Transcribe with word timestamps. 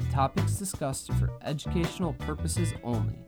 the 0.00 0.12
topics 0.12 0.52
discussed 0.52 1.10
are 1.10 1.14
for 1.16 1.30
educational 1.42 2.14
purposes 2.14 2.72
only. 2.82 3.18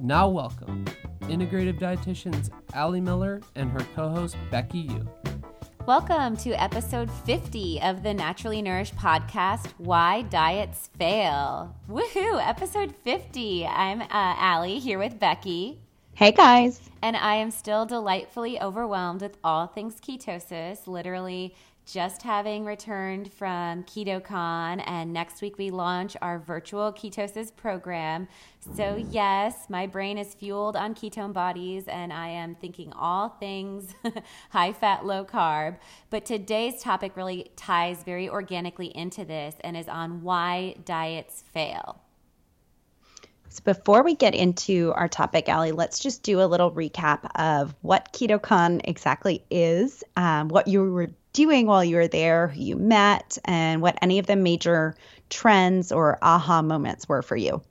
Now, 0.00 0.28
welcome 0.28 0.84
integrative 1.22 1.78
dietitians 1.78 2.50
Ali 2.74 3.00
Miller 3.00 3.40
and 3.54 3.70
her 3.70 3.86
co 3.94 4.08
host 4.08 4.36
Becky 4.50 4.78
Yu. 4.78 5.08
Welcome 5.86 6.36
to 6.38 6.50
episode 6.50 7.10
50 7.10 7.80
of 7.82 8.02
the 8.02 8.12
Naturally 8.12 8.60
Nourished 8.60 8.96
podcast 8.96 9.68
Why 9.78 10.22
Diets 10.22 10.90
Fail. 10.98 11.76
Woohoo! 11.88 12.44
Episode 12.44 12.94
50. 12.96 13.66
I'm 13.66 14.02
uh, 14.02 14.06
Ali 14.10 14.78
here 14.78 14.98
with 14.98 15.18
Becky. 15.18 15.80
Hey 16.14 16.32
guys. 16.32 16.80
And 17.02 17.16
I 17.16 17.36
am 17.36 17.50
still 17.50 17.86
delightfully 17.86 18.60
overwhelmed 18.60 19.22
with 19.22 19.38
all 19.42 19.66
things 19.66 20.00
ketosis. 20.00 20.86
Literally, 20.86 21.54
just 21.86 22.22
having 22.22 22.64
returned 22.64 23.32
from 23.32 23.82
KetoCon, 23.84 24.82
and 24.86 25.12
next 25.12 25.42
week 25.42 25.58
we 25.58 25.70
launch 25.70 26.16
our 26.22 26.38
virtual 26.38 26.92
ketosis 26.92 27.54
program. 27.54 28.28
So, 28.76 29.02
yes, 29.10 29.66
my 29.68 29.86
brain 29.86 30.18
is 30.18 30.34
fueled 30.34 30.76
on 30.76 30.94
ketone 30.94 31.32
bodies, 31.32 31.88
and 31.88 32.12
I 32.12 32.28
am 32.28 32.54
thinking 32.54 32.92
all 32.92 33.30
things 33.30 33.94
high 34.50 34.72
fat, 34.72 35.04
low 35.04 35.24
carb. 35.24 35.78
But 36.10 36.24
today's 36.24 36.82
topic 36.82 37.16
really 37.16 37.50
ties 37.56 38.04
very 38.04 38.28
organically 38.28 38.96
into 38.96 39.24
this 39.24 39.56
and 39.62 39.76
is 39.76 39.88
on 39.88 40.22
why 40.22 40.76
diets 40.84 41.42
fail. 41.52 42.00
So 43.52 43.62
before 43.64 44.04
we 44.04 44.14
get 44.14 44.36
into 44.36 44.92
our 44.94 45.08
topic, 45.08 45.48
Ali, 45.48 45.72
let's 45.72 45.98
just 45.98 46.22
do 46.22 46.40
a 46.40 46.46
little 46.46 46.70
recap 46.70 47.28
of 47.34 47.74
what 47.80 48.12
KetoCon 48.12 48.82
exactly 48.84 49.44
is, 49.50 50.04
um, 50.16 50.48
what 50.48 50.68
you 50.68 50.84
were 50.84 51.10
doing 51.32 51.66
while 51.66 51.84
you 51.84 51.96
were 51.96 52.08
there, 52.08 52.48
who 52.48 52.60
you 52.60 52.76
met, 52.76 53.38
and 53.44 53.82
what 53.82 53.98
any 54.02 54.18
of 54.18 54.26
the 54.26 54.36
major 54.36 54.94
trends 55.28 55.92
or 55.92 56.18
aha 56.22 56.62
moments 56.62 57.08
were 57.08 57.22
for 57.22 57.36
you. 57.36 57.62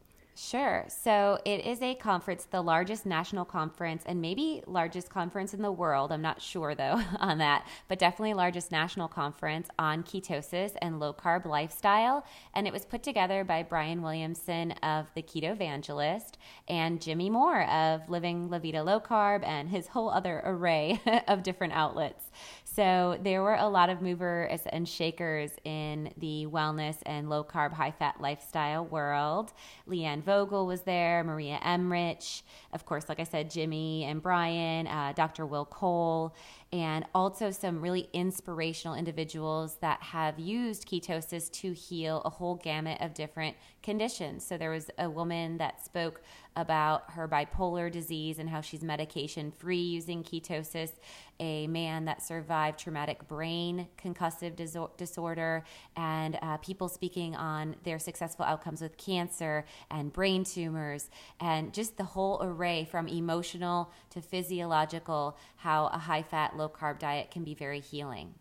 Sure. 0.41 0.85
So 0.87 1.37
it 1.43 1.65
is 1.65 1.81
a 1.81 1.95
conference, 1.95 2.45
the 2.45 2.61
largest 2.61 3.05
national 3.05 3.43
conference, 3.43 4.03
and 4.05 4.21
maybe 4.21 4.63
largest 4.65 5.09
conference 5.09 5.53
in 5.53 5.61
the 5.61 5.71
world. 5.71 6.13
I'm 6.13 6.21
not 6.21 6.41
sure 6.41 6.75
though 6.75 7.01
on 7.19 7.39
that, 7.39 7.67
but 7.89 7.99
definitely 7.99 8.33
largest 8.33 8.71
national 8.71 9.09
conference 9.09 9.67
on 9.77 10.01
ketosis 10.01 10.77
and 10.81 10.97
low 10.97 11.11
carb 11.11 11.45
lifestyle. 11.45 12.25
And 12.53 12.67
it 12.67 12.71
was 12.71 12.85
put 12.85 13.03
together 13.03 13.43
by 13.43 13.63
Brian 13.63 14.01
Williamson 14.01 14.71
of 14.81 15.07
the 15.13 15.21
Ketovangelist 15.21 16.35
and 16.69 17.01
Jimmy 17.01 17.29
Moore 17.29 17.63
of 17.63 18.09
Living 18.09 18.49
La 18.49 18.59
Vida 18.59 18.81
Low 18.81 19.01
Carb 19.01 19.43
and 19.43 19.67
his 19.67 19.87
whole 19.87 20.09
other 20.09 20.41
array 20.45 21.01
of 21.27 21.43
different 21.43 21.73
outlets. 21.73 22.31
So 22.75 23.17
there 23.23 23.41
were 23.41 23.55
a 23.55 23.67
lot 23.67 23.89
of 23.89 24.01
movers 24.01 24.61
and 24.67 24.87
shakers 24.87 25.51
in 25.63 26.13
the 26.17 26.45
wellness 26.45 26.97
and 27.05 27.27
low 27.27 27.43
carb, 27.43 27.73
high 27.73 27.91
fat 27.91 28.21
lifestyle 28.21 28.85
world. 28.85 29.53
Leanne 29.87 30.21
Vogel 30.21 30.67
was 30.67 30.81
there, 30.81 31.23
Maria 31.23 31.59
Emmerich, 31.63 32.43
of 32.71 32.85
course, 32.85 33.09
like 33.09 33.19
I 33.19 33.23
said, 33.23 33.49
Jimmy 33.49 34.03
and 34.03 34.21
Brian, 34.21 34.85
uh, 34.85 35.13
Dr. 35.15 35.47
Will 35.47 35.65
Cole, 35.65 36.35
and 36.71 37.05
also 37.15 37.49
some 37.49 37.81
really 37.81 38.07
inspirational 38.13 38.95
individuals 38.95 39.77
that 39.81 40.01
have 40.03 40.37
used 40.37 40.87
ketosis 40.87 41.51
to 41.51 41.73
heal 41.73 42.21
a 42.25 42.29
whole 42.29 42.55
gamut 42.55 43.01
of 43.01 43.13
different 43.15 43.55
conditions. 43.81 44.45
So 44.45 44.57
there 44.57 44.69
was 44.69 44.91
a 44.99 45.09
woman 45.09 45.57
that 45.57 45.83
spoke 45.83 46.21
about 46.55 47.09
her 47.11 47.27
bipolar 47.27 47.91
disease 47.91 48.37
and 48.37 48.49
how 48.49 48.61
she's 48.61 48.83
medication 48.83 49.51
free 49.51 49.81
using 49.81 50.23
ketosis, 50.23 50.91
a 51.39 51.67
man 51.67 52.05
that 52.05 52.21
survived 52.21 52.77
traumatic 52.77 53.27
brain 53.27 53.87
concussive 53.97 54.55
disorder, 54.97 55.63
and 55.95 56.37
uh, 56.41 56.57
people 56.57 56.89
speaking 56.89 57.35
on 57.35 57.75
their 57.83 57.97
successful 57.97 58.45
outcomes 58.45 58.81
with 58.81 58.97
cancer 58.97 59.65
and 59.89 60.11
brain 60.11 60.43
tumors, 60.43 61.09
and 61.39 61.73
just 61.73 61.97
the 61.97 62.03
whole 62.03 62.39
array 62.43 62.85
from 62.91 63.07
emotional 63.07 63.89
to 64.11 64.21
physiological, 64.21 65.37
how 65.57 65.87
a 65.87 65.97
high 65.97 66.23
fat, 66.23 66.57
low 66.57 66.69
carb 66.69 66.99
diet 66.99 67.31
can 67.31 67.43
be 67.43 67.53
very 67.53 67.79
healing. 67.79 68.33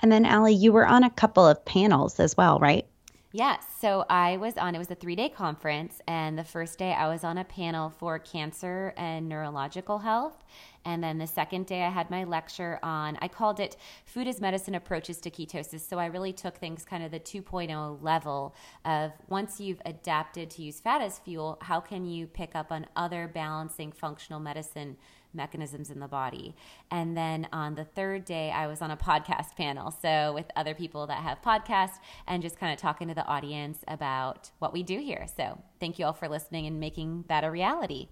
And 0.00 0.10
then, 0.10 0.24
Ali, 0.24 0.54
you 0.54 0.72
were 0.72 0.86
on 0.86 1.04
a 1.04 1.10
couple 1.10 1.46
of 1.46 1.64
panels 1.64 2.18
as 2.20 2.36
well, 2.36 2.58
right? 2.58 2.86
Yes. 3.32 3.64
So 3.80 4.04
I 4.10 4.38
was 4.38 4.58
on, 4.58 4.74
it 4.74 4.78
was 4.78 4.90
a 4.90 4.96
three 4.96 5.14
day 5.14 5.28
conference. 5.28 6.00
And 6.08 6.36
the 6.36 6.42
first 6.42 6.78
day 6.78 6.92
I 6.92 7.08
was 7.08 7.22
on 7.22 7.38
a 7.38 7.44
panel 7.44 7.88
for 7.88 8.18
cancer 8.18 8.92
and 8.96 9.28
neurological 9.28 9.98
health. 9.98 10.42
And 10.84 11.04
then 11.04 11.18
the 11.18 11.28
second 11.28 11.66
day 11.66 11.82
I 11.82 11.90
had 11.90 12.10
my 12.10 12.24
lecture 12.24 12.80
on, 12.82 13.16
I 13.20 13.28
called 13.28 13.60
it 13.60 13.76
Food 14.04 14.26
as 14.26 14.40
Medicine 14.40 14.74
Approaches 14.74 15.18
to 15.18 15.30
Ketosis. 15.30 15.80
So 15.80 15.98
I 15.98 16.06
really 16.06 16.32
took 16.32 16.56
things 16.56 16.84
kind 16.84 17.04
of 17.04 17.12
the 17.12 17.20
2.0 17.20 18.02
level 18.02 18.56
of 18.84 19.12
once 19.28 19.60
you've 19.60 19.82
adapted 19.84 20.50
to 20.50 20.62
use 20.62 20.80
fat 20.80 21.00
as 21.00 21.20
fuel, 21.20 21.58
how 21.60 21.78
can 21.78 22.04
you 22.06 22.26
pick 22.26 22.56
up 22.56 22.72
on 22.72 22.86
other 22.96 23.30
balancing 23.32 23.92
functional 23.92 24.40
medicine 24.40 24.96
mechanisms 25.32 25.90
in 25.90 26.00
the 26.00 26.08
body. 26.08 26.54
And 26.90 27.16
then 27.16 27.48
on 27.52 27.74
the 27.74 27.84
third 27.84 28.24
day, 28.24 28.50
I 28.50 28.66
was 28.66 28.82
on 28.82 28.90
a 28.90 28.96
podcast 29.10 29.56
panel. 29.56 29.90
So 29.90 30.32
with 30.34 30.46
other 30.56 30.74
people 30.74 31.06
that 31.06 31.22
have 31.22 31.42
podcasts 31.42 31.98
and 32.26 32.42
just 32.42 32.58
kind 32.58 32.72
of 32.72 32.78
talking 32.78 33.08
to 33.08 33.14
the 33.14 33.26
audience 33.26 33.78
about 33.88 34.50
what 34.58 34.72
we 34.72 34.82
do 34.82 34.98
here. 34.98 35.26
So 35.36 35.60
thank 35.78 35.98
you 35.98 36.06
all 36.06 36.12
for 36.12 36.28
listening 36.28 36.66
and 36.66 36.80
making 36.80 37.24
that 37.28 37.44
a 37.44 37.50
reality. 37.50 38.08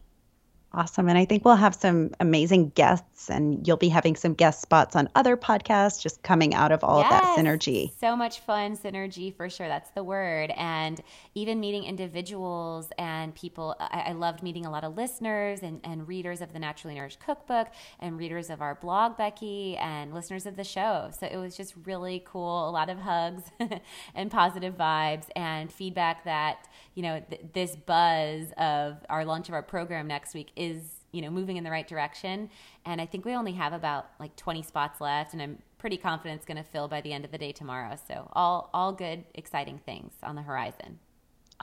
Awesome. 0.75 1.09
And 1.09 1.17
I 1.17 1.25
think 1.25 1.47
we'll 1.47 1.57
have 1.57 1.75
some 1.75 2.11
amazing 2.21 2.71
guests, 2.71 3.31
and 3.31 3.67
you'll 3.67 3.79
be 3.79 3.89
having 3.89 4.15
some 4.15 4.35
guest 4.35 4.61
spots 4.61 4.95
on 4.95 5.09
other 5.15 5.35
podcasts 5.35 6.01
just 6.03 6.23
coming 6.23 6.55
out 6.55 6.73
of 6.73 6.85
all 6.85 7.01
yes, 7.01 7.11
of 7.11 7.21
that 7.21 7.39
synergy. 7.39 7.91
So 7.99 8.15
much 8.15 8.41
fun 8.41 8.77
synergy 8.77 9.35
for 9.35 9.49
sure. 9.49 9.67
That's 9.67 9.89
the 9.91 10.05
word. 10.05 10.53
And 10.59 11.01
even 11.35 11.59
meeting 11.59 11.85
individuals 11.85 12.91
and 12.99 13.35
people. 13.35 13.77
I, 13.81 14.09
I 14.09 14.13
loved 14.13 14.43
meeting 14.43 14.67
a 14.67 14.71
lot 14.71 14.85
of 14.85 14.95
listeners 14.95 15.61
and, 15.63 15.81
and 15.85 16.07
readers 16.07 16.43
of 16.43 16.53
the 16.53 16.59
Naturally 16.59 16.97
Nourished 16.97 17.21
Cookbook 17.21 17.69
and 17.99 18.19
readers 18.19 18.51
of 18.51 18.61
our 18.61 18.75
blog, 18.75 19.17
Becky, 19.17 19.75
and 19.79 20.13
listeners 20.13 20.45
of 20.45 20.57
the 20.57 20.65
show. 20.65 21.11
So 21.19 21.27
it 21.27 21.39
was 21.39 21.57
just 21.57 21.75
really 21.87 22.23
cool. 22.27 22.69
A 22.69 22.73
lot 22.73 22.91
of 22.91 22.99
hugs 22.99 23.45
and 24.15 24.31
positive 24.31 24.77
vibes 24.77 25.29
and 25.35 25.73
feedback 25.73 26.25
that, 26.25 26.69
you 26.95 27.03
know, 27.03 27.23
th- 27.31 27.41
this 27.55 27.75
buzz 27.75 28.53
of 28.59 28.99
our 29.09 29.25
launch 29.25 29.49
of 29.49 29.55
our 29.55 29.63
program 29.63 30.07
next 30.07 30.35
week 30.35 30.51
is 30.59 30.83
you 31.13 31.23
know 31.23 31.31
moving 31.31 31.57
in 31.57 31.65
the 31.65 31.71
right 31.71 31.89
direction 31.89 32.51
and 32.85 33.01
i 33.01 33.07
think 33.07 33.25
we 33.25 33.35
only 33.35 33.53
have 33.53 33.73
about 33.73 34.11
like 34.21 34.35
20 34.37 34.63
spots 34.63 35.01
left 35.01 35.33
and 35.33 35.41
i'm 35.41 35.59
pretty 35.79 35.97
confident 35.97 36.37
it's 36.37 36.47
going 36.47 36.63
to 36.63 36.71
fill 36.71 36.89
by 36.89 37.01
the 37.01 37.13
end 37.13 37.25
of 37.25 37.31
the 37.31 37.39
day 37.39 37.53
tomorrow 37.53 37.97
so 38.09 38.29
all 38.33 38.69
all 38.75 38.93
good 38.93 39.25
exciting 39.35 39.79
things 39.79 40.13
on 40.23 40.35
the 40.35 40.43
horizon 40.43 40.99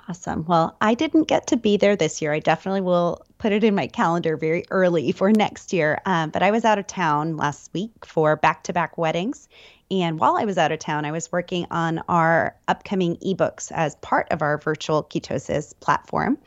Awesome. 0.10 0.46
Well, 0.46 0.76
I 0.82 0.94
didn't 0.94 1.28
get 1.28 1.48
to 1.48 1.58
be 1.58 1.78
there 1.78 1.96
this 1.96 2.22
year. 2.22 2.34
I 2.34 2.40
definitely 2.40 2.82
will 2.82 3.26
put 3.38 3.54
it 3.54 3.64
in 3.64 3.74
my 3.74 3.88
calendar 3.88 4.38
very 4.38 4.66
early 4.70 5.12
for 5.12 5.32
next 5.32 5.74
year. 5.74 6.02
Um, 6.06 6.30
but 6.30 6.44
I 6.44 6.52
was 6.52 6.66
out 6.66 6.78
of 6.78 6.86
town 6.86 7.38
last 7.38 7.74
week 7.74 8.06
for 8.06 8.36
back 8.36 8.64
to 8.64 8.74
back 8.74 8.98
weddings. 8.98 9.48
And 9.90 10.20
while 10.20 10.38
I 10.38 10.46
was 10.46 10.58
out 10.58 10.72
of 10.72 10.80
town, 10.80 11.06
I 11.06 11.12
was 11.12 11.32
working 11.32 11.66
on 11.72 12.02
our 12.10 12.56
upcoming 12.68 13.16
ebooks 13.18 13.72
as 13.72 13.96
part 13.96 14.28
of 14.32 14.42
our 14.42 14.58
virtual 14.58 15.04
ketosis 15.04 15.74
platform. 15.80 16.38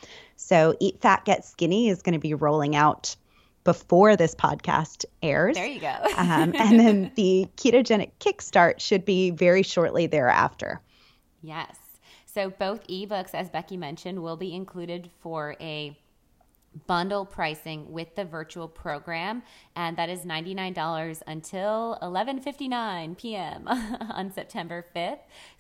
So, 0.41 0.77
Eat 0.79 1.01
Fat, 1.01 1.25
Get 1.25 1.45
Skinny 1.45 1.89
is 1.89 2.01
going 2.01 2.13
to 2.13 2.21
be 2.21 2.33
rolling 2.33 2.77
out 2.77 3.17
before 3.65 4.17
this 4.17 4.37
podcast 4.37 5.05
airs. 5.21 5.57
There 5.57 5.67
you 5.67 5.81
go. 5.81 5.89
um, 6.17 6.55
and 6.55 6.79
then 6.79 7.11
the 7.17 7.49
ketogenic 7.57 8.13
kickstart 8.21 8.79
should 8.79 9.05
be 9.05 9.31
very 9.31 9.65
shortly 9.65 10.07
thereafter. 10.07 10.81
Yes. 11.43 11.77
So, 12.25 12.51
both 12.51 12.87
ebooks, 12.87 13.35
as 13.35 13.51
Becky 13.51 13.77
mentioned, 13.77 14.23
will 14.23 14.37
be 14.37 14.55
included 14.55 15.11
for 15.21 15.57
a 15.61 15.99
bundle 16.87 17.25
pricing 17.25 17.91
with 17.91 18.15
the 18.15 18.25
virtual 18.25 18.69
program 18.69 19.43
and 19.75 19.97
that 19.97 20.09
is 20.09 20.21
$99 20.21 21.23
until 21.27 21.99
11:59 22.03 23.17
p.m. 23.17 23.65
on 23.69 24.31
September 24.33 24.85
5th. 24.95 25.19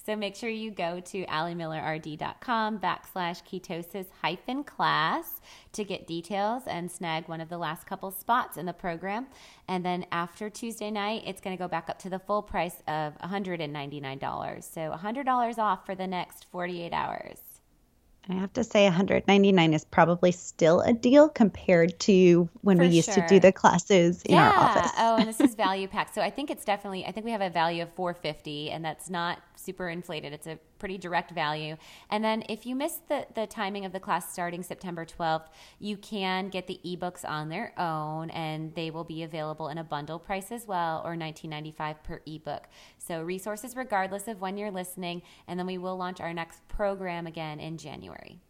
So 0.08 0.16
make 0.16 0.36
sure 0.36 0.48
you 0.48 0.70
go 0.70 1.00
to 1.00 1.26
alimillerrd.com 1.26 2.78
backslash 2.78 3.42
ketosis 3.44 4.06
hyphen 4.22 4.64
class 4.64 5.42
to 5.72 5.84
get 5.84 6.06
details 6.06 6.62
and 6.66 6.90
snag 6.90 7.28
one 7.28 7.42
of 7.42 7.50
the 7.50 7.58
last 7.58 7.86
couple 7.86 8.10
spots 8.10 8.56
in 8.56 8.64
the 8.64 8.72
program. 8.72 9.26
And 9.68 9.84
then 9.84 10.06
after 10.10 10.48
Tuesday 10.48 10.90
night, 10.90 11.24
it's 11.26 11.42
going 11.42 11.54
to 11.54 11.62
go 11.62 11.68
back 11.68 11.90
up 11.90 11.98
to 11.98 12.08
the 12.08 12.18
full 12.18 12.40
price 12.40 12.76
of 12.88 13.18
$199. 13.18 14.64
So 14.64 14.80
$100 14.80 15.58
off 15.58 15.84
for 15.84 15.94
the 15.94 16.06
next 16.06 16.46
48 16.52 16.94
hours. 16.94 17.40
I 18.30 18.34
have 18.34 18.52
to 18.54 18.64
say 18.64 18.84
199 18.84 19.74
is 19.74 19.84
probably 19.84 20.32
still 20.32 20.80
a 20.80 20.94
deal 20.94 21.28
compared 21.28 21.98
to 22.00 22.48
when 22.62 22.78
For 22.78 22.84
we 22.84 22.88
used 22.88 23.12
sure. 23.12 23.22
to 23.22 23.28
do 23.28 23.40
the 23.40 23.52
classes 23.52 24.22
in 24.22 24.34
yeah. 24.34 24.50
our 24.50 24.56
office. 24.56 24.92
oh, 24.98 25.16
and 25.16 25.28
this 25.28 25.40
is 25.40 25.54
value 25.54 25.88
packed. 25.88 26.14
So 26.14 26.22
I 26.22 26.30
think 26.30 26.50
it's 26.50 26.64
definitely. 26.64 27.04
I 27.06 27.12
think 27.12 27.24
we 27.24 27.32
have 27.32 27.40
a 27.40 27.50
value 27.50 27.82
of 27.82 27.92
450, 27.94 28.70
and 28.70 28.84
that's 28.84 29.08
not 29.08 29.38
super 29.68 29.90
inflated. 29.90 30.32
It's 30.32 30.46
a 30.46 30.58
pretty 30.78 30.96
direct 30.96 31.30
value. 31.32 31.76
And 32.08 32.24
then 32.24 32.42
if 32.48 32.64
you 32.64 32.74
miss 32.74 33.00
the 33.06 33.26
the 33.34 33.46
timing 33.46 33.84
of 33.84 33.92
the 33.92 34.00
class 34.00 34.32
starting 34.32 34.62
September 34.62 35.04
12th, 35.04 35.48
you 35.78 35.98
can 35.98 36.48
get 36.48 36.66
the 36.66 36.80
ebooks 36.86 37.22
on 37.28 37.50
their 37.50 37.78
own, 37.78 38.30
and 38.30 38.74
they 38.74 38.90
will 38.90 39.04
be 39.04 39.24
available 39.24 39.68
in 39.68 39.76
a 39.76 39.84
bundle 39.84 40.18
price 40.18 40.50
as 40.50 40.66
well, 40.66 41.02
or 41.04 41.16
19.95 41.16 42.02
per 42.02 42.22
ebook. 42.24 42.66
So 42.96 43.20
resources 43.20 43.76
regardless 43.76 44.26
of 44.26 44.40
when 44.40 44.56
you're 44.56 44.70
listening, 44.70 45.20
and 45.46 45.58
then 45.58 45.66
we 45.66 45.76
will 45.76 45.98
launch 45.98 46.18
our 46.18 46.32
next 46.32 46.66
program 46.68 47.26
again 47.26 47.60
in 47.60 47.76
January. 47.76 48.40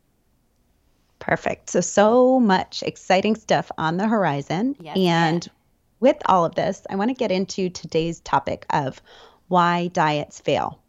Perfect. 1.19 1.71
So, 1.71 1.81
so 1.81 2.39
much 2.39 2.85
exciting 2.85 3.35
stuff 3.35 3.73
on 3.77 3.97
the 3.97 4.07
horizon. 4.07 4.77
Yes, 4.79 4.97
and 4.97 5.45
yeah. 5.45 5.53
with 5.99 6.19
all 6.27 6.45
of 6.45 6.55
this, 6.55 6.87
I 6.89 6.95
want 6.95 7.11
to 7.11 7.15
get 7.15 7.33
into 7.33 7.71
today's 7.71 8.21
topic 8.21 8.67
of 8.71 9.03
why 9.49 9.89
diets 9.89 10.41
fail. 10.41 10.81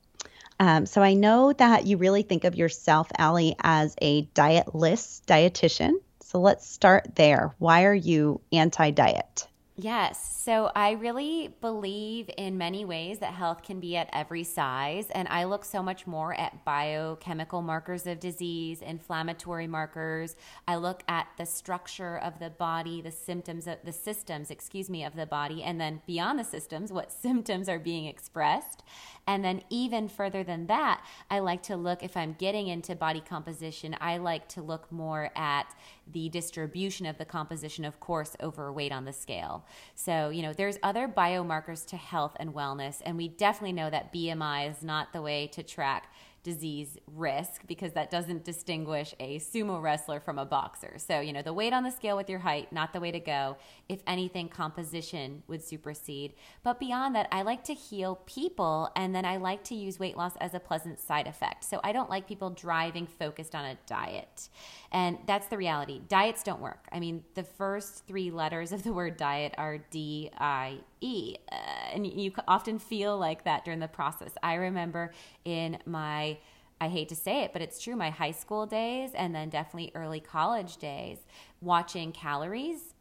Um, 0.59 0.85
so, 0.85 1.01
I 1.01 1.13
know 1.13 1.53
that 1.53 1.85
you 1.85 1.97
really 1.97 2.23
think 2.23 2.43
of 2.43 2.55
yourself, 2.55 3.09
Ali, 3.17 3.55
as 3.61 3.95
a 4.01 4.25
dietless 4.27 5.21
dietitian. 5.25 5.93
So, 6.21 6.39
let's 6.39 6.67
start 6.67 7.15
there. 7.15 7.55
Why 7.59 7.85
are 7.85 7.93
you 7.93 8.41
anti 8.51 8.91
diet? 8.91 9.47
Yes. 9.81 10.41
So 10.43 10.71
I 10.75 10.91
really 10.91 11.55
believe 11.61 12.29
in 12.37 12.57
many 12.57 12.83
ways 12.83 13.19
that 13.19 13.33
health 13.33 13.63
can 13.63 13.79
be 13.79 13.95
at 13.95 14.09
every 14.11 14.43
size. 14.43 15.09
And 15.11 15.25
I 15.29 15.45
look 15.45 15.63
so 15.63 15.81
much 15.81 16.05
more 16.05 16.33
at 16.33 16.65
biochemical 16.65 17.61
markers 17.61 18.05
of 18.05 18.19
disease, 18.19 18.81
inflammatory 18.81 19.67
markers. 19.67 20.35
I 20.67 20.75
look 20.75 21.03
at 21.07 21.27
the 21.37 21.45
structure 21.45 22.17
of 22.17 22.39
the 22.39 22.49
body, 22.49 23.01
the 23.01 23.11
symptoms 23.11 23.67
of 23.67 23.77
the 23.85 23.93
systems, 23.93 24.51
excuse 24.51 24.89
me, 24.89 25.05
of 25.05 25.15
the 25.15 25.25
body. 25.25 25.63
And 25.63 25.79
then 25.79 26.01
beyond 26.05 26.39
the 26.39 26.43
systems, 26.43 26.91
what 26.91 27.09
symptoms 27.21 27.69
are 27.69 27.79
being 27.79 28.03
expressed. 28.03 28.83
And 29.27 29.43
then 29.43 29.61
even 29.69 30.07
further 30.07 30.43
than 30.43 30.67
that, 30.67 31.03
I 31.29 31.39
like 31.39 31.63
to 31.63 31.77
look, 31.77 32.03
if 32.03 32.17
I'm 32.17 32.35
getting 32.39 32.67
into 32.67 32.95
body 32.95 33.21
composition, 33.21 33.95
I 34.01 34.17
like 34.17 34.47
to 34.49 34.61
look 34.61 34.91
more 34.91 35.29
at 35.35 35.73
the 36.11 36.29
distribution 36.29 37.05
of 37.05 37.17
the 37.17 37.25
composition, 37.25 37.85
of 37.85 37.99
course, 37.99 38.35
overweight 38.41 38.91
on 38.91 39.05
the 39.05 39.13
scale. 39.13 39.65
So, 39.93 40.29
you 40.29 40.41
know, 40.41 40.53
there's 40.53 40.77
other 40.81 41.07
biomarkers 41.07 41.85
to 41.87 41.97
health 41.97 42.35
and 42.39 42.53
wellness, 42.53 43.01
and 43.05 43.17
we 43.17 43.27
definitely 43.27 43.73
know 43.73 43.89
that 43.89 44.11
BMI 44.11 44.69
is 44.69 44.83
not 44.83 45.13
the 45.13 45.21
way 45.21 45.47
to 45.47 45.61
track 45.61 46.11
disease 46.43 46.97
risk 47.07 47.65
because 47.67 47.93
that 47.93 48.09
doesn't 48.09 48.43
distinguish 48.43 49.13
a 49.19 49.39
sumo 49.39 49.81
wrestler 49.81 50.19
from 50.19 50.39
a 50.39 50.45
boxer. 50.45 50.95
So, 50.97 51.19
you 51.19 51.33
know, 51.33 51.41
the 51.41 51.53
weight 51.53 51.73
on 51.73 51.83
the 51.83 51.91
scale 51.91 52.15
with 52.15 52.29
your 52.29 52.39
height, 52.39 52.71
not 52.71 52.93
the 52.93 52.99
way 52.99 53.11
to 53.11 53.19
go. 53.19 53.57
If 53.87 54.01
anything, 54.07 54.49
composition 54.49 55.43
would 55.47 55.63
supersede. 55.63 56.33
But 56.63 56.79
beyond 56.79 57.15
that, 57.15 57.27
I 57.31 57.41
like 57.41 57.63
to 57.65 57.73
heal 57.73 58.21
people 58.25 58.91
and 58.95 59.13
then 59.13 59.25
I 59.25 59.37
like 59.37 59.63
to 59.65 59.75
use 59.75 59.99
weight 59.99 60.17
loss 60.17 60.35
as 60.37 60.53
a 60.53 60.59
pleasant 60.59 60.99
side 60.99 61.27
effect. 61.27 61.63
So, 61.63 61.79
I 61.83 61.91
don't 61.91 62.09
like 62.09 62.27
people 62.27 62.49
driving 62.49 63.07
focused 63.07 63.55
on 63.55 63.65
a 63.65 63.77
diet. 63.85 64.49
And 64.91 65.19
that's 65.27 65.47
the 65.47 65.57
reality. 65.57 66.01
Diets 66.07 66.43
don't 66.43 66.61
work. 66.61 66.87
I 66.91 66.99
mean, 66.99 67.23
the 67.35 67.43
first 67.43 68.07
three 68.07 68.31
letters 68.31 68.71
of 68.71 68.83
the 68.83 68.91
word 68.91 69.17
diet 69.17 69.53
are 69.57 69.77
D 69.77 70.31
I 70.37 70.79
E. 71.01 71.35
Uh, 71.51 71.55
and 71.93 72.07
you 72.07 72.33
often 72.47 72.79
feel 72.79 73.17
like 73.17 73.43
that 73.43 73.65
during 73.65 73.79
the 73.79 73.87
process. 73.87 74.31
I 74.41 74.55
remember 74.55 75.13
in 75.45 75.77
my 75.85 76.37
I 76.81 76.87
hate 76.87 77.09
to 77.09 77.15
say 77.15 77.43
it, 77.43 77.51
but 77.51 77.61
it's 77.61 77.81
true. 77.81 77.95
My 77.95 78.09
high 78.09 78.31
school 78.31 78.65
days 78.65 79.11
and 79.13 79.35
then 79.35 79.49
definitely 79.49 79.91
early 79.95 80.21
college 80.21 80.77
days, 80.77 81.17
watching 81.61 82.13
calories 82.13 82.93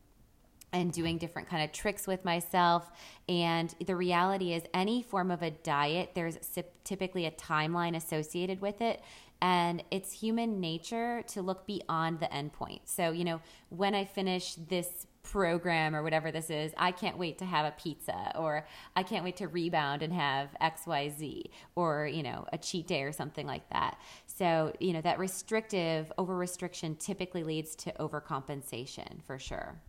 and 0.73 0.93
doing 0.93 1.17
different 1.17 1.49
kind 1.49 1.63
of 1.63 1.73
tricks 1.73 2.07
with 2.07 2.25
myself 2.25 2.91
and 3.29 3.75
the 3.87 3.97
reality 3.97 4.53
is 4.53 4.63
any 4.75 5.03
form 5.03 5.31
of 5.31 5.43
a 5.43 5.51
diet 5.51 6.11
there's 6.15 6.37
typically 6.85 7.25
a 7.25 7.31
timeline 7.31 7.97
associated 7.97 8.61
with 8.61 8.81
it 8.81 9.01
and 9.41 9.83
it's 9.91 10.13
human 10.13 10.61
nature 10.61 11.23
to 11.27 11.43
look 11.43 11.67
beyond 11.67 12.21
the 12.21 12.27
endpoint 12.27 12.81
so 12.85 13.11
you 13.11 13.25
know 13.25 13.41
when 13.71 13.95
i 13.95 14.05
finish 14.05 14.55
this 14.55 15.07
program 15.31 15.95
or 15.95 16.03
whatever 16.03 16.31
this 16.31 16.51
is, 16.51 16.73
I 16.77 16.93
can't 16.93 17.19
wait 17.19 17.39
to 17.39 17.45
have 17.45 17.67
a 17.67 17.73
pizza 17.73 18.33
or 18.37 18.67
I 18.97 19.03
can't 19.03 19.25
wait 19.25 19.37
to 19.37 19.49
rebound 19.49 20.03
and 20.03 20.13
have 20.13 20.49
XYZ 20.61 21.45
or, 21.77 22.07
you 22.07 22.23
know, 22.23 22.47
a 22.53 22.59
cheat 22.59 22.87
day 22.87 23.03
or 23.03 23.13
something 23.13 23.47
like 23.47 23.69
that. 23.71 23.99
So, 24.27 24.73
you 24.81 24.93
know, 24.93 25.03
that 25.03 25.19
restrictive 25.19 26.11
over 26.17 26.37
restriction 26.37 26.97
typically 26.97 27.45
leads 27.45 27.77
to 27.77 27.93
overcompensation 28.01 29.23
for 29.27 29.39
sure. 29.39 29.81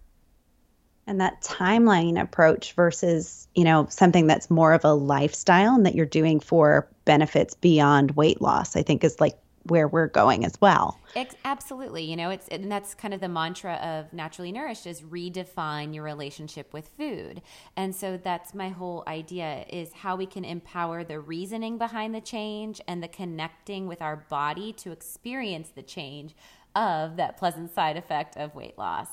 And 1.09 1.19
that 1.19 1.41
timeline 1.41 2.21
approach 2.21 2.73
versus, 2.73 3.47
you 3.55 3.63
know, 3.63 3.87
something 3.89 4.27
that's 4.27 4.51
more 4.51 4.73
of 4.73 4.85
a 4.85 4.93
lifestyle 4.93 5.73
and 5.73 5.83
that 5.87 5.95
you're 5.95 6.05
doing 6.05 6.39
for 6.39 6.87
benefits 7.05 7.55
beyond 7.55 8.11
weight 8.11 8.41
loss, 8.41 8.75
I 8.75 8.83
think 8.83 9.03
is 9.03 9.19
like 9.19 9.35
where 9.63 9.87
we're 9.87 10.07
going 10.07 10.45
as 10.45 10.53
well. 10.61 10.99
It's, 11.15 11.35
absolutely. 11.43 12.03
You 12.03 12.15
know, 12.15 12.29
it's 12.29 12.47
and 12.49 12.71
that's 12.71 12.93
kind 12.93 13.15
of 13.15 13.21
the 13.21 13.27
mantra 13.27 13.73
of 13.75 14.13
naturally 14.13 14.51
nourished 14.51 14.85
is 14.85 15.01
redefine 15.01 15.95
your 15.95 16.03
relationship 16.03 16.73
with 16.73 16.87
food. 16.89 17.41
And 17.75 17.95
so 17.95 18.17
that's 18.17 18.53
my 18.53 18.69
whole 18.69 19.03
idea 19.07 19.65
is 19.67 19.91
how 19.93 20.15
we 20.15 20.27
can 20.27 20.45
empower 20.45 21.03
the 21.03 21.19
reasoning 21.19 21.79
behind 21.79 22.13
the 22.13 22.21
change 22.21 22.81
and 22.87 23.01
the 23.01 23.07
connecting 23.07 23.87
with 23.87 24.01
our 24.01 24.15
body 24.15 24.73
to 24.73 24.91
experience 24.91 25.69
the 25.69 25.81
change 25.81 26.35
of 26.75 27.17
that 27.17 27.35
pleasant 27.37 27.73
side 27.73 27.97
effect 27.97 28.37
of 28.37 28.53
weight 28.55 28.77
loss. 28.77 29.07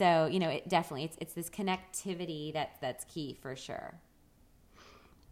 So, 0.00 0.24
you 0.24 0.38
know, 0.38 0.48
it 0.48 0.66
definitely 0.66 1.04
it's 1.04 1.18
it's 1.20 1.34
this 1.34 1.50
connectivity 1.50 2.54
that 2.54 2.76
that's 2.80 3.04
key 3.04 3.36
for 3.42 3.54
sure. 3.54 4.00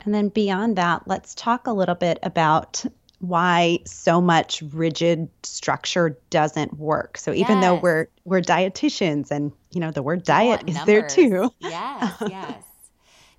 And 0.05 0.15
then 0.15 0.29
beyond 0.29 0.77
that, 0.77 1.09
let's 1.09 1.35
talk 1.35 1.67
a 1.67 1.73
little 1.73 1.95
bit 1.95 2.19
about 2.23 2.85
why 3.21 3.79
so 3.87 4.21
much 4.21 4.61
rigid 4.61 5.31
structure 5.43 6.19
doesn't 6.29 6.79
work. 6.79 7.17
So 7.17 7.33
even 7.33 7.57
yes. 7.57 7.65
though 7.65 7.75
we're 7.77 8.09
we're 8.27 8.43
dietitians 8.43 9.31
and 9.31 9.53
you 9.71 9.81
know 9.81 9.91
the 9.91 10.03
word 10.03 10.23
diet 10.23 10.65
is 10.67 10.75
numbers. 10.75 10.87
there 10.87 11.09
too. 11.09 11.51
Yes, 11.61 12.17
yes. 12.29 12.63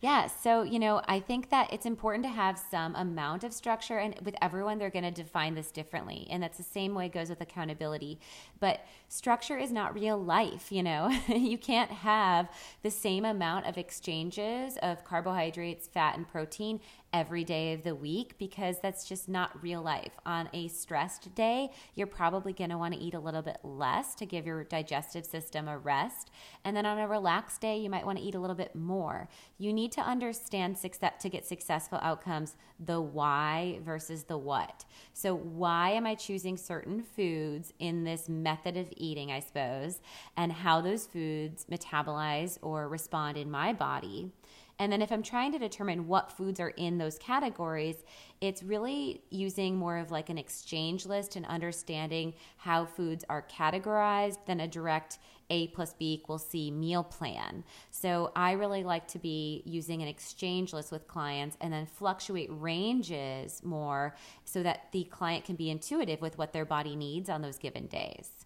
Yeah, 0.01 0.27
so 0.27 0.63
you 0.63 0.79
know, 0.79 1.01
I 1.09 1.19
think 1.19 1.49
that 1.49 1.73
it's 1.73 1.85
important 1.85 2.23
to 2.23 2.29
have 2.29 2.57
some 2.57 2.95
amount 2.95 3.43
of 3.43 3.51
structure, 3.51 3.97
and 3.97 4.15
with 4.23 4.33
everyone, 4.41 4.77
they're 4.77 4.89
going 4.89 5.03
to 5.03 5.11
define 5.11 5.55
this 5.55 5.71
differently, 5.71 6.25
and 6.29 6.41
that's 6.41 6.57
the 6.57 6.63
same 6.63 6.95
way 6.95 7.07
it 7.07 7.13
goes 7.13 7.29
with 7.29 7.41
accountability. 7.41 8.17
But 8.61 8.79
structure 9.09 9.57
is 9.57 9.73
not 9.73 9.93
real 9.93 10.17
life. 10.17 10.71
You 10.71 10.83
know, 10.83 11.09
you 11.27 11.57
can't 11.57 11.91
have 11.91 12.47
the 12.81 12.91
same 12.91 13.25
amount 13.25 13.65
of 13.65 13.77
exchanges 13.77 14.77
of 14.81 15.03
carbohydrates, 15.03 15.87
fat, 15.87 16.15
and 16.15 16.25
protein 16.25 16.79
every 17.13 17.43
day 17.43 17.73
of 17.73 17.83
the 17.83 17.95
week 17.95 18.37
because 18.37 18.77
that's 18.79 19.07
just 19.07 19.27
not 19.27 19.61
real 19.63 19.81
life. 19.81 20.13
On 20.25 20.49
a 20.53 20.67
stressed 20.67 21.33
day, 21.35 21.71
you're 21.95 22.07
probably 22.07 22.53
going 22.53 22.69
to 22.69 22.77
want 22.77 22.93
to 22.93 22.99
eat 22.99 23.13
a 23.13 23.19
little 23.19 23.41
bit 23.41 23.57
less 23.63 24.15
to 24.15 24.25
give 24.25 24.45
your 24.45 24.63
digestive 24.63 25.25
system 25.25 25.67
a 25.67 25.77
rest. 25.77 26.31
And 26.63 26.75
then 26.75 26.85
on 26.85 26.99
a 26.99 27.07
relaxed 27.07 27.61
day, 27.61 27.77
you 27.77 27.89
might 27.89 28.05
want 28.05 28.17
to 28.17 28.23
eat 28.23 28.35
a 28.35 28.39
little 28.39 28.55
bit 28.55 28.75
more. 28.75 29.27
You 29.57 29.73
need 29.73 29.91
to 29.93 30.01
understand 30.01 30.77
success 30.77 31.13
to 31.21 31.29
get 31.29 31.45
successful 31.45 31.99
outcomes 32.01 32.55
the 32.79 33.01
why 33.01 33.79
versus 33.83 34.23
the 34.23 34.37
what. 34.37 34.85
So, 35.13 35.35
why 35.35 35.91
am 35.91 36.05
I 36.05 36.15
choosing 36.15 36.57
certain 36.57 37.03
foods 37.03 37.73
in 37.79 38.03
this 38.03 38.29
method 38.29 38.77
of 38.77 38.87
eating, 38.95 39.31
I 39.31 39.39
suppose, 39.39 39.99
and 40.37 40.51
how 40.51 40.81
those 40.81 41.05
foods 41.05 41.65
metabolize 41.69 42.57
or 42.61 42.87
respond 42.87 43.37
in 43.37 43.51
my 43.51 43.73
body? 43.73 44.31
And 44.79 44.91
then 44.91 45.01
if 45.01 45.11
I'm 45.11 45.21
trying 45.21 45.51
to 45.51 45.59
determine 45.59 46.07
what 46.07 46.31
foods 46.31 46.59
are 46.61 46.69
in 46.69 46.97
those 46.97 47.17
categories, 47.17 47.97
it's 48.39 48.63
really 48.63 49.21
using 49.29 49.75
more 49.75 49.97
of 49.97 50.09
like 50.09 50.29
an 50.29 50.37
exchange 50.37 51.05
list 51.05 51.35
and 51.35 51.45
understanding 51.45 52.33
how 52.55 52.85
foods 52.85 53.25
are 53.29 53.45
categorized 53.51 54.37
than 54.45 54.61
a 54.61 54.67
direct 54.69 55.19
A 55.49 55.67
plus 55.67 55.93
B 55.93 56.13
equals 56.13 56.47
C 56.47 56.71
meal 56.71 57.03
plan. 57.03 57.65
So 57.91 58.31
I 58.37 58.53
really 58.53 58.85
like 58.85 59.05
to 59.09 59.19
be 59.19 59.63
using 59.65 60.01
an 60.01 60.07
exchange 60.07 60.71
list 60.71 60.93
with 60.93 61.09
clients 61.09 61.57
and 61.59 61.73
then 61.73 61.85
fluctuate 61.85 62.49
ranges 62.49 63.61
more 63.63 64.15
so 64.45 64.63
that 64.63 64.93
the 64.93 65.03
client 65.03 65.43
can 65.43 65.57
be 65.57 65.69
intuitive 65.69 66.21
with 66.21 66.37
what 66.37 66.53
their 66.53 66.65
body 66.65 66.95
needs 66.95 67.29
on 67.29 67.41
those 67.41 67.57
given 67.57 67.87
days. 67.87 68.38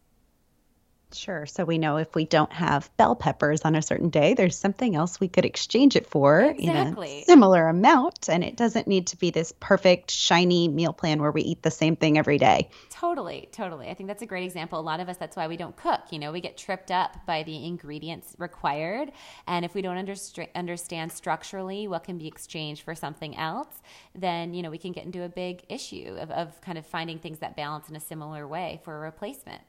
Sure. 1.16 1.46
So 1.46 1.66
we 1.66 1.78
know 1.78 1.98
if 1.98 2.14
we 2.16 2.26
don't 2.26 2.52
have 2.52 2.90
bell 2.98 3.16
peppers 3.16 3.62
on 3.62 3.76
a 3.76 3.82
certain 3.82 4.10
day, 4.10 4.34
there's 4.34 4.58
something 4.58 4.96
else 4.96 5.20
we 5.20 5.28
could 5.28 5.46
exchange 5.46 5.96
it 5.96 6.08
for 6.08 6.42
exactly. 6.42 7.18
in 7.18 7.22
a 7.22 7.26
similar 7.26 7.68
amount. 7.68 8.30
And 8.30 8.44
it 8.44 8.56
doesn't 8.56 8.88
need 8.88 9.08
to 9.08 9.18
be 9.18 9.32
this 9.32 9.54
perfect, 9.60 10.12
shiny 10.12 10.68
meal 10.68 10.94
plan 10.94 11.22
where 11.22 11.32
we 11.32 11.42
eat 11.42 11.62
the 11.62 11.72
same 11.72 11.96
thing 11.96 12.18
every 12.18 12.38
day. 12.38 12.70
Totally, 12.90 13.50
totally. 13.52 13.90
I 13.90 13.94
think 13.94 14.08
that's 14.08 14.22
a 14.22 14.26
great 14.26 14.44
example. 14.44 14.80
A 14.80 14.82
lot 14.82 15.00
of 15.00 15.10
us, 15.10 15.18
that's 15.18 15.36
why 15.36 15.48
we 15.48 15.58
don't 15.58 15.76
cook. 15.76 16.02
You 16.12 16.20
know, 16.20 16.32
we 16.32 16.42
get 16.42 16.58
tripped 16.58 16.92
up 16.92 17.26
by 17.26 17.44
the 17.44 17.66
ingredients 17.66 18.36
required. 18.38 19.12
And 19.48 19.66
if 19.66 19.74
we 19.74 19.82
don't 19.82 19.98
underst- 19.98 20.48
understand 20.56 21.12
structurally 21.12 21.88
what 21.88 22.04
can 22.04 22.18
be 22.18 22.28
exchanged 22.28 22.84
for 22.84 22.96
something 22.96 23.36
else, 23.38 23.82
then, 24.16 24.54
you 24.54 24.62
know, 24.62 24.70
we 24.70 24.78
can 24.78 24.92
get 24.92 25.06
into 25.06 25.24
a 25.24 25.30
big 25.30 25.64
issue 25.70 26.16
of, 26.20 26.32
of 26.32 26.60
kind 26.62 26.78
of 26.78 26.86
finding 26.86 27.20
things 27.20 27.40
that 27.40 27.56
balance 27.56 27.90
in 27.90 27.96
a 27.96 28.00
similar 28.00 28.48
way 28.48 28.82
for 28.84 28.96
a 28.96 29.00
replacement. 29.00 29.62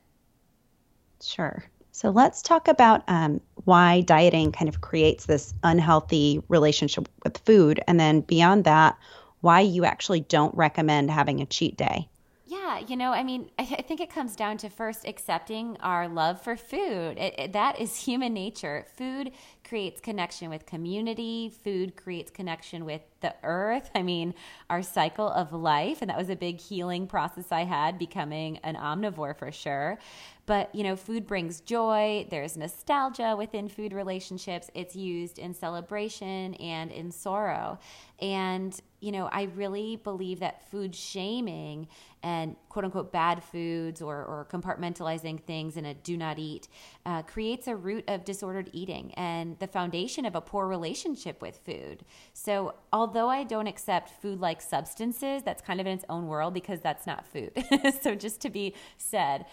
Sure. 1.23 1.65
So 1.93 2.11
let's 2.11 2.43
talk 2.43 2.67
about 2.67 3.03
um, 3.07 3.41
why 3.65 4.01
dieting 4.01 4.51
kind 4.51 4.69
of 4.69 4.81
creates 4.81 5.27
this 5.27 5.55
unhealthy 5.63 6.43
relationship 6.49 7.09
with 7.23 7.39
food. 7.39 7.81
And 7.87 8.01
then 8.01 8.21
beyond 8.21 8.65
that, 8.65 8.99
why 9.43 9.61
you 9.61 9.85
actually 9.85 10.21
don't 10.21 10.55
recommend 10.57 11.11
having 11.11 11.41
a 11.41 11.47
cheat 11.47 11.77
day. 11.77 12.09
Yeah, 12.47 12.79
you 12.79 12.97
know, 12.97 13.13
I 13.13 13.23
mean, 13.23 13.51
I, 13.59 13.63
I, 13.63 13.83
think 13.83 14.01
it 14.01 14.11
comes 14.11 14.37
down 14.37 14.59
to 14.59 14.69
first 14.69 15.07
accepting 15.07 15.77
our 15.81 16.09
love 16.09 16.43
for 16.43 16.57
food. 16.57 17.17
It, 17.17 17.35
it, 17.39 17.53
that 17.53 17.81
is 17.81 17.97
human 17.97 18.35
nature. 18.35 18.87
Food 18.97 19.33
creates 19.67 20.01
connection 20.01 20.51
with 20.51 20.67
community, 20.67 21.51
food 21.63 21.97
creates 21.97 22.31
connection 22.31 22.85
with 22.85 23.01
the 23.21 23.35
earth. 23.43 23.91
I 23.95 24.03
mean, 24.03 24.35
our 24.69 24.83
cycle 24.83 25.29
of 25.29 25.53
life. 25.53 25.99
And 26.03 26.11
that 26.11 26.19
was 26.19 26.29
a 26.29 26.37
big 26.37 26.61
healing 26.61 27.07
process 27.07 27.51
I 27.51 27.65
had 27.65 27.99
becoming 27.99 28.59
an 28.59 28.77
omnivore 28.77 29.37
for 29.37 29.51
sure. 29.51 29.99
But, 30.47 30.75
you 30.75 30.83
know, 30.83 30.95
food 30.97 31.27
brings 31.27 31.61
joy. 31.61 32.27
There's 32.31 32.57
nostalgia 32.57 33.35
within 33.37 33.69
food 33.69 33.93
relationships. 33.93 34.71
It's 34.75 34.95
used 34.95 35.39
in 35.39 35.55
celebration 35.55 36.55
and 36.55 36.93
in 36.93 37.11
sorrow. 37.11 37.79
And, 38.21 38.79
you 39.01 39.11
know, 39.11 39.29
I 39.33 39.45
really 39.55 39.97
believe 39.97 40.41
that 40.41 40.71
food 40.71 40.95
shaming 40.95 41.89
and 42.23 42.57
quote 42.69 42.85
unquote 42.85 43.13
bad 43.13 43.43
foods 43.43 44.01
or, 44.01 44.17
or 44.17 44.47
compartmentalizing 44.51 45.43
things 45.43 45.77
in 45.77 45.85
a 45.85 45.95
do 45.95 46.17
not 46.17 46.39
eat 46.39 46.69
uh, 47.05 47.23
creates 47.23 47.67
a 47.67 47.77
root 47.77 48.05
of 48.09 48.25
disordered 48.25 48.71
eating 48.73 49.13
and 49.15 49.59
the 49.59 49.67
foundation 49.67 50.25
of 50.25 50.35
a 50.35 50.41
poor 50.41 50.67
relationship 50.67 51.43
with 51.43 51.59
food. 51.59 52.05
So, 52.33 52.75
although 52.93 53.29
I 53.29 53.45
don't 53.45 53.67
accept 53.67 54.23
food 54.23 54.41
like 54.41 54.63
substances, 54.63 55.43
that's 55.43 55.61
kind 55.61 55.81
of 55.81 55.87
in 55.87 55.93
its 55.93 56.05
own 56.09 56.27
world 56.27 56.55
because 56.55 56.81
that's 56.81 57.07
not 57.07 57.27
food. 57.27 57.53
so, 58.03 58.15
just 58.15 58.41
to 58.43 58.51
be 58.51 58.75
said, 58.97 59.45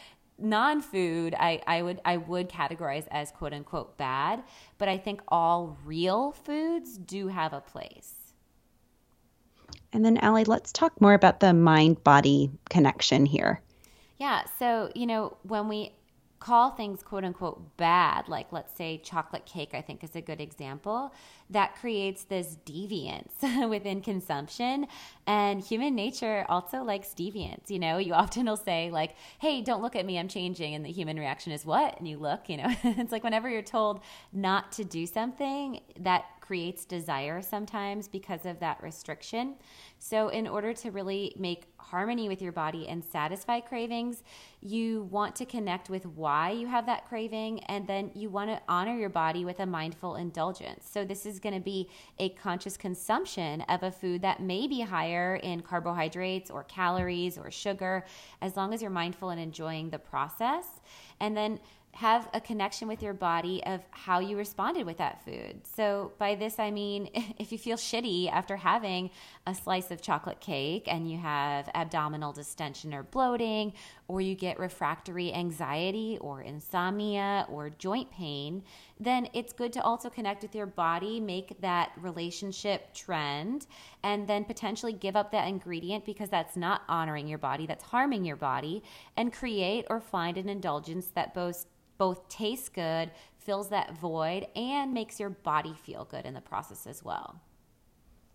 non-food 0.41 1.35
I, 1.37 1.61
I 1.67 1.81
would 1.81 2.01
i 2.05 2.17
would 2.17 2.49
categorize 2.49 3.07
as 3.11 3.31
quote 3.31 3.53
unquote 3.53 3.97
bad 3.97 4.43
but 4.77 4.87
i 4.87 4.97
think 4.97 5.21
all 5.27 5.77
real 5.85 6.31
foods 6.31 6.97
do 6.97 7.27
have 7.27 7.53
a 7.53 7.61
place. 7.61 8.15
And 9.93 10.05
then 10.05 10.17
Ali, 10.19 10.45
let's 10.45 10.71
talk 10.71 10.99
more 11.01 11.13
about 11.13 11.41
the 11.41 11.53
mind 11.53 12.01
body 12.03 12.49
connection 12.69 13.25
here. 13.25 13.61
Yeah 14.19 14.43
so 14.59 14.91
you 14.95 15.05
know 15.05 15.37
when 15.43 15.67
we 15.67 15.93
call 16.41 16.71
things 16.71 17.03
quote 17.03 17.23
unquote 17.23 17.77
bad, 17.77 18.27
like 18.27 18.51
let's 18.51 18.75
say 18.75 18.97
chocolate 18.97 19.45
cake, 19.45 19.69
I 19.73 19.81
think 19.81 20.03
is 20.03 20.15
a 20.15 20.21
good 20.21 20.41
example, 20.41 21.13
that 21.51 21.75
creates 21.75 22.23
this 22.23 22.57
deviance 22.65 23.69
within 23.69 24.01
consumption. 24.01 24.87
And 25.27 25.61
human 25.61 25.95
nature 25.95 26.45
also 26.49 26.83
likes 26.83 27.09
deviance. 27.09 27.69
You 27.69 27.79
know, 27.79 27.97
you 27.97 28.13
often 28.21 28.45
will 28.45 28.57
say, 28.57 28.89
like, 28.91 29.15
hey, 29.39 29.61
don't 29.61 29.81
look 29.81 29.95
at 29.95 30.05
me, 30.05 30.17
I'm 30.17 30.27
changing. 30.27 30.73
And 30.73 30.83
the 30.83 30.91
human 30.91 31.17
reaction 31.17 31.51
is, 31.51 31.65
what? 31.65 31.97
And 31.99 32.07
you 32.07 32.17
look, 32.17 32.49
you 32.49 32.57
know, 32.57 32.67
it's 32.83 33.11
like 33.11 33.23
whenever 33.23 33.49
you're 33.49 33.61
told 33.61 34.01
not 34.33 34.71
to 34.73 34.83
do 34.83 35.05
something, 35.05 35.81
that 35.99 36.25
creates 36.51 36.83
desire 36.83 37.41
sometimes 37.41 38.09
because 38.09 38.45
of 38.45 38.59
that 38.59 38.81
restriction. 38.83 39.55
So, 39.99 40.27
in 40.27 40.47
order 40.47 40.73
to 40.73 40.91
really 40.91 41.33
make 41.37 41.67
harmony 41.77 42.27
with 42.27 42.41
your 42.41 42.51
body 42.51 42.89
and 42.89 43.01
satisfy 43.05 43.61
cravings, 43.61 44.21
you 44.59 45.03
want 45.03 45.33
to 45.37 45.45
connect 45.45 45.89
with 45.89 46.05
why 46.05 46.51
you 46.51 46.67
have 46.67 46.87
that 46.87 47.07
craving, 47.07 47.63
and 47.65 47.87
then 47.87 48.11
you 48.15 48.29
want 48.29 48.49
to 48.49 48.61
honor 48.67 48.97
your 48.97 49.09
body 49.09 49.45
with 49.45 49.61
a 49.61 49.65
mindful 49.65 50.17
indulgence. 50.17 50.89
So, 50.91 51.05
this 51.05 51.25
is 51.25 51.39
going 51.41 51.55
to 51.55 51.61
be 51.61 51.89
a 52.19 52.29
conscious 52.29 52.77
consumption 52.77 53.61
of 53.61 53.83
a 53.83 53.91
food 53.91 54.21
that 54.21 54.41
may 54.41 54.67
be 54.67 54.81
higher 54.81 55.35
in 55.37 55.61
carbohydrates 55.61 56.49
or 56.49 56.63
calories 56.63 57.37
or 57.37 57.51
sugar, 57.51 58.05
as 58.41 58.55
long 58.55 58.73
as 58.73 58.81
you're 58.81 58.91
mindful 58.91 59.29
and 59.29 59.39
enjoying 59.39 59.89
the 59.89 59.99
process. 59.99 60.65
And 61.19 61.35
then 61.35 61.59
have 61.93 62.29
a 62.33 62.39
connection 62.39 62.87
with 62.87 63.03
your 63.03 63.13
body 63.13 63.61
of 63.65 63.81
how 63.91 64.19
you 64.19 64.37
responded 64.37 64.85
with 64.85 64.97
that 64.97 65.23
food. 65.25 65.61
So, 65.75 66.13
by 66.17 66.35
this, 66.35 66.57
I 66.57 66.71
mean 66.71 67.09
if 67.37 67.51
you 67.51 67.57
feel 67.57 67.77
shitty 67.77 68.31
after 68.31 68.55
having 68.55 69.09
a 69.45 69.53
slice 69.53 69.91
of 69.91 70.01
chocolate 70.01 70.39
cake 70.39 70.85
and 70.87 71.09
you 71.09 71.17
have 71.17 71.69
abdominal 71.73 72.31
distension 72.31 72.93
or 72.93 73.03
bloating, 73.03 73.73
or 74.07 74.21
you 74.21 74.35
get 74.35 74.59
refractory 74.59 75.33
anxiety 75.33 76.17
or 76.21 76.41
insomnia 76.41 77.45
or 77.49 77.69
joint 77.69 78.11
pain, 78.11 78.63
then 79.01 79.27
it's 79.33 79.51
good 79.51 79.73
to 79.73 79.81
also 79.81 80.09
connect 80.09 80.43
with 80.43 80.53
your 80.53 80.67
body, 80.67 81.19
make 81.19 81.59
that 81.59 81.91
relationship 81.97 82.93
trend, 82.93 83.65
and 84.03 84.27
then 84.27 84.45
potentially 84.45 84.93
give 84.93 85.15
up 85.15 85.31
that 85.31 85.47
ingredient 85.47 86.05
because 86.05 86.29
that's 86.29 86.55
not 86.55 86.83
honoring 86.87 87.27
your 87.27 87.39
body, 87.39 87.65
that's 87.65 87.83
harming 87.83 88.23
your 88.23 88.35
body, 88.35 88.83
and 89.17 89.33
create 89.33 89.85
or 89.89 89.99
find 89.99 90.37
an 90.37 90.47
indulgence 90.47 91.07
that 91.15 91.33
both 91.33 91.65
both 91.97 92.27
tastes 92.29 92.69
good, 92.69 93.11
fills 93.37 93.69
that 93.69 93.95
void, 93.95 94.47
and 94.55 94.91
makes 94.91 95.19
your 95.19 95.29
body 95.29 95.75
feel 95.83 96.03
good 96.05 96.25
in 96.25 96.33
the 96.33 96.41
process 96.41 96.87
as 96.87 97.03
well. 97.03 97.39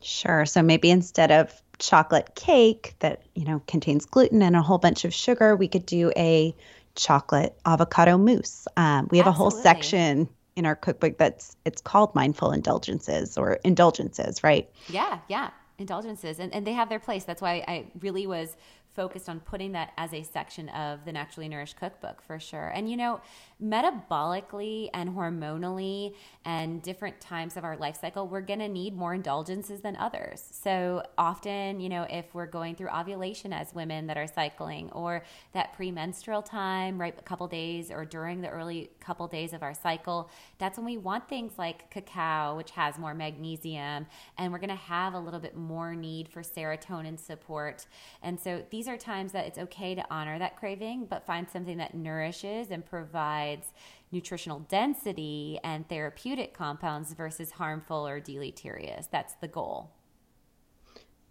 Sure. 0.00 0.46
So 0.46 0.62
maybe 0.62 0.88
instead 0.88 1.32
of 1.32 1.52
chocolate 1.80 2.36
cake 2.36 2.94
that, 3.00 3.22
you 3.34 3.44
know, 3.44 3.60
contains 3.66 4.06
gluten 4.06 4.40
and 4.42 4.54
a 4.54 4.62
whole 4.62 4.78
bunch 4.78 5.04
of 5.04 5.12
sugar, 5.12 5.56
we 5.56 5.66
could 5.66 5.84
do 5.84 6.12
a 6.16 6.54
chocolate 6.94 7.58
avocado 7.66 8.16
mousse. 8.16 8.68
Um, 8.76 9.08
we 9.10 9.18
have 9.18 9.26
Absolutely. 9.26 9.28
a 9.28 9.32
whole 9.32 9.50
section 9.50 10.28
in 10.56 10.66
our 10.66 10.74
cookbook 10.74 11.18
that's 11.18 11.56
it's 11.64 11.80
called 11.80 12.14
mindful 12.14 12.50
indulgences 12.50 13.38
or 13.38 13.54
indulgences, 13.62 14.42
right? 14.42 14.68
Yeah, 14.88 15.18
yeah. 15.28 15.50
Indulgences. 15.78 16.38
And, 16.38 16.52
and 16.54 16.66
they 16.66 16.72
have 16.72 16.88
their 16.88 16.98
place. 16.98 17.24
That's 17.24 17.42
why 17.42 17.62
I 17.68 17.86
really 18.00 18.26
was 18.26 18.56
focused 18.94 19.28
on 19.28 19.40
putting 19.40 19.72
that 19.72 19.92
as 19.98 20.14
a 20.14 20.22
section 20.22 20.70
of 20.70 21.04
the 21.04 21.12
Naturally 21.12 21.48
Nourished 21.48 21.78
Cookbook 21.78 22.22
for 22.22 22.40
sure. 22.40 22.68
And 22.68 22.90
you 22.90 22.96
know, 22.96 23.20
metabolically 23.62 24.90
and 24.92 25.10
hormonally 25.10 26.14
and 26.44 26.82
different 26.82 27.18
times 27.20 27.56
of 27.56 27.64
our 27.64 27.76
life 27.76 27.98
cycle, 27.98 28.28
we're 28.28 28.42
going 28.42 28.58
to 28.58 28.68
need 28.68 28.94
more 28.94 29.14
indulgences 29.14 29.80
than 29.80 29.96
others. 29.96 30.44
So 30.50 31.02
often, 31.16 31.80
you 31.80 31.88
know, 31.88 32.06
if 32.10 32.34
we're 32.34 32.46
going 32.46 32.74
through 32.74 32.90
ovulation 32.90 33.54
as 33.54 33.74
women 33.74 34.06
that 34.08 34.18
are 34.18 34.26
cycling 34.26 34.90
or 34.90 35.24
that 35.52 35.72
premenstrual 35.72 36.42
time, 36.42 37.00
right, 37.00 37.14
a 37.18 37.22
couple 37.22 37.48
days 37.48 37.90
or 37.90 38.04
during 38.04 38.42
the 38.42 38.48
early 38.48 38.90
couple 39.00 39.26
days 39.26 39.54
of 39.54 39.62
our 39.62 39.74
cycle, 39.74 40.30
that's 40.58 40.76
when 40.76 40.84
we 40.84 40.98
want 40.98 41.26
things 41.26 41.52
like 41.56 41.90
cacao, 41.90 42.56
which 42.56 42.72
has 42.72 42.98
more 42.98 43.14
magnesium, 43.14 44.06
and 44.36 44.52
we're 44.52 44.58
going 44.58 44.68
to 44.68 44.76
have 44.76 45.14
a 45.14 45.18
little 45.18 45.40
bit 45.40 45.56
more 45.56 45.94
need 45.94 46.28
for 46.28 46.42
serotonin 46.42 47.18
support. 47.18 47.86
And 48.22 48.38
so 48.38 48.62
these 48.70 48.86
are 48.86 48.98
times 48.98 49.32
that 49.32 49.46
it's 49.46 49.58
okay 49.58 49.94
to 49.94 50.04
honor 50.10 50.38
that 50.38 50.56
craving, 50.56 51.06
but 51.08 51.24
find 51.24 51.48
something 51.48 51.78
that 51.78 51.94
nourishes 51.94 52.70
and 52.70 52.84
provides 52.84 53.45
provides 53.46 53.72
nutritional 54.12 54.60
density 54.60 55.58
and 55.62 55.88
therapeutic 55.88 56.54
compounds 56.54 57.12
versus 57.12 57.50
harmful 57.50 58.06
or 58.06 58.20
deleterious. 58.20 59.08
That's 59.10 59.34
the 59.40 59.48
goal. 59.48 59.90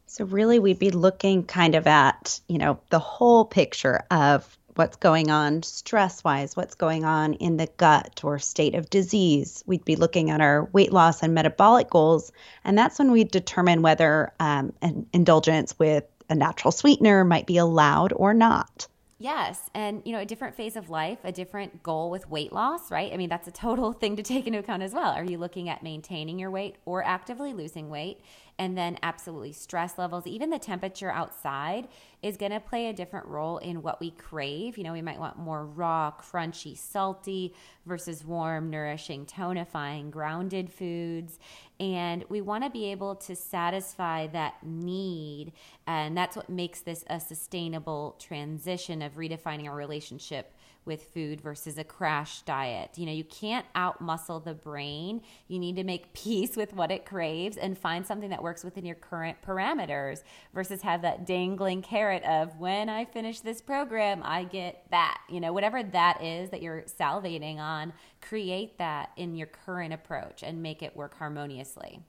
So 0.08 0.26
really 0.26 0.60
we'd 0.60 0.80
be 0.80 0.92
looking 0.92 1.44
kind 1.44 1.76
of 1.76 1.88
at, 1.88 2.40
you 2.48 2.58
know, 2.58 2.80
the 2.90 3.00
whole 3.00 3.46
picture 3.46 4.04
of 4.12 4.58
what's 4.76 4.98
going 4.98 5.32
on 5.32 5.64
stress 5.64 6.24
wise, 6.24 6.56
what's 6.56 6.76
going 6.76 7.06
on 7.06 7.34
in 7.36 7.58
the 7.58 7.68
gut 7.78 8.22
or 8.24 8.40
state 8.40 8.76
of 8.76 8.90
disease. 8.90 9.64
We'd 9.66 9.86
be 9.86 9.96
looking 9.96 10.30
at 10.30 10.42
our 10.42 10.66
weight 10.74 10.92
loss 10.92 11.24
and 11.24 11.34
metabolic 11.34 11.90
goals. 11.90 12.32
And 12.64 12.78
that's 12.78 13.00
when 13.00 13.12
we 13.12 13.24
determine 13.24 13.82
whether 13.82 14.34
um, 14.40 14.74
an 14.82 15.08
indulgence 15.14 15.80
with 15.80 16.04
a 16.30 16.36
natural 16.36 16.72
sweetener 16.72 17.24
might 17.24 17.48
be 17.48 17.58
allowed 17.58 18.14
or 18.14 18.34
not. 18.34 18.88
Yes. 19.26 19.72
And, 19.74 20.04
you 20.06 20.12
know, 20.12 20.20
a 20.20 20.26
different 20.26 20.56
phase 20.56 20.76
of 20.76 20.92
life, 20.92 21.18
a 21.24 21.32
different 21.32 21.82
goal 21.82 22.12
with 22.12 22.30
weight 22.30 22.54
loss, 22.54 22.92
right? 22.92 23.12
I 23.12 23.18
mean, 23.18 23.28
that's 23.28 23.48
a 23.48 23.52
total 23.52 23.92
thing 24.02 24.16
to 24.18 24.22
take 24.22 24.46
into 24.46 24.60
account 24.60 24.84
as 24.84 24.94
well. 24.94 25.14
Are 25.14 25.24
you 25.24 25.40
looking 25.40 25.68
at 25.68 25.82
maintaining 25.82 26.38
your 26.38 26.52
weight 26.52 26.76
or 26.86 27.04
actively 27.04 27.52
losing 27.52 27.90
weight? 27.90 28.22
And 28.58 28.78
then, 28.78 28.98
absolutely, 29.04 29.52
stress 29.52 29.98
levels, 29.98 30.26
even 30.26 30.50
the 30.50 30.60
temperature 30.60 31.12
outside 31.12 31.90
is 32.22 32.38
going 32.38 32.54
to 32.54 32.60
play 32.62 32.88
a 32.88 32.94
different 32.94 33.26
role 33.26 33.58
in 33.58 33.82
what 33.82 34.00
we 34.00 34.12
crave. 34.12 34.78
You 34.78 34.86
know, 34.86 34.94
we 34.94 35.02
might 35.02 35.20
want 35.20 35.38
more 35.38 35.66
raw, 35.66 36.14
crunchy, 36.18 36.78
salty 36.78 37.54
versus 37.86 38.24
warm, 38.24 38.70
nourishing, 38.70 39.26
tonifying, 39.26 40.10
grounded 40.10 40.72
foods. 40.72 41.38
And 41.82 42.24
we 42.30 42.40
want 42.40 42.64
to 42.64 42.70
be 42.70 42.86
able 42.92 43.16
to 43.16 43.36
satisfy 43.36 44.28
that 44.28 44.56
need. 44.64 45.52
And 45.86 46.18
that's 46.18 46.38
what 46.38 46.50
makes 46.50 46.80
this 46.80 47.04
a 47.08 47.20
sustainable 47.20 48.16
transition 48.20 49.02
of 49.02 49.16
redefining 49.18 49.68
our 49.68 49.76
relationship 49.76 50.55
with 50.86 51.04
food 51.14 51.42
versus 51.42 51.78
a 51.78 51.84
crash 51.84 52.42
diet. 52.44 52.98
You 52.98 53.06
know, 53.06 53.12
you 53.12 53.24
can't 53.24 53.66
outmuscle 53.76 54.44
the 54.44 54.54
brain. 54.54 55.22
You 55.48 55.60
need 55.60 55.76
to 55.76 55.84
make 55.84 56.14
peace 56.14 56.56
with 56.56 56.74
what 56.74 56.92
it 56.92 57.06
craves 57.06 57.58
and 57.58 57.78
find 57.78 58.06
something 58.06 58.30
that 58.30 58.44
works 58.44 58.64
within 58.64 58.86
your 58.86 58.96
current 58.96 59.38
parameters 59.46 60.24
versus 60.54 60.82
have 60.82 61.02
that 61.02 61.26
dangling 61.26 61.82
carrot 61.82 62.24
of 62.24 62.58
when 62.60 62.90
I 62.90 63.06
finish 63.06 63.40
this 63.40 63.62
program, 63.62 64.22
I 64.24 64.44
get 64.44 64.86
that. 64.92 65.20
You 65.30 65.40
know, 65.40 65.54
whatever 65.54 65.84
that 65.84 66.22
is 66.22 66.50
that 66.52 66.62
you're 66.62 66.84
salivating 66.84 67.58
on, 67.58 67.94
create 68.22 68.78
that 68.78 69.12
in 69.18 69.36
your 69.36 69.48
current 69.48 69.94
approach 69.94 70.44
and 70.44 70.62
make 70.62 70.82
it 70.82 70.96
work 70.96 71.18
harmoniously. 71.18 72.02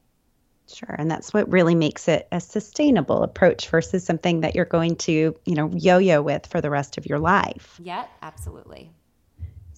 Sure. 0.67 0.95
And 0.97 1.09
that's 1.09 1.33
what 1.33 1.51
really 1.51 1.75
makes 1.75 2.07
it 2.07 2.27
a 2.31 2.41
sustainable 2.41 3.23
approach 3.23 3.69
versus 3.69 4.03
something 4.03 4.41
that 4.41 4.55
you're 4.55 4.65
going 4.65 4.95
to, 4.97 5.35
you 5.45 5.55
know, 5.55 5.71
yo 5.73 5.97
yo 5.97 6.21
with 6.21 6.45
for 6.45 6.61
the 6.61 6.69
rest 6.69 6.97
of 6.97 7.05
your 7.05 7.19
life. 7.19 7.79
Yeah, 7.81 8.05
absolutely. 8.21 8.91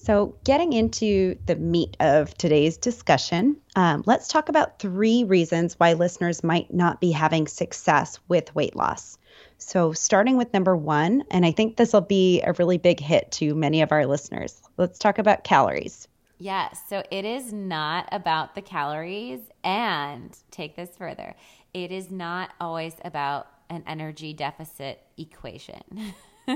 So, 0.01 0.35
getting 0.45 0.71
into 0.71 1.37
the 1.45 1.57
meat 1.57 1.97
of 1.99 2.33
today's 2.35 2.77
discussion, 2.77 3.57
um, 3.75 4.01
let's 4.05 4.29
talk 4.29 4.47
about 4.47 4.79
three 4.79 5.25
reasons 5.25 5.75
why 5.77 5.93
listeners 5.93 6.41
might 6.41 6.73
not 6.73 7.01
be 7.01 7.11
having 7.11 7.47
success 7.47 8.17
with 8.29 8.55
weight 8.55 8.77
loss. 8.77 9.17
So, 9.57 9.91
starting 9.91 10.37
with 10.37 10.53
number 10.53 10.75
one, 10.75 11.23
and 11.29 11.45
I 11.45 11.51
think 11.51 11.75
this 11.75 11.91
will 11.91 11.99
be 11.99 12.41
a 12.41 12.53
really 12.53 12.77
big 12.77 13.01
hit 13.01 13.29
to 13.33 13.53
many 13.53 13.81
of 13.81 13.91
our 13.91 14.05
listeners, 14.05 14.61
let's 14.77 14.99
talk 14.99 15.19
about 15.19 15.43
calories. 15.43 16.07
Yes. 16.39 16.81
So 16.87 17.03
it 17.11 17.25
is 17.25 17.51
not 17.51 18.07
about 18.11 18.55
the 18.55 18.61
calories. 18.61 19.41
And 19.63 20.35
take 20.51 20.75
this 20.75 20.95
further 20.97 21.35
it 21.73 21.91
is 21.91 22.09
not 22.09 22.51
always 22.59 22.95
about 23.05 23.47
an 23.69 23.83
energy 23.85 24.33
deficit 24.33 25.03
equation. 25.17 25.83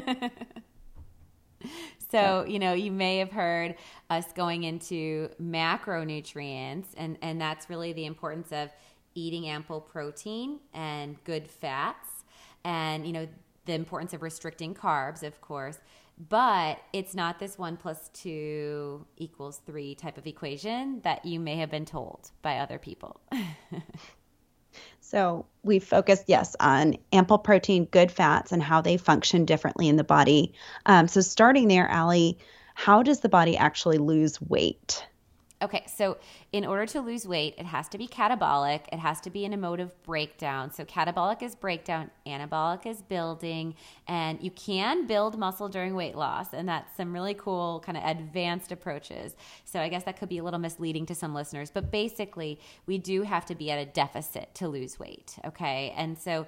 so, 2.10 2.46
you 2.48 2.58
know, 2.58 2.74
you 2.74 2.92
may 2.92 3.20
have 3.20 3.32
heard 3.32 3.76
us 4.10 4.26
going 4.34 4.64
into 4.64 5.30
macronutrients, 5.42 6.88
and, 6.98 7.18
and 7.22 7.40
that's 7.40 7.70
really 7.70 7.94
the 7.94 8.06
importance 8.06 8.52
of 8.52 8.70
eating 9.14 9.48
ample 9.48 9.80
protein 9.80 10.60
and 10.74 11.24
good 11.26 11.48
fats, 11.48 12.24
and, 12.64 13.06
you 13.06 13.14
know, 13.14 13.28
the 13.66 13.74
importance 13.74 14.14
of 14.14 14.24
restricting 14.24 14.74
carbs, 14.74 15.22
of 15.22 15.40
course 15.42 15.78
but 16.18 16.80
it's 16.94 17.16
not 17.16 17.40
this 17.40 17.58
one 17.58 17.78
plus 17.78 18.10
two 18.10 19.06
equals 19.18 19.62
three 19.66 19.96
type 19.96 20.18
of 20.18 20.28
equation 20.28 21.02
that 21.04 21.26
you 21.26 21.40
may 21.40 21.58
have 21.58 21.72
been 21.72 21.86
told 21.86 22.32
by 22.42 22.58
other 22.58 22.78
people. 22.78 23.20
so 25.00 25.46
we 25.64 25.80
focused, 25.80 26.26
yes, 26.28 26.56
on 26.60 26.98
ample 27.12 27.38
protein, 27.38 27.86
good 27.86 28.12
fats, 28.12 28.52
and 28.52 28.62
how 28.62 28.82
they 28.82 28.98
function 28.98 29.46
differently 29.46 29.88
in 29.88 29.98
the 29.98 30.04
body. 30.04 30.54
Um, 30.86 31.08
so 31.08 31.22
starting 31.22 31.68
there, 31.68 31.90
Ali, 31.92 32.38
how 32.76 33.04
does 33.04 33.22
the 33.22 33.30
body 33.30 33.58
actually 33.58 33.98
lose 33.98 34.42
weight? 34.42 35.06
Okay, 35.64 35.86
so 35.88 36.18
in 36.52 36.66
order 36.66 36.86
to 36.88 37.00
lose 37.00 37.26
weight, 37.26 37.56
it 37.58 37.66
has 37.66 37.88
to 37.88 37.98
be 37.98 38.06
catabolic. 38.06 38.82
It 38.92 39.00
has 39.00 39.22
to 39.22 39.30
be 39.30 39.46
an 39.46 39.54
emotive 39.54 39.92
breakdown. 40.04 40.74
So 40.74 40.84
catabolic 40.84 41.42
is 41.42 41.56
breakdown, 41.56 42.12
anabolic 42.28 42.86
is 42.86 43.02
building, 43.02 43.76
and 44.06 44.44
you 44.44 44.52
can 44.52 45.08
build 45.08 45.40
muscle 45.40 45.70
during 45.70 45.96
weight 45.96 46.16
loss, 46.16 46.54
and 46.54 46.68
that's 46.68 46.94
some 46.98 47.14
really 47.14 47.34
cool 47.34 47.82
kind 47.86 47.98
of 47.98 48.04
advanced 48.04 48.74
approaches. 48.74 49.38
So 49.64 49.80
I 49.80 49.88
guess 49.88 50.04
that 50.04 50.20
could 50.20 50.28
be 50.28 50.40
a 50.40 50.44
little 50.44 50.60
misleading 50.60 51.06
to 51.06 51.16
some 51.16 51.34
listeners, 51.34 51.72
but 51.72 51.92
basically, 51.92 52.60
we 52.86 52.98
do 52.98 53.22
have 53.22 53.46
to 53.46 53.56
be 53.56 53.72
at 53.72 53.80
a 53.80 53.86
deficit 53.86 54.54
to 54.56 54.68
lose 54.68 55.00
weight, 55.00 55.40
okay? 55.46 55.94
And 55.96 56.18
so 56.18 56.46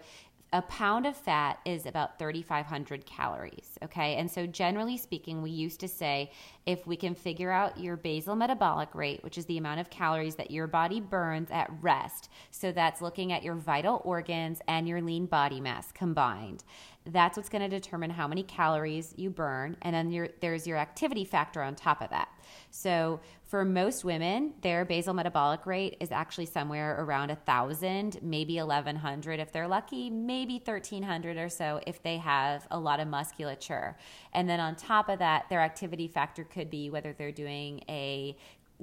a 0.56 0.62
pound 0.62 1.06
of 1.06 1.18
fat 1.18 1.60
is 1.66 1.86
about 1.86 2.18
3,500 2.18 3.06
calories. 3.06 3.78
Okay. 3.84 4.16
And 4.16 4.32
so, 4.32 4.46
generally 4.46 4.96
speaking, 4.96 5.42
we 5.42 5.52
used 5.52 5.82
to 5.82 5.88
say 5.88 6.32
if 6.66 6.88
we 6.88 6.96
can 6.96 7.14
figure 7.14 7.52
out 7.52 7.80
your 7.80 7.96
basal 7.96 8.36
metabolic 8.36 8.94
rate, 8.96 9.24
which 9.24 9.38
is 9.38 9.46
the 9.46 9.58
amount 9.58 9.80
of 9.80 9.90
calories 9.90 10.36
that 10.36 10.52
your 10.52 10.68
body 10.68 11.00
burns 11.00 11.52
at 11.52 11.72
rest, 11.82 12.30
so 12.52 12.72
that's 12.72 13.02
looking 13.02 13.32
at 13.32 13.44
your 13.44 13.56
vital 13.56 14.02
organs 14.04 14.62
and 14.68 14.88
your 14.88 15.02
lean 15.02 15.26
body 15.26 15.60
mass 15.60 15.92
combined. 15.92 16.64
That's 17.06 17.38
what's 17.38 17.50
going 17.50 17.62
to 17.62 17.70
determine 17.70 18.10
how 18.10 18.28
many 18.28 18.42
calories 18.42 19.14
you 19.16 19.30
burn. 19.30 19.78
And 19.84 19.94
then 19.94 20.12
your, 20.12 20.30
there's 20.42 20.66
your 20.66 20.78
activity 20.78 21.24
factor 21.24 21.62
on 21.62 21.76
top 21.76 22.02
of 22.02 22.10
that. 22.10 22.30
So, 22.72 23.20
for 23.46 23.64
most 23.64 24.04
women, 24.04 24.54
their 24.62 24.86
basal 24.86 25.14
metabolic 25.14 25.68
rate 25.68 25.98
is 26.00 26.12
actually 26.12 26.48
somewhere 26.48 27.00
around 27.00 27.30
1,000, 27.30 28.20
maybe 28.24 28.58
1,100 28.58 29.40
if 29.40 29.52
they're 29.52 29.68
lucky, 29.68 30.10
maybe 30.10 30.56
1,300 30.56 31.38
or 31.38 31.48
so 31.48 31.80
if 31.86 32.02
they 32.02 32.18
have 32.18 32.68
a 32.72 32.80
lot 32.80 33.00
of 33.00 33.08
musculature. 33.08 33.96
And 34.34 34.50
then 34.50 34.60
on 34.60 34.76
top 34.76 35.10
of 35.10 35.20
that, 35.20 35.48
their 35.50 35.62
activity 35.62 36.08
factor 36.08 36.44
could 36.56 36.70
be 36.72 36.90
whether 36.90 37.14
they're 37.14 37.32
doing 37.32 37.84
a 37.90 38.36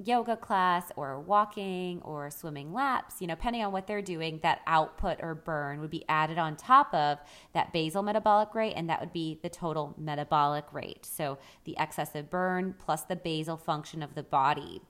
yoga 0.03 0.35
class 0.35 0.91
or 0.95 1.19
walking 1.19 2.01
or 2.01 2.29
swimming 2.31 2.73
laps, 2.73 3.15
you 3.19 3.27
know, 3.27 3.35
depending 3.35 3.63
on 3.63 3.71
what 3.71 3.85
they're 3.85 4.01
doing, 4.01 4.39
that 4.41 4.61
output 4.65 5.19
or 5.21 5.35
burn 5.35 5.79
would 5.79 5.89
be 5.89 6.03
added 6.09 6.37
on 6.37 6.55
top 6.55 6.91
of 6.93 7.19
that 7.53 7.71
basal 7.71 8.01
metabolic 8.01 8.55
rate, 8.55 8.73
and 8.75 8.89
that 8.89 8.99
would 8.99 9.13
be 9.13 9.39
the 9.43 9.49
total 9.49 9.93
metabolic 9.97 10.65
rate. 10.71 11.05
So 11.05 11.37
the 11.65 11.75
excessive 11.79 12.29
burn 12.29 12.73
plus 12.79 13.03
the 13.03 13.15
basal 13.15 13.57
function 13.57 14.01
of 14.01 14.15
the 14.15 14.23
body. 14.23 14.81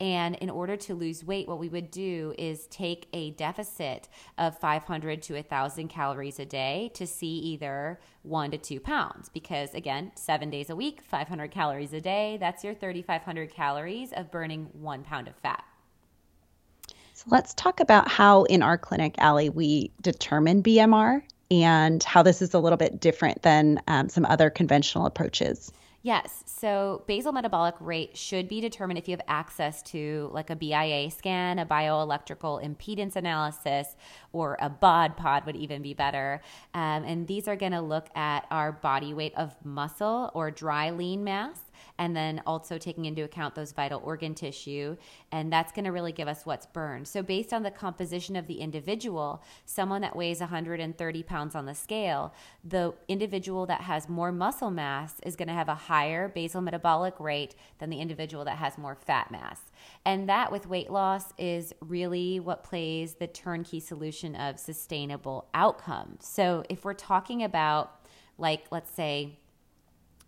And 0.00 0.36
in 0.36 0.48
order 0.48 0.76
to 0.76 0.94
lose 0.94 1.22
weight, 1.22 1.46
what 1.46 1.58
we 1.58 1.68
would 1.68 1.90
do 1.90 2.34
is 2.38 2.66
take 2.68 3.06
a 3.12 3.32
deficit 3.32 4.08
of 4.38 4.58
500 4.58 5.20
to 5.22 5.34
1,000 5.34 5.88
calories 5.88 6.38
a 6.38 6.46
day 6.46 6.90
to 6.94 7.06
see 7.06 7.38
either 7.38 8.00
one 8.22 8.50
to 8.50 8.58
two 8.58 8.80
pounds. 8.80 9.28
Because 9.28 9.74
again, 9.74 10.10
seven 10.14 10.48
days 10.48 10.70
a 10.70 10.76
week, 10.76 11.02
500 11.02 11.50
calories 11.50 11.92
a 11.92 12.00
day, 12.00 12.38
that's 12.40 12.64
your 12.64 12.74
3,500 12.74 13.50
calories 13.50 14.12
of 14.12 14.30
burning 14.30 14.70
one 14.72 15.02
pound 15.02 15.28
of 15.28 15.36
fat. 15.36 15.64
So 17.12 17.26
let's 17.28 17.52
talk 17.52 17.80
about 17.80 18.08
how 18.08 18.44
in 18.44 18.62
our 18.62 18.78
clinic, 18.78 19.14
Ali, 19.18 19.50
we 19.50 19.92
determine 20.00 20.62
BMR 20.62 21.22
and 21.50 22.02
how 22.04 22.22
this 22.22 22.40
is 22.40 22.54
a 22.54 22.58
little 22.58 22.78
bit 22.78 23.00
different 23.00 23.42
than 23.42 23.82
um, 23.88 24.08
some 24.08 24.24
other 24.24 24.48
conventional 24.48 25.04
approaches. 25.04 25.70
Yes. 26.02 26.42
So 26.46 27.04
basal 27.06 27.32
metabolic 27.32 27.74
rate 27.78 28.16
should 28.16 28.48
be 28.48 28.62
determined 28.62 28.98
if 28.98 29.06
you 29.06 29.12
have 29.12 29.24
access 29.28 29.82
to 29.82 30.30
like 30.32 30.48
a 30.48 30.56
BIA 30.56 31.10
scan, 31.10 31.58
a 31.58 31.66
bioelectrical 31.66 32.64
impedance 32.64 33.16
analysis, 33.16 33.96
or 34.32 34.56
a 34.60 34.70
bod 34.70 35.18
pod 35.18 35.44
would 35.44 35.56
even 35.56 35.82
be 35.82 35.92
better. 35.92 36.40
Um, 36.72 37.04
and 37.04 37.26
these 37.26 37.46
are 37.48 37.56
going 37.56 37.72
to 37.72 37.82
look 37.82 38.08
at 38.16 38.46
our 38.50 38.72
body 38.72 39.12
weight 39.12 39.34
of 39.36 39.54
muscle 39.62 40.30
or 40.32 40.50
dry 40.50 40.88
lean 40.90 41.22
mass 41.22 41.60
and 42.00 42.16
then 42.16 42.40
also 42.46 42.78
taking 42.78 43.04
into 43.04 43.22
account 43.22 43.54
those 43.54 43.72
vital 43.72 44.00
organ 44.02 44.34
tissue. 44.34 44.96
And 45.30 45.52
that's 45.52 45.70
going 45.70 45.84
to 45.84 45.92
really 45.92 46.12
give 46.12 46.28
us 46.28 46.46
what's 46.46 46.64
burned. 46.64 47.06
So, 47.06 47.22
based 47.22 47.52
on 47.52 47.62
the 47.62 47.70
composition 47.70 48.36
of 48.36 48.46
the 48.46 48.54
individual, 48.54 49.44
someone 49.66 50.00
that 50.00 50.16
weighs 50.16 50.40
130 50.40 51.22
pounds 51.22 51.54
on 51.54 51.66
the 51.66 51.74
scale, 51.74 52.32
the 52.64 52.94
individual 53.06 53.66
that 53.66 53.82
has 53.82 54.08
more 54.08 54.32
muscle 54.32 54.70
mass 54.70 55.20
is 55.24 55.36
going 55.36 55.48
to 55.48 55.54
have 55.54 55.68
a 55.68 55.74
higher 55.74 56.28
basal 56.28 56.62
metabolic 56.62 57.20
rate 57.20 57.54
than 57.78 57.90
the 57.90 58.00
individual 58.00 58.46
that 58.46 58.56
has 58.56 58.78
more 58.78 58.94
fat 58.94 59.30
mass. 59.30 59.60
And 60.06 60.26
that 60.26 60.50
with 60.50 60.66
weight 60.66 60.90
loss 60.90 61.34
is 61.36 61.74
really 61.80 62.40
what 62.40 62.64
plays 62.64 63.14
the 63.14 63.26
turnkey 63.26 63.78
solution 63.78 64.34
of 64.34 64.58
sustainable 64.58 65.48
outcomes. 65.52 66.26
So, 66.26 66.64
if 66.70 66.82
we're 66.82 66.94
talking 66.94 67.42
about, 67.42 68.06
like, 68.38 68.64
let's 68.70 68.90
say, 68.90 69.36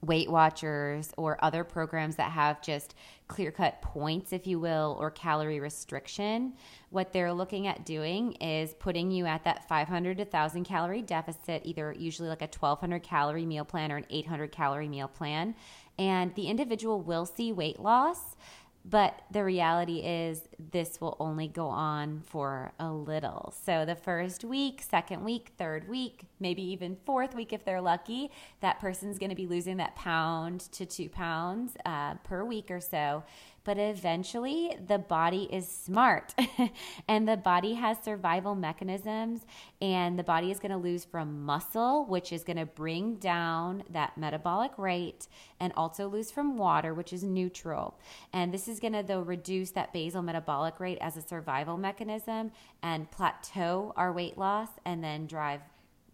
Weight 0.03 0.31
Watchers 0.31 1.13
or 1.17 1.43
other 1.45 1.63
programs 1.65 2.17
that 2.17 2.33
have 2.33 2.61
just 2.61 2.95
clear 3.29 3.53
cut 3.53 3.81
points, 3.81 4.33
if 4.33 4.47
you 4.47 4.59
will, 4.59 4.97
or 5.01 5.11
calorie 5.11 5.61
restriction, 5.61 6.53
what 6.91 7.13
they're 7.13 7.33
looking 7.33 7.67
at 7.67 7.87
doing 7.87 8.33
is 8.35 8.75
putting 8.75 9.11
you 9.11 9.27
at 9.27 9.45
that 9.45 9.69
500 9.69 10.19
to 10.19 10.25
1,000 10.25 10.65
calorie 10.65 11.03
deficit, 11.03 11.63
either 11.65 11.95
usually 11.97 12.29
like 12.29 12.43
a 12.43 12.47
1,200 12.47 13.03
calorie 13.03 13.47
meal 13.47 13.65
plan 13.65 13.91
or 13.91 13.97
an 13.97 14.07
800 14.11 14.53
calorie 14.53 14.89
meal 14.89 15.09
plan. 15.09 15.55
And 15.99 16.35
the 16.35 16.49
individual 16.49 17.01
will 17.01 17.25
see 17.25 17.53
weight 17.53 17.79
loss 17.79 18.37
but 18.85 19.23
the 19.31 19.45
reality 19.45 19.99
is, 19.99 20.43
this 20.59 21.01
will 21.01 21.17
only 21.21 21.47
go 21.47 21.69
on 21.69 22.23
for 22.27 22.73
a 22.81 22.91
little. 22.91 23.55
So, 23.65 23.85
the 23.85 23.95
first 23.95 24.45
week, 24.45 24.83
second 24.83 25.25
week, 25.25 25.53
third 25.57 25.89
week, 25.89 26.25
maybe 26.41 26.63
even 26.63 26.97
fourth 27.05 27.35
week 27.35 27.53
if 27.53 27.65
they're 27.65 27.81
lucky, 27.81 28.31
that 28.61 28.81
person's 28.81 29.19
to 29.31 29.37
be 29.37 29.47
losing 29.47 29.77
that 29.77 29.95
pound 29.95 30.61
to 30.73 30.85
two 30.85 31.09
pounds 31.09 31.77
uh, 31.87 32.15
per 32.25 32.45
week 32.45 32.71
or 32.71 32.81
so. 32.81 33.23
But 33.65 33.79
eventually, 33.79 34.77
the 34.87 34.99
body 34.99 35.49
is 35.51 35.69
smart 35.69 36.35
and 37.09 37.29
the 37.29 37.37
body 37.37 37.75
has 37.75 37.97
survival 38.03 38.55
mechanisms, 38.55 39.47
and 39.81 40.19
the 40.19 40.25
body 40.25 40.51
is 40.51 40.59
going 40.59 40.73
to 40.73 40.77
lose 40.77 41.05
from 41.05 41.45
muscle, 41.45 42.05
which 42.07 42.33
is 42.33 42.43
going 42.43 42.57
to 42.57 42.67
bring 42.67 43.17
down 43.17 43.85
that 43.91 44.19
metabolic 44.19 44.73
rate, 44.79 45.29
and 45.61 45.73
also 45.77 46.09
lose 46.09 46.31
from 46.31 46.57
water, 46.57 46.93
which 46.93 47.13
is 47.13 47.23
neutral. 47.23 47.99
And 48.33 48.53
this 48.53 48.67
is 48.67 48.81
going 48.81 48.95
to, 48.95 49.03
though, 49.03 49.21
reduce 49.21 49.71
that 49.73 49.93
basal 49.93 50.23
metabolic 50.23 50.81
rate 50.81 50.99
as 51.01 51.17
a 51.17 51.23
survival 51.23 51.77
mechanism 51.77 52.51
and 52.83 53.11
plateau 53.11 53.93
our 53.97 54.13
weight 54.13 54.37
loss 54.37 54.69
and 54.85 55.05
then 55.05 55.27
drive 55.27 55.61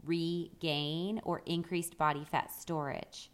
regain 0.05 1.21
or 1.25 1.43
increased 1.47 1.99
body 1.99 2.25
fat 2.25 2.53
storage. 2.53 3.31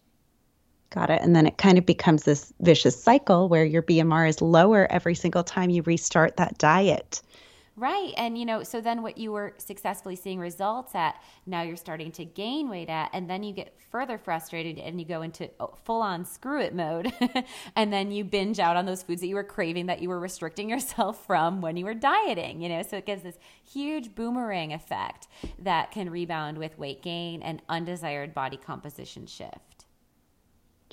Got 0.94 1.10
it. 1.10 1.20
And 1.22 1.34
then 1.34 1.44
it 1.44 1.58
kind 1.58 1.76
of 1.76 1.84
becomes 1.84 2.22
this 2.22 2.52
vicious 2.60 3.02
cycle 3.02 3.48
where 3.48 3.64
your 3.64 3.82
BMR 3.82 4.28
is 4.28 4.40
lower 4.40 4.86
every 4.92 5.16
single 5.16 5.42
time 5.42 5.68
you 5.68 5.82
restart 5.82 6.36
that 6.36 6.56
diet. 6.58 7.20
Right. 7.76 8.12
And, 8.16 8.38
you 8.38 8.44
know, 8.44 8.62
so 8.62 8.80
then 8.80 9.02
what 9.02 9.18
you 9.18 9.32
were 9.32 9.54
successfully 9.58 10.14
seeing 10.14 10.38
results 10.38 10.94
at, 10.94 11.20
now 11.46 11.62
you're 11.62 11.74
starting 11.74 12.12
to 12.12 12.24
gain 12.24 12.68
weight 12.68 12.88
at, 12.88 13.10
and 13.12 13.28
then 13.28 13.42
you 13.42 13.52
get 13.52 13.76
further 13.90 14.16
frustrated 14.18 14.78
and 14.78 15.00
you 15.00 15.04
go 15.04 15.22
into 15.22 15.50
oh, 15.58 15.74
full 15.84 16.00
on 16.00 16.24
screw 16.24 16.60
it 16.60 16.72
mode. 16.72 17.12
and 17.76 17.92
then 17.92 18.12
you 18.12 18.22
binge 18.22 18.60
out 18.60 18.76
on 18.76 18.86
those 18.86 19.02
foods 19.02 19.20
that 19.22 19.26
you 19.26 19.34
were 19.34 19.42
craving 19.42 19.86
that 19.86 20.00
you 20.00 20.08
were 20.08 20.20
restricting 20.20 20.70
yourself 20.70 21.26
from 21.26 21.60
when 21.60 21.76
you 21.76 21.84
were 21.84 21.94
dieting, 21.94 22.60
you 22.60 22.68
know? 22.68 22.82
So 22.82 22.98
it 22.98 23.06
gives 23.06 23.24
this 23.24 23.38
huge 23.64 24.14
boomerang 24.14 24.72
effect 24.72 25.26
that 25.58 25.90
can 25.90 26.08
rebound 26.08 26.56
with 26.56 26.78
weight 26.78 27.02
gain 27.02 27.42
and 27.42 27.60
undesired 27.68 28.32
body 28.32 28.56
composition 28.56 29.26
shift. 29.26 29.73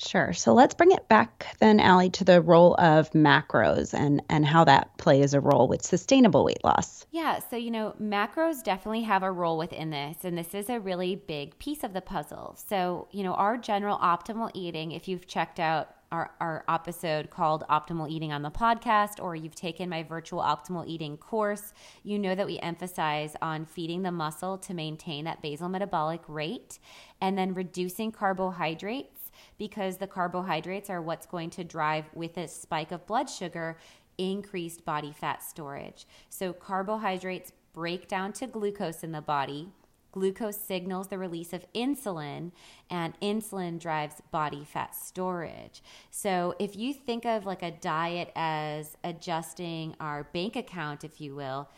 Sure. 0.04 0.34
So 0.34 0.54
let's 0.54 0.74
bring 0.74 0.92
it 0.92 1.08
back 1.08 1.56
then, 1.60 1.80
Ali, 1.80 2.10
to 2.12 2.24
the 2.24 2.42
role 2.42 2.76
of 2.76 3.12
macros 3.12 3.94
and, 3.94 4.22
and 4.30 4.46
how 4.46 4.64
that 4.64 4.98
plays 4.98 5.34
a 5.34 5.40
role 5.40 5.68
with 5.68 5.84
sustainable 5.84 6.44
weight 6.44 6.64
loss. 6.64 7.06
Yeah. 7.12 7.40
So, 7.50 7.56
you 7.56 7.70
know, 7.70 7.96
macros 8.02 8.64
definitely 8.64 9.04
have 9.04 9.22
a 9.22 9.32
role 9.32 9.58
within 9.58 9.92
this, 9.92 10.18
and 10.24 10.38
this 10.38 10.56
is 10.56 10.70
a 10.70 10.80
really 10.80 11.16
big 11.16 11.58
piece 11.60 11.84
of 11.84 11.94
the 11.94 12.02
puzzle. 12.02 12.56
So, 12.68 13.08
you 13.12 13.24
know, 13.24 13.34
our 13.34 13.58
general 13.58 13.98
optimal 14.00 14.50
eating, 14.56 14.92
if 14.92 15.08
you've 15.08 15.28
checked 15.28 15.60
out 15.60 15.94
our, 16.12 16.32
our 16.42 16.66
episode 16.68 17.30
called 17.30 17.64
Optimal 17.70 18.10
Eating 18.10 18.34
on 18.34 18.42
the 18.42 18.52
podcast, 18.52 19.22
or 19.24 19.36
you've 19.36 19.56
taken 19.56 19.88
my 19.88 20.04
virtual 20.04 20.42
optimal 20.42 20.86
eating 20.88 21.16
course, 21.16 21.74
you 22.04 22.20
know 22.20 22.36
that 22.36 22.46
we 22.46 22.60
emphasize 22.60 23.36
on 23.42 23.66
feeding 23.66 24.02
the 24.02 24.12
muscle 24.12 24.58
to 24.58 24.74
maintain 24.74 25.26
that 25.26 25.42
basal 25.42 25.70
metabolic 25.70 26.22
rate 26.28 26.80
and 27.22 27.38
then 27.38 27.54
reducing 27.54 28.12
carbohydrates 28.12 29.21
because 29.62 29.97
the 29.97 30.08
carbohydrates 30.08 30.89
are 30.89 31.04
what's 31.04 31.28
going 31.28 31.47
to 31.47 31.63
drive 31.63 32.06
with 32.15 32.36
a 32.36 32.47
spike 32.47 32.91
of 32.91 33.06
blood 33.06 33.30
sugar 33.30 33.78
increased 34.17 34.84
body 34.84 35.13
fat 35.15 35.43
storage. 35.43 36.08
So 36.30 36.52
carbohydrates 36.52 37.54
break 37.71 38.08
down 38.08 38.34
to 38.34 38.47
glucose 38.47 39.04
in 39.04 39.12
the 39.12 39.21
body. 39.21 39.69
Glucose 40.12 40.58
signals 40.58 41.10
the 41.10 41.19
release 41.19 41.54
of 41.54 41.63
insulin, 41.74 42.52
and 42.89 43.13
insulin 43.21 43.80
drives 43.80 44.15
body 44.32 44.65
fat 44.65 44.95
storage. 44.95 45.84
So, 46.10 46.54
if 46.60 46.76
you 46.76 46.93
think 46.93 47.24
of 47.24 47.45
like 47.45 47.63
a 47.63 47.71
diet 47.71 48.30
as 48.36 48.97
adjusting 49.06 49.95
our 50.02 50.26
bank 50.34 50.58
account, 50.58 51.06
if 51.06 51.21
you 51.21 51.34
will, 51.34 51.69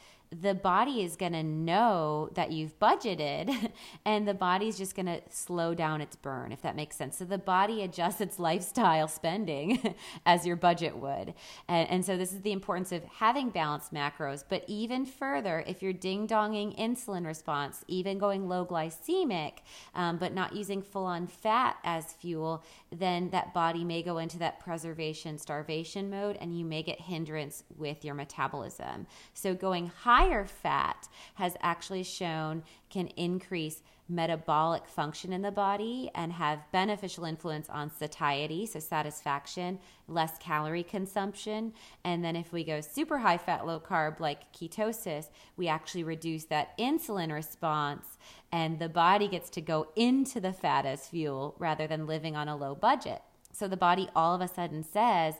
the 0.42 0.54
body 0.54 1.04
is 1.04 1.16
going 1.16 1.34
to 1.34 1.44
know 1.44 2.30
that 2.34 2.52
you've 2.52 2.78
budgeted 2.80 3.72
and 4.06 4.28
the 4.28 4.34
body's 4.34 4.78
just 4.78 4.96
going 4.96 5.06
to 5.06 5.22
slow 5.30 5.74
down 5.74 6.02
its 6.02 6.16
burn 6.16 6.52
if 6.52 6.62
that 6.62 6.76
makes 6.76 6.96
sense. 6.96 7.18
So 7.18 7.26
the 7.26 7.38
body 7.38 7.84
adjusts 7.84 8.22
its 8.22 8.40
lifestyle 8.40 9.08
spending 9.08 9.96
as 10.26 10.46
your 10.46 10.56
budget 10.56 10.98
would. 10.98 11.34
And, 11.68 11.90
and 11.90 12.06
so 12.06 12.18
this 12.18 12.34
is 12.34 12.42
the 12.42 12.52
importance 12.52 12.92
of 12.92 13.04
having 13.04 13.50
balanced 13.50 13.94
macros. 13.94 14.44
But 14.48 14.64
even 14.68 15.06
further 15.06 15.64
if 15.68 15.82
you're 15.82 15.94
ding-donging 15.94 16.78
insulin 16.80 17.26
response 17.26 17.84
even 17.88 18.18
going 18.18 18.48
low 18.48 18.66
glycemic 18.66 19.60
um, 19.96 20.18
but 20.18 20.34
not 20.34 20.56
using 20.56 20.82
full-on 20.82 21.28
fat 21.28 21.78
as 21.84 22.14
fuel 22.14 22.64
then 23.00 23.30
that 23.30 23.54
body 23.54 23.84
may 23.84 24.02
go 24.02 24.18
into 24.18 24.38
that 24.38 24.60
preservation 24.60 25.38
starvation 25.38 26.10
mode 26.10 26.38
and 26.40 26.58
you 26.58 26.66
may 26.66 26.84
get 26.84 27.00
hindrance 27.02 27.64
with 27.78 28.04
your 28.06 28.14
metabolism 28.14 29.06
so 29.34 29.54
going 29.54 29.88
higher 29.88 30.46
fat 30.46 31.08
has 31.36 31.56
actually 31.62 32.04
shown 32.04 32.64
can 32.90 33.08
increase 33.08 33.82
metabolic 34.10 34.86
function 34.86 35.32
in 35.32 35.42
the 35.42 35.52
body 35.52 36.10
and 36.14 36.34
have 36.34 36.60
beneficial 36.72 37.24
influence 37.24 37.70
on 37.70 37.90
satiety, 37.90 38.66
so 38.66 38.80
satisfaction, 38.80 39.80
less 40.08 40.38
calorie 40.40 40.84
consumption. 40.84 41.74
And 42.04 42.24
then 42.24 42.36
if 42.36 42.52
we 42.52 42.64
go 42.64 42.82
super 42.82 43.18
high 43.18 43.38
fat, 43.38 43.66
low 43.66 43.80
carb, 43.80 44.20
like 44.20 44.52
ketosis, 44.54 45.30
we 45.56 45.68
actually 45.68 46.04
reduce 46.04 46.46
that 46.46 46.78
insulin 46.78 47.32
response 47.32 48.18
and 48.54 48.78
the 48.78 48.88
body 48.88 49.28
gets 49.28 49.50
to 49.50 49.62
go 49.62 49.88
into 49.96 50.40
the 50.40 50.54
fat 50.54 50.86
as 50.86 51.08
fuel 51.08 51.56
rather 51.58 51.88
than 51.88 52.06
living 52.06 52.36
on 52.36 52.48
a 52.48 52.56
low 52.56 52.76
budget. 52.76 53.24
So 53.52 53.68
the 53.68 53.76
body 53.76 54.08
all 54.16 54.36
of 54.36 54.42
a 54.42 54.48
sudden 54.48 54.84
says, 54.84 55.34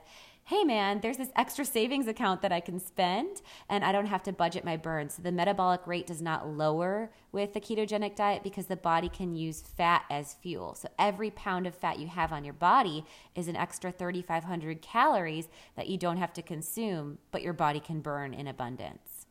hey 0.46 0.64
man, 0.64 0.98
there's 1.00 1.16
this 1.16 1.30
extra 1.36 1.64
savings 1.64 2.08
account 2.08 2.42
that 2.42 2.50
I 2.50 2.58
can 2.58 2.80
spend 2.80 3.40
and 3.68 3.84
I 3.84 3.92
don't 3.92 4.06
have 4.06 4.24
to 4.24 4.32
budget 4.32 4.64
my 4.64 4.76
burn. 4.76 5.10
So 5.10 5.22
the 5.22 5.30
metabolic 5.30 5.86
rate 5.86 6.08
does 6.08 6.20
not 6.20 6.48
lower 6.48 7.12
with 7.30 7.54
the 7.54 7.60
ketogenic 7.60 8.16
diet 8.16 8.42
because 8.42 8.66
the 8.66 8.76
body 8.76 9.08
can 9.08 9.36
use 9.36 9.62
fat 9.62 10.02
as 10.10 10.34
fuel. 10.34 10.74
So 10.74 10.88
every 10.98 11.30
pound 11.30 11.68
of 11.68 11.74
fat 11.76 12.00
you 12.00 12.08
have 12.08 12.32
on 12.32 12.44
your 12.44 12.52
body 12.52 13.06
is 13.36 13.46
an 13.46 13.54
extra 13.54 13.92
3,500 13.92 14.82
calories 14.82 15.48
that 15.76 15.86
you 15.86 15.96
don't 15.96 16.18
have 16.18 16.32
to 16.32 16.42
consume, 16.42 17.18
but 17.30 17.42
your 17.42 17.52
body 17.52 17.78
can 17.78 18.00
burn 18.00 18.34
in 18.34 18.48
abundance. 18.48 19.26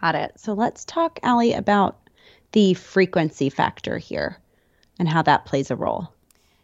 Got 0.00 0.14
it. 0.14 0.32
So 0.40 0.54
let's 0.54 0.86
talk, 0.86 1.20
Ali, 1.22 1.52
about 1.52 1.98
the 2.52 2.74
frequency 2.74 3.50
factor 3.50 3.98
here 3.98 4.38
and 4.98 5.08
how 5.08 5.22
that 5.22 5.46
plays 5.46 5.70
a 5.70 5.76
role. 5.76 6.12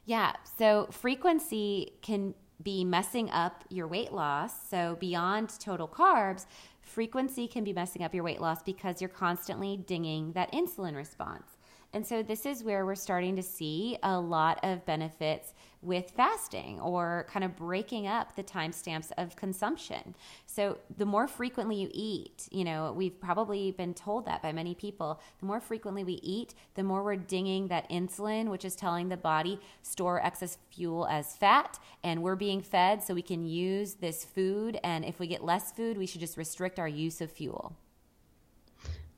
Yeah. 0.04 0.32
So 0.58 0.88
frequency 0.90 1.92
can 2.02 2.34
be 2.62 2.84
messing 2.84 3.30
up 3.30 3.64
your 3.68 3.86
weight 3.86 4.12
loss. 4.12 4.68
So, 4.68 4.96
beyond 4.98 5.50
total 5.60 5.88
carbs, 5.88 6.46
frequency 6.80 7.46
can 7.46 7.64
be 7.64 7.72
messing 7.72 8.02
up 8.02 8.14
your 8.14 8.24
weight 8.24 8.40
loss 8.40 8.62
because 8.62 9.00
you're 9.00 9.08
constantly 9.08 9.76
dinging 9.76 10.32
that 10.32 10.52
insulin 10.52 10.96
response. 10.96 11.55
And 11.96 12.06
so 12.06 12.22
this 12.22 12.44
is 12.44 12.62
where 12.62 12.84
we're 12.84 12.94
starting 12.94 13.36
to 13.36 13.42
see 13.42 13.96
a 14.02 14.20
lot 14.20 14.60
of 14.62 14.84
benefits 14.84 15.54
with 15.80 16.10
fasting 16.10 16.78
or 16.78 17.24
kind 17.30 17.42
of 17.42 17.56
breaking 17.56 18.06
up 18.06 18.36
the 18.36 18.42
timestamps 18.42 19.12
of 19.16 19.34
consumption. 19.34 20.14
So 20.44 20.76
the 20.98 21.06
more 21.06 21.26
frequently 21.26 21.76
you 21.76 21.88
eat, 21.94 22.50
you 22.52 22.64
know, 22.64 22.92
we've 22.94 23.18
probably 23.18 23.70
been 23.70 23.94
told 23.94 24.26
that 24.26 24.42
by 24.42 24.52
many 24.52 24.74
people, 24.74 25.22
the 25.40 25.46
more 25.46 25.58
frequently 25.58 26.04
we 26.04 26.20
eat, 26.22 26.54
the 26.74 26.82
more 26.82 27.02
we're 27.02 27.16
dinging 27.16 27.68
that 27.68 27.88
insulin, 27.88 28.50
which 28.50 28.66
is 28.66 28.76
telling 28.76 29.08
the 29.08 29.16
body 29.16 29.58
store 29.80 30.22
excess 30.22 30.58
fuel 30.68 31.06
as 31.06 31.34
fat 31.34 31.78
and 32.04 32.22
we're 32.22 32.36
being 32.36 32.60
fed 32.60 33.02
so 33.02 33.14
we 33.14 33.22
can 33.22 33.46
use 33.46 33.94
this 33.94 34.22
food 34.22 34.78
and 34.84 35.02
if 35.02 35.18
we 35.18 35.26
get 35.26 35.42
less 35.42 35.72
food, 35.72 35.96
we 35.96 36.04
should 36.04 36.20
just 36.20 36.36
restrict 36.36 36.78
our 36.78 36.88
use 36.88 37.22
of 37.22 37.32
fuel. 37.32 37.74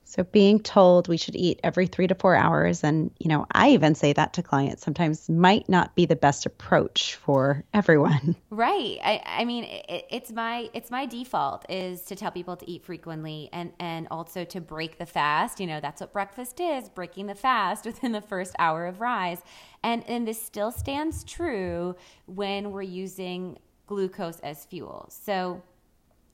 So 0.09 0.25
being 0.25 0.59
told 0.59 1.07
we 1.07 1.18
should 1.18 1.37
eat 1.37 1.61
every 1.62 1.87
three 1.87 2.07
to 2.07 2.14
four 2.14 2.35
hours, 2.35 2.83
and 2.83 3.11
you 3.18 3.29
know, 3.29 3.44
I 3.53 3.73
even 3.73 3.94
say 3.94 4.14
that 4.14 4.33
to 4.33 4.42
clients 4.42 4.83
sometimes 4.83 5.29
might 5.29 5.68
not 5.68 5.94
be 5.94 6.07
the 6.07 6.16
best 6.16 6.47
approach 6.47 7.14
for 7.16 7.62
everyone. 7.75 8.35
Right. 8.51 8.99
I, 9.05 9.23
I 9.25 9.44
mean, 9.44 9.64
it, 9.64 10.07
it's 10.11 10.33
my 10.33 10.68
it's 10.73 10.90
my 10.90 11.07
default 11.07 11.64
is 11.71 12.03
to 12.07 12.16
tell 12.16 12.31
people 12.31 12.57
to 12.57 12.68
eat 12.68 12.83
frequently, 12.83 13.51
and 13.53 13.73
and 13.79 14.09
also 14.11 14.44
to 14.47 14.61
break 14.61 14.99
the 14.99 15.07
fast. 15.07 15.61
You 15.61 15.66
know, 15.66 15.79
that's 15.81 16.01
what 16.01 16.12
breakfast 16.12 16.59
is: 16.59 16.88
breaking 16.88 17.27
the 17.27 17.35
fast 17.35 17.85
within 17.90 18.12
the 18.12 18.23
first 18.23 18.57
hour 18.59 18.87
of 18.87 19.01
rise. 19.01 19.42
And 19.85 20.03
and 20.09 20.27
this 20.27 20.42
still 20.42 20.73
stands 20.73 21.23
true 21.23 21.94
when 22.27 22.73
we're 22.73 22.83
using 22.83 23.59
glucose 23.87 24.40
as 24.40 24.64
fuel. 24.64 25.09
So 25.11 25.62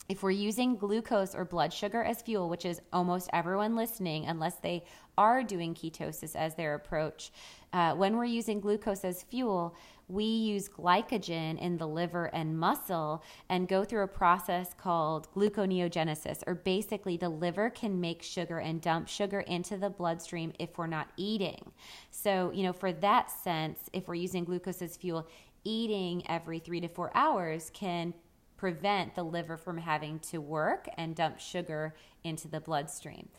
if 0.07 0.21
we're 0.21 0.31
using 0.31 0.75
glucose 0.75 1.33
or 1.33 1.45
blood 1.45 1.73
sugar 1.73 2.03
as 2.03 2.21
fuel, 2.21 2.49
which 2.49 2.65
is 2.65 2.81
almost 2.93 3.29
everyone 3.33 3.75
listening, 3.75 4.25
unless 4.25 4.55
they 4.55 4.83
are 5.17 5.43
doing 5.43 5.73
ketosis 5.73 6.35
as 6.35 6.55
their 6.55 6.75
approach, 6.75 7.31
uh, 7.73 7.93
when 7.95 8.15
we're 8.15 8.25
using 8.25 8.59
glucose 8.59 9.03
as 9.03 9.23
fuel, 9.23 9.75
we 10.07 10.25
use 10.25 10.69
glycogen 10.69 11.59
in 11.59 11.77
the 11.77 11.87
liver 11.87 12.25
and 12.25 12.59
muscle 12.59 13.23
and 13.49 13.67
go 13.67 13.83
through 13.83 14.03
a 14.03 14.07
process 14.07 14.73
called 14.77 15.27
gluconeogenesis, 15.33 16.43
or 16.45 16.53
basically 16.53 17.17
the 17.17 17.29
liver 17.29 17.71
can 17.71 17.99
make 17.99 18.21
sugar 18.21 18.59
and 18.59 18.81
dump 18.81 19.07
sugar 19.07 19.39
into 19.41 19.77
the 19.77 19.89
bloodstream 19.89 20.53
if 20.59 20.77
we're 20.77 20.85
not 20.85 21.09
eating. 21.17 21.71
So, 22.11 22.51
you 22.53 22.63
know, 22.63 22.73
for 22.73 22.93
that 22.93 23.31
sense, 23.31 23.89
if 23.93 24.07
we're 24.07 24.15
using 24.15 24.43
glucose 24.43 24.83
as 24.83 24.95
fuel, 24.95 25.27
eating 25.63 26.21
every 26.29 26.59
three 26.59 26.79
to 26.81 26.87
four 26.87 27.11
hours 27.15 27.71
can 27.73 28.13
prevent 28.57 29.15
the 29.15 29.23
liver 29.23 29.57
from 29.57 29.77
having 29.77 30.19
to 30.19 30.39
work 30.39 30.87
and 30.97 31.15
dump 31.15 31.39
sugar 31.39 31.95
into 32.23 32.47
the 32.47 32.59
bloodstream. 32.59 33.29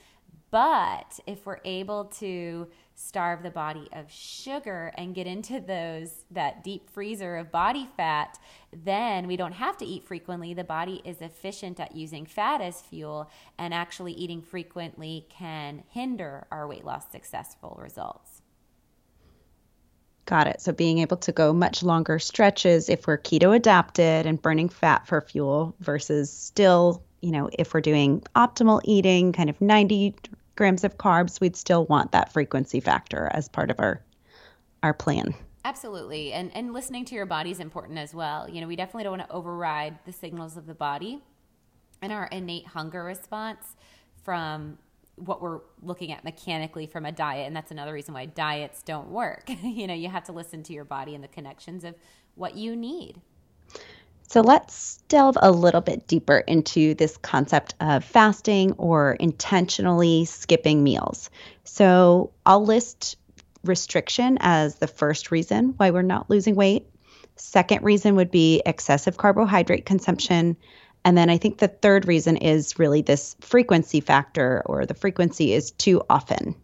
But 0.50 1.18
if 1.26 1.44
we're 1.44 1.61
able 1.64 2.05
to 2.05 2.68
starve 2.94 3.42
the 3.42 3.50
body 3.50 3.88
of 3.92 4.11
sugar 4.11 4.92
and 4.96 5.14
get 5.14 5.26
into 5.26 5.61
those 5.61 6.24
that 6.31 6.62
deep 6.62 6.88
freezer 6.88 7.37
of 7.37 7.50
body 7.50 7.88
fat, 7.96 8.38
then 8.72 9.26
we 9.26 9.37
don't 9.37 9.52
have 9.52 9.76
to 9.79 9.85
eat 9.85 10.05
frequently. 10.05 10.55
The 10.55 10.64
body 10.64 11.02
is 11.05 11.20
efficient 11.20 11.81
at 11.81 11.96
using 11.96 12.26
fat 12.26 12.61
as 12.61 12.81
fuel, 12.81 13.31
and 13.59 13.74
actually 13.74 14.12
eating 14.12 14.40
frequently 14.40 15.26
can 15.29 15.83
hinder 15.88 16.46
our 16.50 16.66
weight 16.66 16.85
loss 16.85 17.11
successful 17.11 17.79
results. 17.83 18.36
Got 20.27 20.49
it. 20.49 20.61
So 20.61 20.73
being 20.73 20.99
able 20.99 21.17
to 21.19 21.33
go 21.33 21.53
much 21.53 21.85
longer 21.85 22.19
stretches 22.19 22.89
if 22.89 23.07
we're 23.07 23.19
keto 23.19 23.55
adapted 23.55 24.27
and 24.27 24.43
burning 24.43 24.69
fat 24.69 25.07
for 25.07 25.21
fuel 25.21 25.75
versus 25.81 26.33
still, 26.33 27.03
you 27.21 27.31
know, 27.31 27.49
if 27.53 27.73
we're 27.73 27.81
doing 27.81 28.23
optimal 28.35 28.81
eating, 28.85 29.33
kind 29.33 29.49
of 29.49 29.61
90 29.61 30.17
grams 30.57 30.83
of 30.83 30.99
carbs, 30.99 31.41
we'd 31.41 31.55
still 31.55 31.87
want 31.87 32.11
that 32.11 32.33
frequency 32.33 32.81
factor 32.81 33.31
as 33.33 33.49
part 33.49 33.71
of 33.71 33.79
our 33.79 34.03
our 34.83 34.93
plan. 34.93 35.33
Absolutely. 35.65 36.33
And 36.33 36.51
and 36.55 36.73
listening 36.73 37.05
to 37.07 37.15
your 37.15 37.27
body 37.27 37.53
is 37.53 37.61
important 37.61 37.99
as 37.99 38.12
well. 38.12 38.51
You 38.51 38.61
know, 38.61 38.67
we 38.67 38.77
definitely 38.77 39.05
don't 39.05 39.19
want 39.19 39.29
to 39.29 39.35
override 39.35 39.99
the 40.05 40.12
signals 40.12 40.57
of 40.57 40.67
the 40.67 40.75
body 40.75 41.23
and 42.03 42.12
our 42.12 42.27
innate 42.27 42.67
hunger 42.67 43.05
response 43.05 43.77
from 44.25 44.79
what 45.16 45.40
we're 45.40 45.61
looking 45.83 46.12
at 46.12 46.24
mechanically 46.24 46.87
from 46.87 47.07
a 47.07 47.12
diet 47.12 47.46
and 47.46 47.57
that's 47.57 47.70
another 47.70 47.92
reason 47.92 48.14
why 48.14 48.26
diets 48.26 48.83
don't 48.83 49.09
work. 49.09 49.44
you 49.62 49.87
know, 49.87 49.94
you 49.94 50.09
have 50.09 50.24
to 50.24 50.33
listen 50.33 50.62
to 50.64 50.72
your 50.72 50.85
body 50.85 51.14
and 51.14 51.24
the 51.24 51.29
connections 51.29 51.85
of 51.85 51.94
what 52.35 52.57
you 52.57 52.76
need. 52.76 53.20
So 54.29 54.40
let's 54.40 54.98
delve 55.09 55.38
a 55.40 55.52
little 55.52 55.81
bit 55.81 56.09
deeper 56.09 56.38
into 56.38 56.94
this 56.94 57.16
concept 57.16 57.74
of 57.81 58.05
fasting 58.05 58.72
or 58.72 59.12
intentionally 59.12 60.24
skipping 60.24 60.83
meals. 60.83 61.31
So 61.64 62.33
I'll 62.44 62.64
list 62.64 63.16
restriction 63.64 64.38
as 64.40 64.76
the 64.76 64.88
first 64.88 65.31
reason 65.31 65.74
why 65.76 65.90
we're 65.90 66.02
not 66.02 66.29
losing 66.29 66.57
weight. 66.57 66.87
Second 67.37 67.85
reason 67.85 68.16
would 68.16 68.31
be 68.31 68.62
excessive 68.66 69.16
carbohydrate 69.16 69.87
consumption. 69.87 70.57
And 71.07 71.16
then 71.16 71.31
I 71.31 71.38
think 71.38 71.59
the 71.59 71.69
third 71.69 72.09
reason 72.09 72.37
is 72.37 72.81
really 72.81 73.01
this 73.01 73.37
frequency 73.40 74.01
factor, 74.01 74.64
or 74.66 74.85
the 74.85 74.92
frequency 74.92 75.53
is 75.53 75.71
too 75.71 76.03
often. 76.11 76.57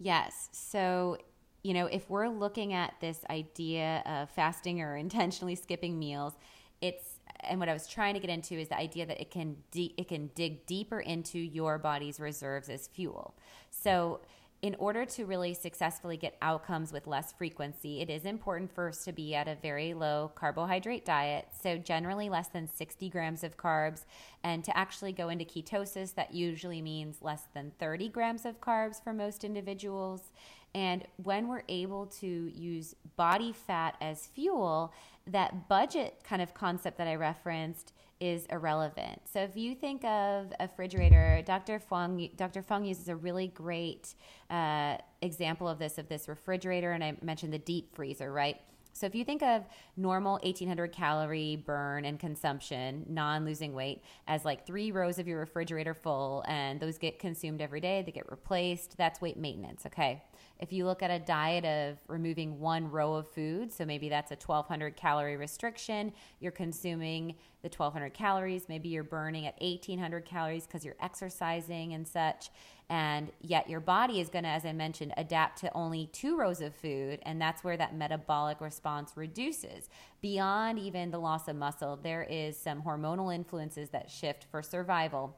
Yes. 0.00 0.48
So, 0.52 1.18
you 1.62 1.74
know, 1.74 1.84
if 1.84 2.08
we're 2.08 2.28
looking 2.28 2.72
at 2.72 2.94
this 3.02 3.20
idea 3.28 4.02
of 4.06 4.30
fasting 4.30 4.80
or 4.80 4.96
intentionally 5.06 5.54
skipping 5.54 5.98
meals, 5.98 6.32
it's 6.80 7.18
and 7.40 7.60
what 7.60 7.68
I 7.68 7.74
was 7.74 7.86
trying 7.86 8.14
to 8.14 8.20
get 8.20 8.30
into 8.30 8.54
is 8.54 8.68
the 8.68 8.78
idea 8.78 9.04
that 9.04 9.20
it 9.20 9.30
can 9.30 9.56
de- 9.70 9.92
it 9.98 10.08
can 10.08 10.30
dig 10.34 10.64
deeper 10.64 11.00
into 11.00 11.38
your 11.38 11.76
body's 11.76 12.18
reserves 12.18 12.70
as 12.70 12.88
fuel. 12.88 13.34
So, 13.70 14.20
in 14.60 14.74
order 14.80 15.04
to 15.04 15.24
really 15.24 15.54
successfully 15.54 16.16
get 16.16 16.36
outcomes 16.42 16.92
with 16.92 17.06
less 17.06 17.32
frequency, 17.32 18.00
it 18.00 18.10
is 18.10 18.24
important 18.24 18.74
first 18.74 19.04
to 19.04 19.12
be 19.12 19.34
at 19.34 19.46
a 19.46 19.54
very 19.54 19.94
low 19.94 20.32
carbohydrate 20.34 21.04
diet. 21.04 21.46
So, 21.62 21.78
generally 21.78 22.28
less 22.28 22.48
than 22.48 22.68
60 22.68 23.08
grams 23.08 23.44
of 23.44 23.56
carbs. 23.56 24.04
And 24.42 24.64
to 24.64 24.76
actually 24.76 25.12
go 25.12 25.28
into 25.28 25.44
ketosis, 25.44 26.14
that 26.16 26.34
usually 26.34 26.82
means 26.82 27.22
less 27.22 27.42
than 27.54 27.70
30 27.78 28.08
grams 28.08 28.44
of 28.44 28.60
carbs 28.60 29.02
for 29.02 29.12
most 29.12 29.44
individuals. 29.44 30.32
And 30.74 31.04
when 31.22 31.46
we're 31.46 31.62
able 31.68 32.06
to 32.06 32.26
use 32.26 32.96
body 33.16 33.52
fat 33.52 33.96
as 34.00 34.26
fuel, 34.26 34.92
that 35.26 35.68
budget 35.68 36.20
kind 36.24 36.42
of 36.42 36.52
concept 36.52 36.98
that 36.98 37.06
I 37.06 37.14
referenced 37.14 37.92
is 38.20 38.46
irrelevant. 38.46 39.20
So 39.24 39.40
if 39.40 39.56
you 39.56 39.74
think 39.74 40.04
of 40.04 40.52
a 40.58 40.66
refrigerator, 40.68 41.42
Dr. 41.44 41.78
Fung, 41.78 42.28
Dr. 42.36 42.62
Fung 42.62 42.84
uses 42.84 43.08
a 43.08 43.16
really 43.16 43.48
great 43.48 44.14
uh, 44.50 44.96
example 45.22 45.68
of 45.68 45.78
this, 45.78 45.98
of 45.98 46.08
this 46.08 46.28
refrigerator, 46.28 46.92
and 46.92 47.02
I 47.04 47.16
mentioned 47.22 47.52
the 47.52 47.58
deep 47.58 47.94
freezer, 47.94 48.32
right? 48.32 48.60
So 48.92 49.06
if 49.06 49.14
you 49.14 49.24
think 49.24 49.42
of 49.42 49.64
normal 49.96 50.40
1800 50.42 50.90
calorie 50.90 51.54
burn 51.54 52.04
and 52.04 52.18
consumption, 52.18 53.06
non 53.08 53.44
losing 53.44 53.72
weight, 53.72 54.02
as 54.26 54.44
like 54.44 54.66
three 54.66 54.90
rows 54.90 55.20
of 55.20 55.28
your 55.28 55.38
refrigerator 55.38 55.94
full, 55.94 56.44
and 56.48 56.80
those 56.80 56.98
get 56.98 57.20
consumed 57.20 57.60
every 57.60 57.80
day, 57.80 58.02
they 58.04 58.10
get 58.10 58.28
replaced, 58.28 58.96
that's 58.96 59.20
weight 59.20 59.36
maintenance, 59.36 59.86
okay? 59.86 60.24
If 60.58 60.72
you 60.72 60.86
look 60.86 61.02
at 61.02 61.10
a 61.10 61.18
diet 61.18 61.64
of 61.64 61.98
removing 62.08 62.58
one 62.58 62.90
row 62.90 63.14
of 63.14 63.28
food, 63.28 63.72
so 63.72 63.84
maybe 63.84 64.08
that's 64.08 64.32
a 64.32 64.34
1200 64.34 64.96
calorie 64.96 65.36
restriction, 65.36 66.12
you're 66.40 66.52
consuming 66.52 67.36
the 67.62 67.68
1200 67.68 68.12
calories, 68.12 68.68
maybe 68.68 68.88
you're 68.88 69.04
burning 69.04 69.46
at 69.46 69.54
1800 69.60 70.24
calories 70.24 70.66
because 70.66 70.84
you're 70.84 70.96
exercising 71.00 71.94
and 71.94 72.06
such. 72.06 72.50
And 72.90 73.30
yet 73.40 73.68
your 73.68 73.80
body 73.80 74.20
is 74.20 74.30
going 74.30 74.44
to, 74.44 74.50
as 74.50 74.64
I 74.64 74.72
mentioned, 74.72 75.12
adapt 75.16 75.60
to 75.60 75.72
only 75.74 76.08
two 76.12 76.36
rows 76.36 76.60
of 76.60 76.74
food. 76.74 77.20
And 77.22 77.40
that's 77.40 77.62
where 77.62 77.76
that 77.76 77.94
metabolic 77.94 78.60
response 78.60 79.12
reduces. 79.14 79.90
Beyond 80.22 80.78
even 80.78 81.10
the 81.10 81.18
loss 81.18 81.48
of 81.48 81.56
muscle, 81.56 81.98
there 82.02 82.22
is 82.22 82.56
some 82.56 82.82
hormonal 82.82 83.34
influences 83.34 83.90
that 83.90 84.10
shift 84.10 84.46
for 84.50 84.62
survival 84.62 85.36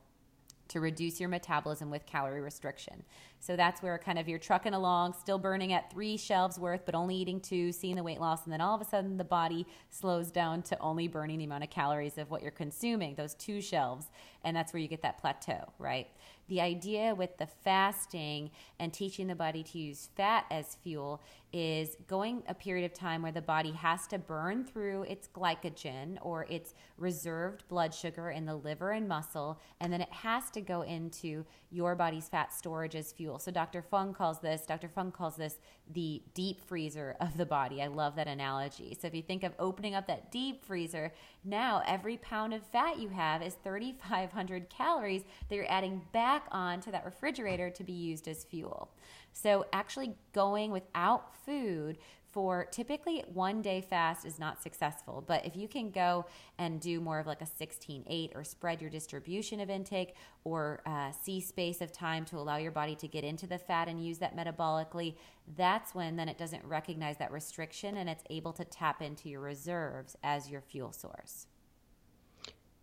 to 0.71 0.81
reduce 0.81 1.21
your 1.21 1.29
metabolism 1.29 1.91
with 1.91 2.07
calorie 2.07 2.41
restriction. 2.41 3.03
So 3.41 3.57
that's 3.57 3.83
where 3.83 3.99
kind 3.99 4.19
of 4.19 4.29
you're 4.29 4.39
trucking 4.39 4.75
along, 4.75 5.15
still 5.15 5.39
burning 5.39 5.73
at 5.73 5.91
three 5.93 6.17
shelves 6.17 6.59
worth, 6.59 6.85
but 6.87 6.95
only 6.95 7.17
eating 7.17 7.41
two, 7.41 7.73
seeing 7.73 7.97
the 7.97 8.03
weight 8.03 8.21
loss, 8.21 8.45
and 8.45 8.53
then 8.53 8.61
all 8.61 8.75
of 8.75 8.81
a 8.81 8.85
sudden 8.85 9.17
the 9.17 9.25
body 9.25 9.67
slows 9.89 10.31
down 10.31 10.63
to 10.63 10.79
only 10.79 11.09
burning 11.09 11.39
the 11.39 11.45
amount 11.45 11.65
of 11.65 11.71
calories 11.71 12.19
of 12.19 12.31
what 12.31 12.43
you're 12.43 12.51
consuming, 12.51 13.15
those 13.15 13.35
two 13.35 13.61
shelves. 13.61 14.07
And 14.45 14.57
that's 14.57 14.73
where 14.73 14.81
you 14.81 14.89
get 14.89 15.03
that 15.03 15.19
plateau, 15.19 15.73
right? 15.79 16.09
The 16.49 16.61
idea 16.61 17.15
with 17.15 17.37
the 17.39 17.47
fasting 17.47 18.51
and 18.79 18.93
teaching 18.93 19.27
the 19.27 19.35
body 19.35 19.63
to 19.63 19.79
use 19.79 20.09
fat 20.17 20.47
as 20.51 20.77
fuel 20.83 21.21
is 21.53 21.97
going 22.07 22.43
a 22.49 22.55
period 22.55 22.85
of 22.85 22.95
time 22.95 23.23
where 23.23 23.33
the 23.33 23.43
body 23.43 23.73
has 23.73 24.07
to 24.09 24.19
burn 24.19 24.65
through 24.65 25.03
its 25.03 25.29
glycogen 25.29 26.17
or 26.23 26.47
its 26.49 26.75
reserved 26.97 27.67
blood 27.69 27.93
sugar 27.95 28.31
in 28.31 28.45
the 28.45 28.55
liver 28.55 28.93
and 28.93 29.09
muscle, 29.09 29.59
and 29.81 29.93
then 29.93 30.01
it 30.01 30.13
has 30.13 30.51
to 30.51 30.61
go 30.61 30.83
into 30.83 31.45
your 31.71 31.95
body's 31.95 32.29
fat 32.29 32.53
storage 32.53 32.95
as 32.95 33.13
fuel. 33.13 33.39
So 33.39 33.51
Dr. 33.51 33.83
Fung 33.83 34.13
calls 34.13 34.41
this, 34.41 34.67
Dr. 34.67 34.89
Fung 34.89 35.13
calls 35.13 35.37
this 35.37 35.59
the 35.93 36.23
deep 36.35 36.61
freezer 36.61 37.17
of 37.21 37.37
the 37.37 37.47
body. 37.47 37.83
I 37.83 37.87
love 37.87 38.17
that 38.17 38.29
analogy. 38.29 38.97
So 39.01 39.07
if 39.09 39.15
you 39.15 39.23
think 39.23 39.43
of 39.43 39.53
opening 39.59 39.95
up 39.95 40.07
that 40.07 40.31
deep 40.31 40.65
freezer, 40.65 41.13
now 41.45 41.83
every 41.87 42.17
pound 42.19 42.55
of 42.55 42.63
fat 42.67 42.99
you 42.99 43.09
have 43.09 43.43
is 43.43 43.57
3,500 43.65 44.69
calories 44.69 45.23
that 45.49 45.55
you're 45.55 45.71
adding 45.71 46.03
back 46.13 46.47
on 46.51 46.81
to 46.81 46.91
that 46.93 47.05
refrigerator 47.05 47.71
to 47.71 47.85
be 47.85 47.93
used 47.93 48.29
as 48.29 48.45
fuel. 48.45 48.91
So 49.33 49.67
actually 49.73 50.15
going 50.33 50.71
without 50.71 51.35
food 51.45 51.99
for 52.33 52.65
typically 52.71 53.25
one 53.33 53.61
day 53.61 53.81
fast 53.81 54.25
is 54.25 54.39
not 54.39 54.63
successful. 54.63 55.25
But 55.27 55.45
if 55.45 55.57
you 55.57 55.67
can 55.67 55.91
go 55.91 56.27
and 56.59 56.81
do 56.81 57.01
more 57.01 57.19
of 57.19 57.27
like 57.27 57.43
a 57.43 57.47
16 57.47 58.05
8 58.07 58.33
or 58.35 58.45
spread 58.45 58.81
your 58.81 58.91
distribution 58.91 59.61
of 59.61 59.69
intake 59.69 60.15
or 60.45 60.81
uh, 60.87 61.11
see 61.11 61.41
space 61.41 61.81
of 61.81 61.93
time 61.93 62.25
to 62.27 62.37
allow 62.37 62.57
your 62.57 62.71
body 62.71 62.95
to 62.97 63.09
get 63.09 63.25
into 63.25 63.47
the 63.47 63.59
fat 63.59 63.89
and 63.89 64.05
use 64.05 64.19
that 64.19 64.37
metabolically, 64.37 65.17
that's 65.57 65.95
when 65.95 66.17
then 66.17 66.29
it 66.29 66.39
doesn't 66.39 66.65
recognize 66.65 67.17
that 67.19 67.33
restriction 67.33 67.97
and 67.97 68.09
it's 68.09 68.25
able 68.31 68.53
to 68.53 68.65
tap 68.65 69.03
into 69.03 69.29
your 69.29 69.41
reserves 69.41 70.17
as 70.23 70.49
your 70.49 70.61
fuel 70.61 70.93
source. 70.93 71.47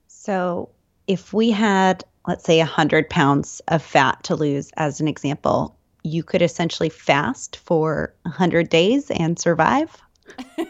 So 0.07 0.69
if 1.07 1.31
we 1.31 1.51
had, 1.51 2.03
let's 2.27 2.43
say, 2.43 2.57
100 2.60 3.10
pounds 3.10 3.62
of 3.69 3.81
fat 3.81 4.23
to 4.25 4.36
lose, 4.36 4.71
as 4.75 4.99
an 4.99 5.07
example, 5.07 5.76
you 6.07 6.23
could 6.23 6.41
essentially 6.41 6.89
fast 6.89 7.57
for 7.57 8.13
100 8.23 8.69
days 8.69 9.11
and 9.11 9.37
survive? 9.37 10.01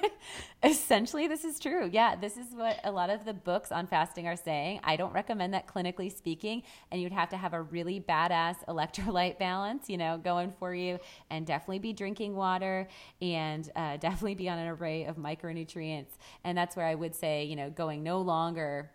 Essentially, 0.64 1.28
this 1.28 1.46
is 1.46 1.60
true. 1.60 1.88
Yeah, 1.92 2.16
this 2.16 2.36
is 2.36 2.48
what 2.56 2.80
a 2.84 2.92
lot 2.92 3.12
of 3.12 3.26
the 3.26 3.34
books 3.34 3.72
on 3.72 3.86
fasting 3.86 4.28
are 4.28 4.36
saying. 4.36 4.80
I 4.84 4.96
don't 4.96 5.14
recommend 5.14 5.54
that 5.54 5.68
clinically 5.68 6.12
speaking, 6.12 6.64
and 6.92 7.00
you'd 7.00 7.12
have 7.12 7.30
to 7.30 7.38
have 7.38 7.54
a 7.54 7.62
really 7.62 8.02
badass 8.02 8.56
electrolyte 8.68 9.38
balance, 9.40 9.88
you 9.88 9.98
know, 9.98 10.18
going 10.18 10.52
for 10.58 10.74
you, 10.74 11.00
and 11.30 11.46
definitely 11.46 11.78
be 11.80 11.94
drinking 11.94 12.36
water 12.36 12.88
and 13.22 13.70
uh, 13.76 13.98
definitely 13.98 14.34
be 14.34 14.50
on 14.50 14.58
an 14.58 14.68
array 14.68 15.06
of 15.06 15.18
micronutrients. 15.18 16.18
And 16.44 16.58
that's 16.58 16.76
where 16.76 16.88
I 16.88 16.96
would 16.96 17.14
say, 17.14 17.44
you 17.44 17.56
know, 17.56 17.70
going 17.70 18.02
no 18.02 18.20
longer 18.22 18.90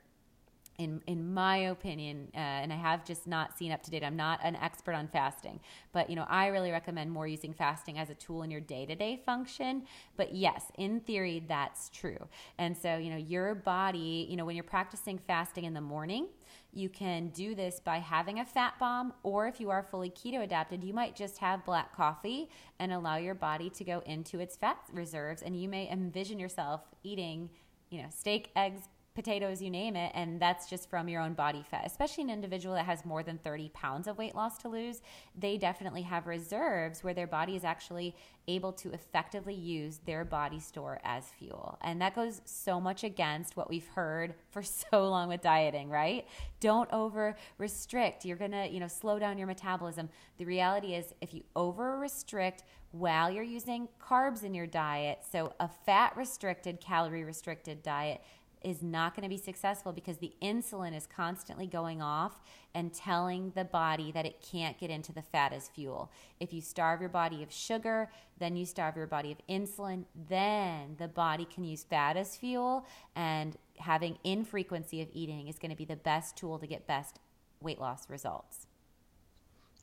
in 0.83 1.01
in 1.07 1.33
my 1.33 1.57
opinion, 1.57 2.29
uh, 2.35 2.38
and 2.38 2.73
I 2.73 2.77
have 2.77 3.05
just 3.05 3.27
not 3.27 3.57
seen 3.57 3.73
up 3.73 3.83
to 3.85 3.90
date. 3.90 4.03
I'm 4.03 4.16
not 4.16 4.40
an 4.42 4.57
expert 4.57 4.95
on 4.95 5.09
fasting, 5.09 5.61
but 5.92 6.11
you 6.11 6.16
know, 6.16 6.27
I 6.29 6.49
really 6.49 6.71
recommend 6.71 7.11
more 7.11 7.27
using 7.27 7.53
fasting 7.53 7.99
as 7.99 8.11
a 8.11 8.14
tool 8.14 8.42
in 8.42 8.51
your 8.51 8.61
day 8.61 8.87
to 8.87 8.95
day 8.95 9.23
function. 9.25 9.85
But 10.16 10.35
yes, 10.35 10.64
in 10.77 11.01
theory, 11.01 11.45
that's 11.47 11.88
true. 11.90 12.29
And 12.59 12.77
so, 12.77 12.97
you 12.97 13.11
know, 13.11 13.16
your 13.16 13.55
body, 13.55 14.27
you 14.29 14.37
know, 14.37 14.45
when 14.45 14.57
you're 14.57 14.64
practicing 14.64 15.18
fasting 15.18 15.64
in 15.64 15.75
the 15.75 15.81
morning, 15.81 16.27
you 16.75 16.88
can 16.88 17.29
do 17.29 17.55
this 17.55 17.81
by 17.81 17.99
having 17.99 18.40
a 18.40 18.45
fat 18.45 18.79
bomb, 18.79 19.12
or 19.23 19.47
if 19.47 19.61
you 19.61 19.71
are 19.71 19.83
fully 19.83 20.11
keto 20.11 20.42
adapted, 20.42 20.83
you 20.83 20.95
might 20.95 21.14
just 21.14 21.38
have 21.38 21.64
black 21.66 21.95
coffee 21.95 22.49
and 22.79 22.92
allow 22.92 23.16
your 23.16 23.35
body 23.35 23.68
to 23.71 23.85
go 23.85 24.03
into 24.07 24.40
its 24.40 24.57
fat 24.57 24.79
reserves. 24.92 25.42
And 25.42 25.61
you 25.61 25.68
may 25.68 25.90
envision 25.90 26.38
yourself 26.38 26.81
eating, 27.03 27.51
you 27.90 28.01
know, 28.01 28.09
steak, 28.11 28.51
eggs, 28.57 28.88
potatoes, 29.14 29.61
you 29.61 29.70
name 29.70 29.96
it, 29.96 30.12
and 30.14 30.40
that's 30.40 30.68
just 30.68 30.88
from 30.88 31.09
your 31.09 31.20
own 31.20 31.35
body 31.35 31.64
fat. 31.70 31.85
Especially 31.85 32.25
an 32.25 32.31
individual 32.31 32.75
that 32.75 32.87
has 32.87 33.05
more 33.05 33.22
than 33.22 33.38
30 33.38 33.70
pounds 33.75 34.07
of 34.07 34.18
weight 34.18 34.35
loss 34.35 34.59
to 34.59 34.68
lose, 34.68 35.03
they 35.38 35.59
definitely 35.59 36.03
have 36.03 36.27
reserves 36.27 37.05
where 37.05 37.14
their 37.14 37.27
body 37.27 37.57
is 37.57 37.64
actually 37.64 38.14
able 38.48 38.72
to 38.72 38.92
effectively 38.92 39.55
use 39.55 40.01
their 40.05 40.25
body 40.25 40.59
store 40.59 40.98
as 41.05 41.27
fuel. 41.38 41.79
And 41.83 42.01
that 42.01 42.14
goes 42.14 42.40
so 42.44 42.81
much 42.81 43.05
against 43.05 43.57
what 43.57 43.70
we've 43.70 43.87
heard 43.88 44.35
for 44.51 44.62
so 44.92 45.09
long 45.09 45.29
with 45.29 45.42
dieting, 45.42 45.88
right? 45.90 46.27
Don't 46.61 46.92
over 46.92 47.37
restrict. 47.59 48.25
You're 48.25 48.37
going 48.37 48.53
to, 48.53 48.68
you 48.68 48.81
know, 48.81 48.88
slow 48.88 49.18
down 49.18 49.38
your 49.38 49.46
metabolism. 49.46 50.09
The 50.38 50.44
reality 50.44 50.94
is 50.94 51.14
if 51.20 51.35
you 51.35 51.42
over 51.55 51.98
restrict 51.98 52.64
while 52.92 53.31
you're 53.31 53.42
using 53.42 53.88
carbs 54.01 54.44
in 54.44 54.55
your 54.55 54.66
diet, 54.66 55.20
so 55.31 55.55
a 55.61 55.68
fat 55.68 56.14
restricted, 56.16 56.81
calorie 56.81 57.25
restricted 57.25 57.83
diet, 57.83 58.20
is 58.64 58.83
not 58.83 59.14
going 59.14 59.22
to 59.22 59.29
be 59.29 59.37
successful 59.37 59.92
because 59.92 60.18
the 60.18 60.33
insulin 60.42 60.96
is 60.96 61.07
constantly 61.07 61.66
going 61.66 62.01
off 62.01 62.40
and 62.75 62.92
telling 62.92 63.53
the 63.55 63.64
body 63.64 64.12
that 64.12 64.27
it 64.27 64.40
can't 64.40 64.79
get 64.79 64.90
into 64.90 65.12
the 65.12 65.22
fat 65.22 65.53
as 65.53 65.68
fuel. 65.68 66.11
If 66.40 66.53
you 66.53 66.61
starve 66.61 67.01
your 67.01 67.11
body 67.11 67.42
of 67.42 67.53
sugar, 67.53 68.11
then 68.38 68.57
you 68.57 68.64
starve 68.66 68.96
your 68.96 69.07
body 69.07 69.33
of 69.33 69.38
insulin, 69.48 70.05
then 70.29 70.96
the 70.98 71.09
body 71.09 71.44
can 71.44 71.64
use 71.64 71.85
fat 71.85 72.16
as 72.16 72.37
fuel 72.37 72.87
and 73.16 73.57
having 73.79 74.18
infrequency 74.25 75.03
of 75.03 75.09
eating 75.12 75.48
is 75.48 75.59
going 75.59 75.70
to 75.70 75.77
be 75.77 75.85
the 75.85 75.96
best 75.96 76.37
tool 76.37 76.59
to 76.59 76.66
get 76.66 76.87
best 76.87 77.18
weight 77.61 77.81
loss 77.81 78.09
results. 78.09 78.66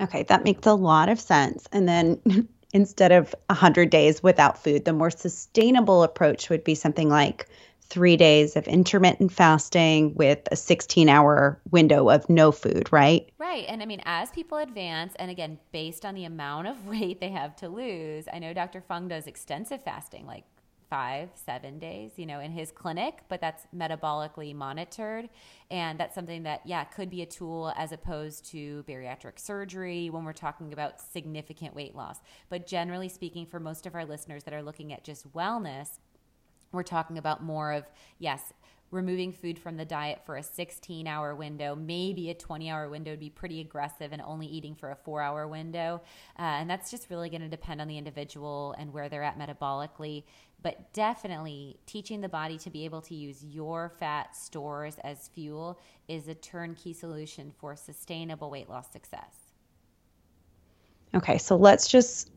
Okay, 0.02 0.24
that 0.24 0.44
makes 0.44 0.66
a 0.66 0.74
lot 0.74 1.10
of 1.10 1.20
sense. 1.20 1.68
And 1.72 1.88
then 1.88 2.48
instead 2.74 3.12
of 3.12 3.36
100 3.48 3.90
days 3.90 4.24
without 4.24 4.62
food, 4.62 4.86
the 4.86 4.94
more 4.94 5.12
sustainable 5.12 6.04
approach 6.04 6.50
would 6.50 6.64
be 6.64 6.76
something 6.76 7.10
like 7.10 7.48
three 7.90 8.18
days 8.18 8.56
of 8.56 8.68
intermittent 8.68 9.32
fasting 9.32 10.14
with 10.16 10.40
a 10.52 10.56
16 10.56 11.10
hour 11.10 11.60
window 11.72 12.10
of 12.10 12.30
no 12.30 12.52
food, 12.52 12.88
right? 12.92 13.30
Right. 13.38 13.66
And 13.68 13.82
I 13.82 13.86
mean, 13.86 14.02
as 14.06 14.30
people 14.30 14.58
advance, 14.58 15.14
and 15.18 15.32
again, 15.32 15.60
based 15.72 16.06
on 16.06 16.16
the 16.16 16.26
amount 16.26 16.68
of 16.68 16.86
weight 16.88 17.20
they 17.20 17.30
have 17.30 17.56
to 17.58 17.70
lose, 17.70 18.26
I 18.32 18.40
know 18.40 18.54
Dr. 18.54 18.82
Fung 18.82 19.08
does 19.08 19.28
extensive 19.28 19.84
fasting, 19.84 20.26
like 20.26 20.44
five, 20.90 21.30
seven 21.36 21.78
days, 21.78 22.14
you 22.18 22.26
know, 22.26 22.40
in 22.40 22.52
his 22.52 22.72
clinic, 22.72 23.20
but 23.30 23.40
that's 23.40 23.68
metabolically 23.76 24.56
monitored. 24.56 25.30
And 25.70 26.00
that's 26.00 26.16
something 26.16 26.44
that, 26.44 26.62
yeah, 26.66 26.84
could 26.84 27.10
be 27.10 27.22
a 27.22 27.26
tool 27.26 27.72
as 27.78 27.92
opposed 27.92 28.46
to 28.52 28.84
bariatric 28.88 29.38
surgery 29.38 30.10
when 30.10 30.26
we're 30.26 30.34
talking 30.34 30.74
about 30.74 31.00
significant 31.00 31.76
weight 31.76 31.96
loss. 31.96 32.20
But 32.50 32.66
generally 32.66 33.10
speaking, 33.10 33.46
for 33.46 33.60
most 33.60 33.86
of 33.86 33.94
our 33.94 34.06
listeners 34.06 34.44
that 34.46 34.54
are 34.54 34.64
looking 34.64 34.92
at 34.92 35.04
just 35.04 35.32
wellness, 35.34 36.00
we're 36.72 36.84
talking 36.84 37.18
about 37.18 37.44
more 37.44 37.72
of, 37.72 37.86
yes, 38.20 38.54
removing 38.92 39.32
food 39.32 39.60
from 39.60 39.78
the 39.78 39.86
diet 39.86 40.22
for 40.26 40.38
a 40.38 40.44
16 40.44 41.08
hour 41.08 41.36
window, 41.36 41.76
maybe 41.76 42.30
a 42.30 42.34
20 42.34 42.70
hour 42.70 42.90
window 42.90 43.12
would 43.12 43.20
be 43.20 43.30
pretty 43.30 43.62
aggressive, 43.62 44.12
and 44.12 44.22
only 44.22 44.48
eating 44.48 44.76
for 44.76 44.92
a 44.92 44.96
four 44.96 45.22
hour 45.22 45.48
window. 45.48 46.02
Uh, 46.38 46.42
and 46.42 46.70
that's 46.70 46.92
just 46.92 47.10
really 47.10 47.30
going 47.30 47.42
to 47.42 47.48
depend 47.48 47.82
on 47.82 47.88
the 47.88 47.98
individual 47.98 48.76
and 48.78 48.92
where 48.92 49.10
they're 49.10 49.24
at 49.24 49.38
metabolically. 49.38 50.24
But 50.62 50.92
definitely 50.92 51.80
teaching 51.86 52.20
the 52.20 52.30
body 52.30 52.58
to 52.60 52.70
be 52.70 52.84
able 52.86 53.02
to 53.04 53.16
use 53.16 53.44
your 53.44 53.94
fat 53.98 54.36
stores 54.36 54.98
as 55.04 55.30
fuel 55.30 55.80
is 56.08 56.28
a 56.28 56.36
turnkey 56.36 56.94
solution 56.94 57.54
for 57.58 57.76
sustainable 57.76 58.50
weight 58.50 58.70
loss 58.70 58.92
success. 58.92 59.36
Okay, 61.16 61.38
so 61.38 61.56
let's 61.56 61.88
just 61.88 62.32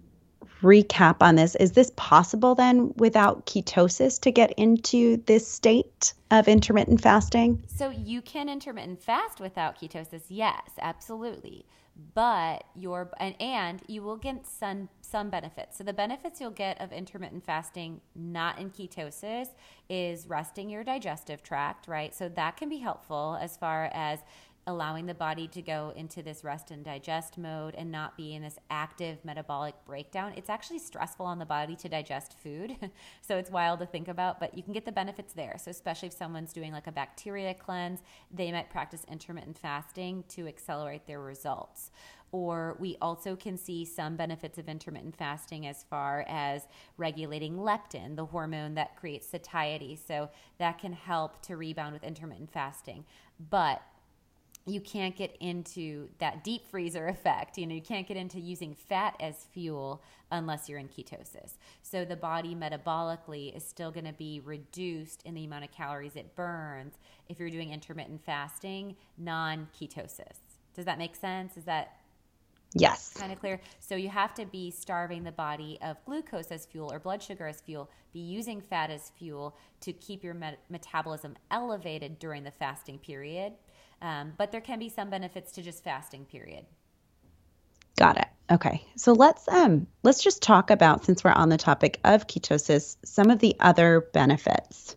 recap 0.62 1.16
on 1.20 1.36
this. 1.36 1.54
Is 1.56 1.72
this 1.72 1.92
possible 1.96 2.54
then 2.54 2.92
without 2.96 3.46
ketosis 3.46 4.20
to 4.20 4.30
get 4.30 4.52
into 4.52 5.18
this 5.26 5.46
state 5.46 6.14
of 6.30 6.48
intermittent 6.48 7.00
fasting? 7.00 7.62
So 7.66 7.90
you 7.90 8.22
can 8.22 8.48
intermittent 8.48 9.02
fast 9.02 9.40
without 9.40 9.78
ketosis. 9.78 10.22
Yes, 10.28 10.70
absolutely. 10.80 11.66
But 12.14 12.64
your 12.74 13.10
and, 13.20 13.34
and 13.40 13.82
you 13.86 14.02
will 14.02 14.16
get 14.16 14.46
some 14.46 14.88
some 15.02 15.28
benefits. 15.28 15.76
So 15.76 15.84
the 15.84 15.92
benefits 15.92 16.40
you'll 16.40 16.50
get 16.50 16.80
of 16.80 16.90
intermittent 16.90 17.44
fasting 17.44 18.00
not 18.16 18.58
in 18.58 18.70
ketosis 18.70 19.48
is 19.90 20.26
resting 20.26 20.70
your 20.70 20.84
digestive 20.84 21.42
tract, 21.42 21.88
right? 21.88 22.14
So 22.14 22.30
that 22.30 22.56
can 22.56 22.70
be 22.70 22.78
helpful 22.78 23.38
as 23.40 23.58
far 23.58 23.90
as 23.92 24.20
allowing 24.66 25.06
the 25.06 25.14
body 25.14 25.48
to 25.48 25.60
go 25.60 25.92
into 25.96 26.22
this 26.22 26.44
rest 26.44 26.70
and 26.70 26.84
digest 26.84 27.36
mode 27.36 27.74
and 27.74 27.90
not 27.90 28.16
be 28.16 28.34
in 28.34 28.42
this 28.42 28.58
active 28.70 29.18
metabolic 29.24 29.74
breakdown. 29.84 30.32
It's 30.36 30.48
actually 30.48 30.78
stressful 30.78 31.26
on 31.26 31.38
the 31.38 31.44
body 31.44 31.74
to 31.76 31.88
digest 31.88 32.38
food. 32.38 32.76
so 33.22 33.36
it's 33.38 33.50
wild 33.50 33.80
to 33.80 33.86
think 33.86 34.06
about, 34.06 34.38
but 34.38 34.56
you 34.56 34.62
can 34.62 34.72
get 34.72 34.84
the 34.84 34.92
benefits 34.92 35.32
there. 35.32 35.56
So, 35.58 35.70
especially 35.70 36.08
if 36.08 36.14
someone's 36.14 36.52
doing 36.52 36.72
like 36.72 36.86
a 36.86 36.92
bacteria 36.92 37.54
cleanse, 37.54 38.00
they 38.30 38.52
might 38.52 38.70
practice 38.70 39.04
intermittent 39.10 39.58
fasting 39.58 40.24
to 40.28 40.46
accelerate 40.46 41.06
their 41.06 41.20
results. 41.20 41.90
Or 42.30 42.76
we 42.80 42.96
also 43.02 43.36
can 43.36 43.58
see 43.58 43.84
some 43.84 44.16
benefits 44.16 44.56
of 44.56 44.66
intermittent 44.66 45.16
fasting 45.16 45.66
as 45.66 45.82
far 45.82 46.24
as 46.26 46.66
regulating 46.96 47.58
leptin, 47.58 48.16
the 48.16 48.24
hormone 48.24 48.74
that 48.74 48.96
creates 48.96 49.28
satiety. 49.28 49.96
So 49.96 50.30
that 50.56 50.78
can 50.78 50.94
help 50.94 51.42
to 51.42 51.56
rebound 51.56 51.92
with 51.92 52.04
intermittent 52.04 52.50
fasting. 52.50 53.04
But 53.50 53.82
you 54.66 54.80
can't 54.80 55.16
get 55.16 55.36
into 55.40 56.08
that 56.18 56.44
deep 56.44 56.66
freezer 56.66 57.06
effect. 57.08 57.58
You 57.58 57.66
know, 57.66 57.74
you 57.74 57.82
can't 57.82 58.06
get 58.06 58.16
into 58.16 58.40
using 58.40 58.74
fat 58.74 59.16
as 59.20 59.46
fuel 59.52 60.02
unless 60.30 60.68
you're 60.68 60.78
in 60.78 60.88
ketosis. 60.88 61.54
So 61.82 62.04
the 62.04 62.16
body 62.16 62.54
metabolically 62.54 63.54
is 63.56 63.64
still 63.64 63.90
going 63.90 64.06
to 64.06 64.12
be 64.12 64.40
reduced 64.44 65.22
in 65.24 65.34
the 65.34 65.44
amount 65.44 65.64
of 65.64 65.72
calories 65.72 66.16
it 66.16 66.34
burns 66.36 66.94
if 67.28 67.38
you're 67.38 67.50
doing 67.50 67.72
intermittent 67.72 68.24
fasting, 68.24 68.96
non 69.18 69.68
ketosis. 69.78 70.38
Does 70.74 70.86
that 70.86 70.98
make 70.98 71.16
sense? 71.16 71.56
Is 71.56 71.64
that 71.64 71.96
Yes. 72.74 73.12
Kind 73.18 73.32
of 73.32 73.38
clear. 73.38 73.60
So 73.80 73.96
you 73.96 74.08
have 74.08 74.34
to 74.34 74.46
be 74.46 74.70
starving 74.70 75.24
the 75.24 75.32
body 75.32 75.78
of 75.82 76.02
glucose 76.06 76.50
as 76.50 76.64
fuel 76.64 76.90
or 76.90 76.98
blood 76.98 77.22
sugar 77.22 77.46
as 77.46 77.60
fuel, 77.60 77.90
be 78.12 78.20
using 78.20 78.60
fat 78.60 78.90
as 78.90 79.10
fuel 79.10 79.56
to 79.80 79.92
keep 79.92 80.24
your 80.24 80.34
met- 80.34 80.58
metabolism 80.70 81.36
elevated 81.50 82.18
during 82.18 82.44
the 82.44 82.50
fasting 82.50 82.98
period 82.98 83.52
um, 84.02 84.34
but 84.36 84.52
there 84.52 84.60
can 84.60 84.78
be 84.78 84.88
some 84.88 85.08
benefits 85.08 85.52
to 85.52 85.62
just 85.62 85.82
fasting, 85.82 86.26
period. 86.26 86.66
Got 87.96 88.18
it. 88.18 88.26
Okay. 88.50 88.84
So 88.96 89.12
let's 89.12 89.46
um 89.48 89.86
let's 90.02 90.22
just 90.22 90.42
talk 90.42 90.70
about 90.70 91.04
since 91.04 91.22
we're 91.22 91.30
on 91.30 91.48
the 91.48 91.56
topic 91.56 92.00
of 92.04 92.26
ketosis, 92.26 92.96
some 93.04 93.30
of 93.30 93.38
the 93.38 93.54
other 93.60 94.08
benefits. 94.12 94.96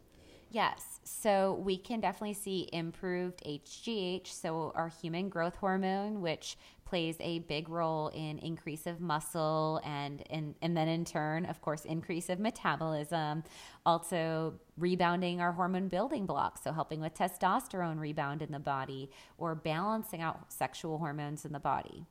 Yes. 0.50 0.82
So 1.04 1.62
we 1.64 1.78
can 1.78 2.00
definitely 2.00 2.34
see 2.34 2.70
improved 2.74 3.44
HGH, 3.46 4.28
so 4.28 4.72
our 4.76 4.90
human 4.90 5.30
growth 5.30 5.56
hormone, 5.56 6.22
which 6.22 6.58
plays 6.86 7.18
a 7.20 7.40
big 7.40 7.68
role 7.68 8.10
in 8.10 8.38
increase 8.40 8.86
of 8.86 9.02
muscle 9.02 9.82
and, 9.84 10.24
and 10.30 10.56
and 10.62 10.78
then 10.78 10.88
in 10.88 11.04
turn 11.04 11.46
of 11.46 11.60
course 11.62 11.84
increase 11.86 12.30
of 12.30 12.40
metabolism 12.40 13.44
also 13.86 14.54
rebounding 14.78 15.42
our 15.42 15.52
hormone 15.52 15.88
building 15.88 16.26
blocks. 16.26 16.62
So 16.64 16.72
helping 16.72 17.02
with 17.02 17.14
testosterone 17.14 18.00
rebound 18.00 18.42
in 18.42 18.52
the 18.52 18.60
body 18.60 19.10
or 19.38 19.56
balancing 19.56 20.22
out 20.22 20.52
sexual 20.52 20.98
hormones 20.98 21.46
in 21.46 21.52
the 21.52 21.60
body. 21.60 22.06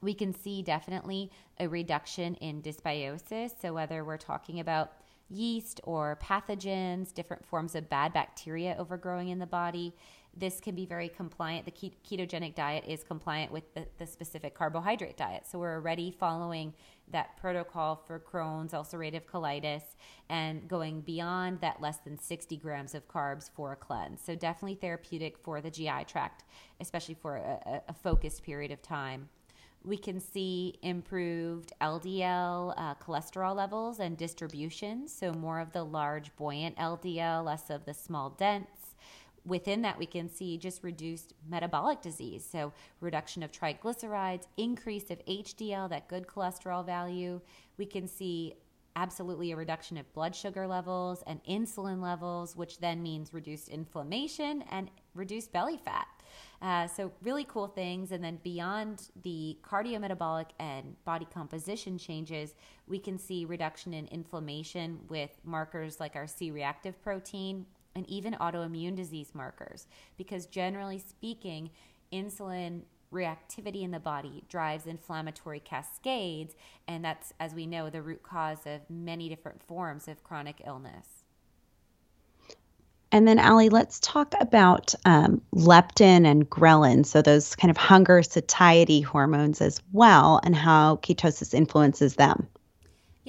We 0.00 0.14
can 0.14 0.32
see 0.32 0.62
definitely 0.62 1.30
a 1.58 1.68
reduction 1.68 2.34
in 2.36 2.62
dysbiosis. 2.62 3.60
So 3.60 3.74
whether 3.74 4.04
we're 4.04 4.16
talking 4.16 4.60
about 4.60 4.92
yeast 5.28 5.80
or 5.84 6.18
pathogens 6.22 7.14
different 7.14 7.46
forms 7.46 7.74
of 7.74 7.88
bad 7.88 8.12
bacteria 8.12 8.74
overgrowing 8.78 9.28
in 9.28 9.38
the 9.38 9.46
body 9.46 9.94
this 10.40 10.58
can 10.58 10.74
be 10.74 10.86
very 10.86 11.08
compliant. 11.08 11.66
The 11.66 11.70
ketogenic 11.70 12.54
diet 12.54 12.84
is 12.88 13.04
compliant 13.04 13.52
with 13.52 13.72
the, 13.74 13.86
the, 13.98 14.06
specific 14.06 14.54
carbohydrate 14.54 15.16
diet. 15.16 15.44
So 15.46 15.58
we're 15.58 15.74
already 15.74 16.10
following 16.10 16.72
that 17.12 17.36
protocol 17.36 18.02
for 18.06 18.18
Crohn's, 18.18 18.72
ulcerative 18.72 19.24
colitis, 19.26 19.82
and 20.28 20.66
going 20.66 21.02
beyond 21.02 21.60
that 21.60 21.80
less 21.80 21.98
than 21.98 22.18
60 22.18 22.56
grams 22.56 22.94
of 22.94 23.06
carbs 23.06 23.50
for 23.54 23.72
a 23.72 23.76
cleanse. 23.76 24.22
So 24.22 24.34
definitely 24.34 24.76
therapeutic 24.76 25.36
for 25.38 25.60
the 25.60 25.70
GI 25.70 26.04
tract, 26.06 26.44
especially 26.80 27.14
for 27.14 27.36
a, 27.36 27.82
a 27.88 27.92
focused 27.92 28.42
period 28.42 28.70
of 28.70 28.80
time. 28.80 29.28
We 29.82 29.96
can 29.96 30.20
see 30.20 30.78
improved 30.82 31.72
LDL 31.80 32.74
uh, 32.76 32.94
cholesterol 32.96 33.56
levels 33.56 33.98
and 33.98 34.16
distribution. 34.16 35.08
So, 35.08 35.32
more 35.32 35.58
of 35.58 35.72
the 35.72 35.84
large, 35.84 36.36
buoyant 36.36 36.76
LDL, 36.76 37.46
less 37.46 37.70
of 37.70 37.86
the 37.86 37.94
small, 37.94 38.28
dense 38.28 38.66
within 39.44 39.82
that, 39.82 39.98
we 39.98 40.06
can 40.06 40.28
see 40.28 40.58
just 40.58 40.82
reduced 40.82 41.34
metabolic 41.48 42.02
disease. 42.02 42.46
So, 42.50 42.72
reduction 43.00 43.42
of 43.42 43.52
triglycerides, 43.52 44.46
increase 44.56 45.10
of 45.10 45.24
HDL, 45.26 45.88
that 45.90 46.08
good 46.08 46.26
cholesterol 46.26 46.84
value. 46.84 47.40
We 47.78 47.86
can 47.86 48.06
see 48.06 48.54
absolutely 48.96 49.52
a 49.52 49.56
reduction 49.56 49.96
of 49.96 50.12
blood 50.12 50.34
sugar 50.34 50.66
levels 50.66 51.22
and 51.26 51.42
insulin 51.44 52.02
levels, 52.02 52.56
which 52.56 52.78
then 52.80 53.02
means 53.02 53.32
reduced 53.32 53.68
inflammation 53.68 54.64
and 54.70 54.90
reduced 55.14 55.52
belly 55.52 55.78
fat. 55.78 56.06
Uh, 56.60 56.86
so, 56.86 57.10
really 57.22 57.44
cool 57.44 57.66
things. 57.66 58.12
And 58.12 58.22
then, 58.22 58.38
beyond 58.42 59.08
the 59.22 59.56
cardiometabolic 59.62 60.50
and 60.58 61.02
body 61.04 61.26
composition 61.32 61.96
changes, 61.96 62.54
we 62.86 62.98
can 62.98 63.18
see 63.18 63.46
reduction 63.46 63.94
in 63.94 64.06
inflammation 64.08 65.00
with 65.08 65.30
markers 65.44 65.98
like 65.98 66.16
our 66.16 66.26
C 66.26 66.50
reactive 66.50 67.00
protein 67.02 67.64
and 67.94 68.08
even 68.08 68.34
autoimmune 68.34 68.96
disease 68.96 69.30
markers. 69.34 69.86
Because 70.16 70.46
generally 70.46 70.98
speaking, 70.98 71.70
insulin 72.12 72.82
reactivity 73.12 73.82
in 73.82 73.90
the 73.90 74.00
body 74.00 74.44
drives 74.48 74.86
inflammatory 74.86 75.60
cascades, 75.60 76.54
and 76.86 77.04
that's, 77.04 77.32
as 77.40 77.54
we 77.54 77.66
know, 77.66 77.90
the 77.90 78.02
root 78.02 78.22
cause 78.22 78.66
of 78.66 78.80
many 78.88 79.28
different 79.28 79.62
forms 79.62 80.06
of 80.08 80.22
chronic 80.22 80.62
illness. 80.64 81.24
And 83.12 83.26
then, 83.26 83.40
Ali, 83.40 83.68
let's 83.68 83.98
talk 83.98 84.34
about 84.40 84.94
um, 85.04 85.42
leptin 85.52 86.24
and 86.24 86.48
ghrelin, 86.48 87.04
so 87.04 87.20
those 87.20 87.56
kind 87.56 87.70
of 87.70 87.76
hunger 87.76 88.22
satiety 88.22 89.00
hormones 89.00 89.60
as 89.60 89.80
well, 89.92 90.40
and 90.44 90.54
how 90.54 90.96
ketosis 90.96 91.52
influences 91.52 92.14
them. 92.14 92.46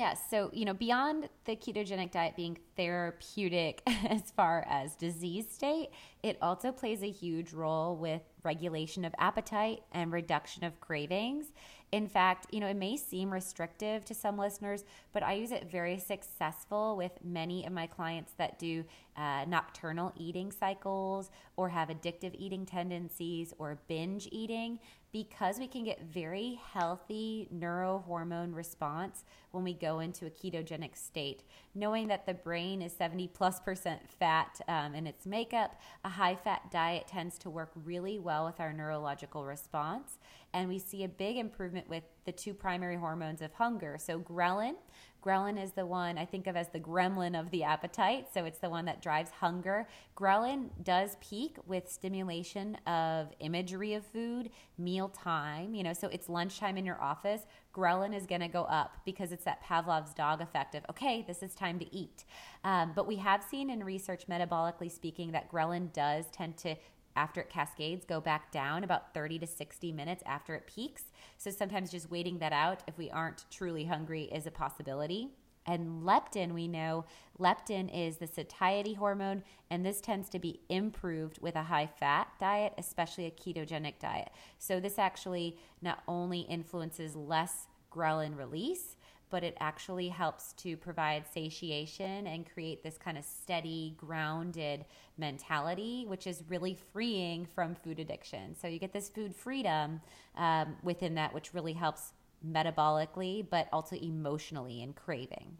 Yes. 0.02 0.20
So, 0.32 0.50
you 0.52 0.66
know, 0.66 0.74
beyond 0.74 1.30
the 1.46 1.56
ketogenic 1.56 2.10
diet 2.10 2.36
being 2.36 2.58
therapeutic 2.76 3.84
as 4.10 4.32
far 4.32 4.66
as 4.68 4.96
disease 4.96 5.46
state, 5.48 5.90
it 6.24 6.40
also 6.42 6.72
plays 6.72 7.04
a 7.04 7.12
huge 7.12 7.54
role 7.54 7.96
with 7.96 8.24
regulation 8.42 9.06
of 9.06 9.14
appetite 9.20 9.84
and 9.92 10.12
reduction 10.12 10.64
of 10.64 10.82
cravings. 10.82 11.52
In 11.92 12.08
fact, 12.08 12.48
you 12.52 12.60
know, 12.60 12.66
it 12.66 12.78
may 12.78 12.98
seem 12.98 13.32
restrictive 13.32 14.04
to 14.06 14.16
some 14.16 14.40
listeners, 14.40 14.86
but 15.14 15.22
I 15.22 15.34
use 15.34 15.52
it 15.52 15.70
very 15.70 16.00
successful 16.00 16.98
with 16.98 17.12
many 17.24 17.64
of 17.68 17.72
my 17.72 17.86
clients 17.86 18.32
that 18.40 18.58
do 18.58 18.84
uh, 19.16 19.46
nocturnal 19.48 20.14
eating 20.16 20.52
cycles 20.52 21.30
or 21.58 21.70
have 21.70 21.90
addictive 21.90 22.34
eating 22.40 22.66
tendencies 22.66 23.54
or 23.60 23.78
binge 23.88 24.28
eating 24.32 24.80
because 25.12 25.60
we 25.60 25.68
can 25.68 25.84
get 25.84 26.02
very 26.02 26.60
healthy 26.74 27.50
neurohormone 27.54 28.56
response 28.56 29.24
when 29.52 29.64
we 29.64 29.74
go 29.74 30.00
into 30.00 30.26
a 30.26 30.30
ketogenic 30.30 30.96
state. 30.96 31.44
Knowing 31.76 32.08
that 32.08 32.26
the 32.26 32.34
brain 32.34 32.82
is 32.82 32.94
70 32.94 33.28
plus 33.30 33.60
percent 33.60 34.02
fat 34.10 34.62
um, 34.68 34.96
in 34.96 35.06
its 35.06 35.26
makeup, 35.26 35.80
a 36.06 36.10
high 36.10 36.36
fat 36.36 36.72
diet 36.72 37.08
tends 37.08 37.38
to 37.40 37.50
work 37.50 37.72
really 37.84 38.20
well 38.20 38.46
with 38.46 38.60
our 38.60 38.72
neurological 38.72 39.46
response. 39.46 40.18
And 40.54 40.70
we 40.70 40.80
see 40.80 41.04
a 41.04 41.10
big 41.10 41.38
improvement 41.38 41.90
with 41.90 42.04
the 42.26 42.32
two 42.32 42.54
primary 42.54 42.96
hormones 42.96 43.42
of 43.42 43.54
hunger. 43.54 43.98
So, 44.00 44.20
ghrelin, 44.20 44.76
Ghrelin 45.24 45.62
is 45.62 45.72
the 45.72 45.86
one 45.86 46.18
I 46.18 46.26
think 46.26 46.48
of 46.48 46.56
as 46.56 46.70
the 46.70 46.80
gremlin 46.80 47.40
of 47.40 47.52
the 47.52 47.64
appetite. 47.64 48.28
So 48.34 48.46
it's 48.46 48.58
the 48.60 48.70
one 48.70 48.86
that 48.86 49.02
drives 49.02 49.30
hunger. 49.32 49.88
Ghrelin 50.18 50.70
does 50.84 51.18
peak 51.22 51.58
with 51.68 51.90
stimulation 51.90 52.76
of 52.88 53.28
imagery 53.40 53.94
of 53.94 54.06
food, 54.06 54.50
meal 54.78 55.10
time, 55.10 55.76
you 55.76 55.84
know, 55.84 55.94
so 55.94 56.08
it's 56.08 56.28
lunchtime 56.28 56.78
in 56.78 56.86
your 56.86 57.02
office. 57.02 57.42
Ghrelin 57.74 58.16
is 58.16 58.26
going 58.26 58.42
to 58.42 58.48
go 58.48 58.64
up 58.64 58.98
because 59.06 59.32
it's 59.32 59.46
that 59.46 59.64
Pavlov's 59.64 60.14
dog 60.14 60.42
effect 60.42 60.76
of, 60.76 60.84
okay, 60.90 61.24
this 61.28 61.42
is 61.44 61.54
time 61.54 61.80
to 61.80 61.96
eat. 61.96 62.26
Um, 62.64 62.92
but 62.96 63.08
we 63.08 63.18
have 63.18 63.44
seen 63.44 63.70
in 63.70 63.84
research, 63.84 64.28
metabolically 64.28 64.92
speaking, 64.92 65.32
that 65.32 65.52
ghrelin 65.52 65.94
does 65.94 66.26
tend 66.32 66.58
to 66.58 66.76
after 67.16 67.42
it 67.42 67.50
cascades 67.50 68.06
go 68.06 68.22
back 68.22 68.52
down 68.52 68.84
about 68.84 69.14
30 69.14 69.40
to 69.40 69.48
60 69.48 69.92
minutes 69.92 70.24
after 70.26 70.56
it 70.56 70.68
peaks. 70.68 71.04
So 71.38 71.52
sometimes 71.52 71.92
just 71.92 72.12
waiting 72.12 72.40
that 72.40 72.54
out 72.54 72.84
if 72.88 72.98
we 72.98 73.10
aren't 73.10 73.46
truly 73.52 73.86
hungry 73.86 74.24
is 74.24 74.46
a 74.48 74.52
possibility. 74.52 75.30
And 75.66 76.02
leptin, 76.02 76.54
we 76.54 76.68
know 76.68 77.06
leptin 77.40 77.90
is 77.94 78.18
the 78.18 78.26
satiety 78.26 78.96
hormone, 78.96 79.44
and 79.70 79.86
this 79.86 80.02
tends 80.02 80.28
to 80.30 80.40
be 80.40 80.62
improved 80.70 81.40
with 81.40 81.56
a 81.56 81.64
high 81.64 81.88
fat 81.88 82.30
diet, 82.40 82.74
especially 82.78 83.28
a 83.28 83.32
ketogenic 83.32 84.00
diet. 84.00 84.32
So, 84.58 84.80
this 84.80 84.98
actually 84.98 85.58
not 85.82 86.02
only 86.08 86.42
influences 86.42 87.16
less 87.16 87.68
ghrelin 87.92 88.36
release, 88.38 88.96
but 89.32 89.44
it 89.44 89.58
actually 89.60 90.10
helps 90.10 90.54
to 90.54 90.78
provide 90.78 91.26
satiation 91.34 92.28
and 92.28 92.46
create 92.54 92.84
this 92.84 92.98
kind 92.98 93.18
of 93.18 93.24
steady, 93.24 93.96
grounded 93.98 94.86
mentality, 95.18 96.06
which 96.08 96.28
is 96.28 96.44
really 96.50 96.78
freeing 96.94 97.46
from 97.46 97.74
food 97.74 98.00
addiction. 98.00 98.56
So 98.56 98.68
you 98.68 98.78
get 98.78 98.94
this 98.94 99.10
food 99.10 99.34
freedom 99.34 100.02
um, 100.36 100.76
within 100.84 101.16
that, 101.16 101.34
which 101.34 101.54
really 101.54 101.74
helps 101.74 102.14
metabolically, 102.48 103.46
but 103.50 103.68
also 103.72 103.96
emotionally 103.96 104.82
in 104.82 104.94
craving. 104.94 105.58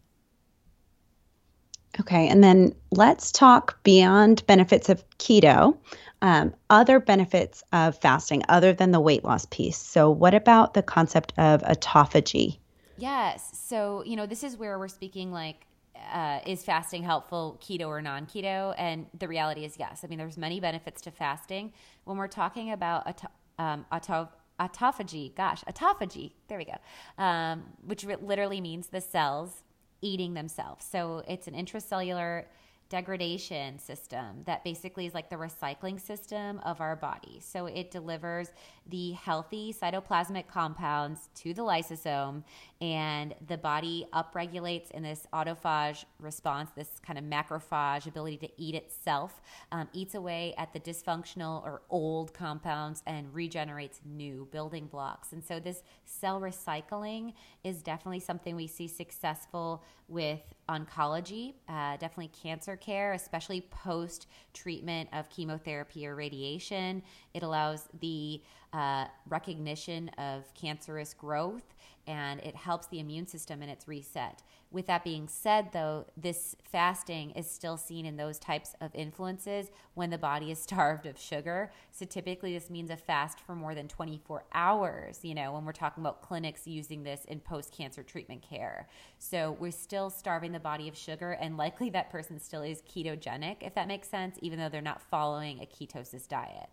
Okay, 2.00 2.28
and 2.28 2.42
then 2.42 2.74
let's 2.90 3.30
talk 3.30 3.82
beyond 3.82 4.46
benefits 4.46 4.88
of 4.88 5.04
keto, 5.18 5.76
um, 6.22 6.54
other 6.70 6.98
benefits 6.98 7.62
of 7.72 7.98
fasting 7.98 8.42
other 8.48 8.72
than 8.72 8.92
the 8.92 9.00
weight 9.00 9.24
loss 9.24 9.44
piece. 9.46 9.76
So, 9.76 10.10
what 10.10 10.32
about 10.32 10.72
the 10.72 10.82
concept 10.82 11.34
of 11.36 11.60
autophagy? 11.62 12.58
Yes. 13.02 13.50
So, 13.54 14.04
you 14.06 14.14
know, 14.14 14.26
this 14.26 14.44
is 14.44 14.56
where 14.56 14.78
we're 14.78 14.86
speaking 14.86 15.32
like, 15.32 15.66
uh, 16.12 16.38
is 16.46 16.62
fasting 16.62 17.02
helpful, 17.02 17.58
keto 17.60 17.88
or 17.88 18.00
non 18.00 18.26
keto? 18.26 18.76
And 18.78 19.06
the 19.18 19.26
reality 19.26 19.64
is 19.64 19.76
yes. 19.76 20.02
I 20.04 20.06
mean, 20.06 20.18
there's 20.18 20.38
many 20.38 20.60
benefits 20.60 21.00
to 21.02 21.10
fasting. 21.10 21.72
When 22.04 22.16
we're 22.16 22.28
talking 22.28 22.70
about 22.70 23.08
auto, 23.08 23.26
um, 23.58 23.86
auto, 23.90 24.28
autophagy, 24.60 25.34
gosh, 25.34 25.64
autophagy, 25.64 26.30
there 26.46 26.58
we 26.58 26.64
go, 26.64 26.76
um, 27.18 27.64
which 27.84 28.04
literally 28.04 28.60
means 28.60 28.86
the 28.86 29.00
cells 29.00 29.64
eating 30.00 30.34
themselves. 30.34 30.86
So 30.88 31.24
it's 31.26 31.48
an 31.48 31.54
intracellular 31.54 32.44
degradation 32.92 33.78
system 33.78 34.42
that 34.44 34.62
basically 34.62 35.06
is 35.06 35.14
like 35.14 35.30
the 35.30 35.36
recycling 35.36 35.98
system 35.98 36.60
of 36.60 36.78
our 36.80 36.94
body. 36.94 37.40
So 37.40 37.64
it 37.64 37.90
delivers 37.90 38.52
the 38.88 39.12
healthy 39.12 39.72
cytoplasmic 39.72 40.48
compounds 40.48 41.28
to 41.34 41.54
the 41.54 41.62
lysosome, 41.62 42.42
and 42.80 43.34
the 43.46 43.56
body 43.56 44.06
upregulates 44.12 44.90
in 44.90 45.02
this 45.02 45.26
autophage 45.32 46.04
response, 46.18 46.70
this 46.74 47.00
kind 47.04 47.18
of 47.18 47.24
macrophage 47.24 48.06
ability 48.06 48.36
to 48.38 48.48
eat 48.56 48.74
itself, 48.74 49.40
um, 49.70 49.88
eats 49.92 50.14
away 50.14 50.54
at 50.58 50.72
the 50.72 50.80
dysfunctional 50.80 51.62
or 51.64 51.82
old 51.90 52.34
compounds 52.34 53.02
and 53.06 53.32
regenerates 53.32 54.00
new 54.04 54.48
building 54.50 54.86
blocks. 54.86 55.32
And 55.32 55.44
so 55.44 55.60
this 55.60 55.82
cell 56.04 56.40
recycling 56.40 57.34
is 57.62 57.82
definitely 57.82 58.20
something 58.20 58.56
we 58.56 58.66
see 58.66 58.88
successful 58.88 59.84
with 60.08 60.40
oncology, 60.68 61.54
uh, 61.68 61.96
definitely 61.96 62.30
cancer 62.42 62.76
care, 62.76 63.12
especially 63.12 63.60
post 63.60 64.26
treatment 64.52 65.08
of 65.12 65.28
chemotherapy 65.30 66.06
or 66.06 66.14
radiation. 66.14 67.02
It 67.34 67.42
allows 67.42 67.88
the 68.00 68.42
uh, 68.72 69.06
recognition 69.28 70.08
of 70.18 70.52
cancerous 70.54 71.14
growth 71.14 71.74
and 72.06 72.40
it 72.40 72.56
helps 72.56 72.86
the 72.88 72.98
immune 72.98 73.26
system 73.26 73.62
in 73.62 73.68
its 73.68 73.86
reset. 73.86 74.42
With 74.72 74.86
that 74.86 75.04
being 75.04 75.28
said, 75.28 75.68
though, 75.72 76.06
this 76.16 76.56
fasting 76.64 77.30
is 77.32 77.48
still 77.48 77.76
seen 77.76 78.06
in 78.06 78.16
those 78.16 78.38
types 78.38 78.74
of 78.80 78.90
influences 78.94 79.70
when 79.94 80.10
the 80.10 80.18
body 80.18 80.50
is 80.50 80.58
starved 80.62 81.06
of 81.06 81.18
sugar. 81.18 81.70
So 81.92 82.04
typically, 82.04 82.54
this 82.54 82.70
means 82.70 82.90
a 82.90 82.96
fast 82.96 83.38
for 83.40 83.54
more 83.54 83.74
than 83.74 83.86
24 83.86 84.44
hours, 84.52 85.20
you 85.22 85.34
know, 85.34 85.52
when 85.52 85.64
we're 85.64 85.72
talking 85.72 86.02
about 86.02 86.22
clinics 86.22 86.66
using 86.66 87.02
this 87.04 87.24
in 87.26 87.38
post 87.40 87.72
cancer 87.72 88.02
treatment 88.02 88.42
care. 88.42 88.88
So 89.18 89.56
we're 89.60 89.70
still 89.70 90.10
starving 90.10 90.52
the 90.52 90.60
body 90.60 90.88
of 90.88 90.96
sugar, 90.96 91.32
and 91.32 91.56
likely 91.56 91.90
that 91.90 92.10
person 92.10 92.40
still 92.40 92.62
is 92.62 92.82
ketogenic, 92.82 93.58
if 93.60 93.74
that 93.74 93.86
makes 93.86 94.08
sense, 94.08 94.38
even 94.40 94.58
though 94.58 94.68
they're 94.68 94.80
not 94.80 95.02
following 95.02 95.60
a 95.60 95.66
ketosis 95.66 96.26
diet. 96.26 96.68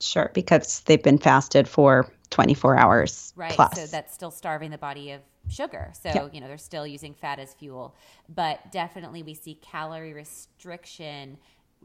Sure, 0.00 0.30
because 0.32 0.80
they've 0.82 1.02
been 1.02 1.18
fasted 1.18 1.66
for 1.68 2.10
24 2.30 2.76
hours 2.76 3.32
right, 3.36 3.52
plus. 3.52 3.74
So 3.74 3.86
that's 3.86 4.14
still 4.14 4.30
starving 4.30 4.70
the 4.70 4.78
body 4.78 5.12
of 5.12 5.22
sugar. 5.48 5.92
So, 6.00 6.30
you 6.32 6.40
know, 6.40 6.46
they're 6.46 6.58
still 6.58 6.86
using 6.86 7.14
fat 7.14 7.38
as 7.38 7.54
fuel. 7.54 7.96
But 8.28 8.70
definitely 8.70 9.22
we 9.22 9.34
see 9.34 9.54
calorie 9.54 10.12
restriction 10.12 11.38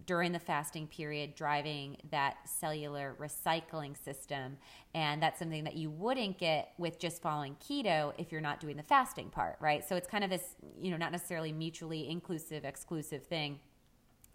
during 0.05 0.32
the 0.32 0.39
fasting 0.39 0.88
period 0.88 1.36
driving 1.36 1.97
that 2.11 2.38
cellular 2.45 3.16
recycling 3.20 3.95
system. 4.03 4.57
And 4.93 5.22
that's 5.22 5.39
something 5.39 5.64
that 5.64 5.76
you 5.76 5.89
wouldn't 5.89 6.38
get 6.38 6.74
with 6.78 6.99
just 6.99 7.22
following 7.22 7.55
keto 7.55 8.14
if 8.18 8.32
you're 8.32 8.41
not 8.41 8.59
doing 8.59 8.76
the 8.76 8.84
fasting 8.84 9.30
part, 9.30 9.57
right? 9.59 9.88
So 9.88 9.95
it's 9.95 10.07
kind 10.07 10.24
of 10.24 10.30
this, 10.30 10.55
you 10.82 10.91
know, 10.91 10.97
not 10.97 11.11
necessarily 11.11 11.51
mutually 11.51 12.09
inclusive, 12.09 12.66
exclusive 12.66 13.24
thing. 13.24 13.59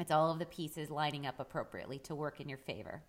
It's 0.00 0.12
all 0.12 0.30
of 0.30 0.38
the 0.38 0.46
pieces 0.46 0.90
lining 0.90 1.26
up 1.26 1.40
appropriately 1.40 1.98
to 2.00 2.14
work 2.14 2.40
in 2.40 2.48
your 2.48 2.58
favor. 2.58 3.02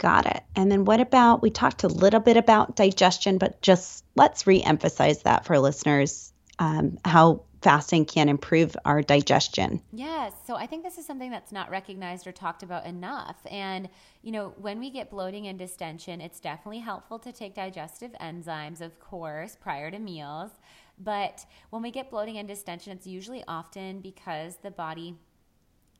Got 0.00 0.24
it. 0.24 0.42
And 0.56 0.72
then 0.72 0.86
what 0.86 0.98
about 0.98 1.42
we 1.42 1.50
talked 1.50 1.84
a 1.84 1.88
little 1.88 2.20
bit 2.20 2.38
about 2.38 2.74
digestion, 2.74 3.36
but 3.36 3.60
just 3.60 4.02
let's 4.16 4.46
re-emphasize 4.46 5.22
that 5.24 5.44
for 5.44 5.58
listeners 5.58 6.32
um, 6.58 6.96
how 7.04 7.42
fasting 7.60 8.06
can 8.06 8.30
improve 8.30 8.74
our 8.86 9.02
digestion. 9.02 9.82
Yes. 9.92 10.32
So 10.46 10.56
I 10.56 10.66
think 10.66 10.84
this 10.84 10.96
is 10.96 11.06
something 11.06 11.30
that's 11.30 11.52
not 11.52 11.68
recognized 11.68 12.26
or 12.26 12.32
talked 12.32 12.62
about 12.62 12.86
enough. 12.86 13.36
And, 13.50 13.90
you 14.22 14.32
know, 14.32 14.54
when 14.56 14.80
we 14.80 14.88
get 14.88 15.10
bloating 15.10 15.48
and 15.48 15.58
distension, 15.58 16.22
it's 16.22 16.40
definitely 16.40 16.78
helpful 16.78 17.18
to 17.18 17.30
take 17.30 17.54
digestive 17.54 18.12
enzymes, 18.22 18.80
of 18.80 18.98
course, 19.00 19.54
prior 19.60 19.90
to 19.90 19.98
meals. 19.98 20.50
But 20.98 21.44
when 21.68 21.82
we 21.82 21.90
get 21.90 22.10
bloating 22.10 22.38
and 22.38 22.48
distension, 22.48 22.92
it's 22.92 23.06
usually 23.06 23.44
often 23.46 24.00
because 24.00 24.56
the 24.62 24.70
body 24.70 25.16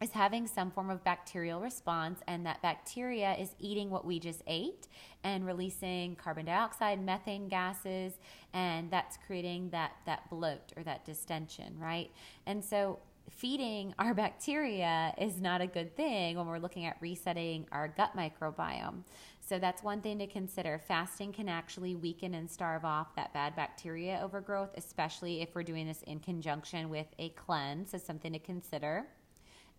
is 0.01 0.11
having 0.13 0.47
some 0.47 0.71
form 0.71 0.89
of 0.89 1.05
bacterial 1.05 1.61
response, 1.61 2.21
and 2.27 2.47
that 2.47 2.63
bacteria 2.63 3.35
is 3.35 3.55
eating 3.59 3.91
what 3.91 4.05
we 4.07 4.19
just 4.19 4.43
ate 4.47 4.89
and 5.25 5.47
releasing 5.47 6.17
carbon 6.17 6.47
dioxide, 6.47 7.05
methane 7.05 7.49
gases, 7.49 8.15
and 8.55 8.91
that's 8.91 9.19
creating 9.27 9.69
that, 9.71 9.93
that 10.07 10.29
bloat 10.31 10.73
or 10.77 10.83
that 10.83 11.05
distension, 11.05 11.77
right? 11.79 12.11
And 12.47 12.65
so, 12.65 12.99
feeding 13.29 13.95
our 13.99 14.15
bacteria 14.15 15.15
is 15.19 15.41
not 15.41 15.61
a 15.61 15.67
good 15.67 15.95
thing 15.97 16.37
when 16.37 16.47
we're 16.47 16.59
looking 16.59 16.87
at 16.87 16.97
resetting 17.01 17.67
our 17.71 17.87
gut 17.87 18.17
microbiome. 18.17 19.03
So, 19.47 19.59
that's 19.59 19.83
one 19.83 20.01
thing 20.01 20.19
to 20.21 20.27
consider. 20.27 20.81
Fasting 20.89 21.33
can 21.33 21.49
actually 21.49 21.95
weaken 21.95 22.33
and 22.33 22.51
starve 22.51 22.87
off 22.87 23.15
that 23.17 23.35
bad 23.35 23.55
bacteria 23.55 24.19
overgrowth, 24.25 24.71
especially 24.79 25.43
if 25.43 25.55
we're 25.55 25.63
doing 25.63 25.87
this 25.87 26.03
in 26.07 26.21
conjunction 26.21 26.89
with 26.89 27.09
a 27.19 27.29
cleanse. 27.31 27.91
So, 27.91 27.99
something 27.99 28.33
to 28.33 28.39
consider. 28.39 29.07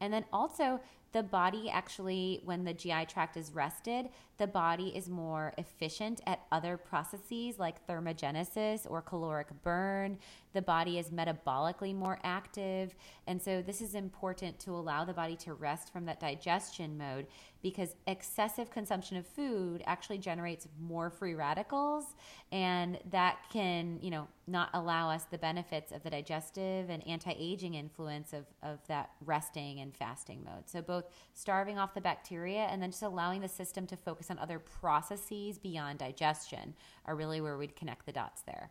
And 0.01 0.11
then 0.11 0.25
also, 0.33 0.79
the 1.13 1.23
body 1.23 1.69
actually, 1.69 2.41
when 2.45 2.63
the 2.63 2.73
GI 2.73 3.05
tract 3.05 3.35
is 3.35 3.51
rested, 3.53 4.09
the 4.37 4.47
body 4.47 4.87
is 4.95 5.07
more 5.07 5.53
efficient 5.57 6.21
at 6.25 6.39
other 6.51 6.75
processes 6.75 7.59
like 7.59 7.85
thermogenesis 7.85 8.89
or 8.89 9.01
caloric 9.01 9.47
burn. 9.61 10.17
The 10.53 10.61
body 10.61 10.97
is 10.97 11.09
metabolically 11.09 11.93
more 11.93 12.17
active. 12.23 12.95
And 13.27 13.41
so, 13.41 13.61
this 13.61 13.81
is 13.81 13.93
important 13.93 14.57
to 14.61 14.71
allow 14.71 15.05
the 15.05 15.13
body 15.13 15.35
to 15.37 15.53
rest 15.53 15.93
from 15.93 16.05
that 16.05 16.19
digestion 16.19 16.97
mode 16.97 17.27
because 17.61 17.95
excessive 18.07 18.71
consumption 18.71 19.17
of 19.17 19.27
food 19.27 19.83
actually 19.85 20.17
generates 20.17 20.67
more 20.79 21.09
free 21.09 21.35
radicals. 21.35 22.05
And 22.51 22.97
that 23.11 23.37
can, 23.53 23.99
you 24.01 24.09
know, 24.09 24.27
not 24.47 24.69
allow 24.73 25.09
us 25.09 25.23
the 25.25 25.37
benefits 25.37 25.91
of 25.91 26.03
the 26.03 26.09
digestive 26.09 26.89
and 26.89 27.05
anti 27.07 27.33
aging 27.37 27.75
influence 27.75 28.33
of, 28.33 28.45
of 28.63 28.79
that 28.87 29.11
resting 29.23 29.79
and 29.79 29.95
fasting 29.95 30.43
mode. 30.43 30.67
So, 30.67 30.81
both 30.81 31.00
starving 31.33 31.77
off 31.77 31.93
the 31.93 32.01
bacteria 32.01 32.61
and 32.61 32.81
then 32.81 32.91
just 32.91 33.03
allowing 33.03 33.41
the 33.41 33.47
system 33.47 33.87
to 33.87 33.97
focus 33.97 34.29
on 34.29 34.39
other 34.39 34.59
processes 34.59 35.57
beyond 35.57 35.99
digestion 35.99 36.73
are 37.05 37.15
really 37.15 37.41
where 37.41 37.57
we'd 37.57 37.75
connect 37.75 38.05
the 38.05 38.11
dots 38.11 38.41
there. 38.43 38.69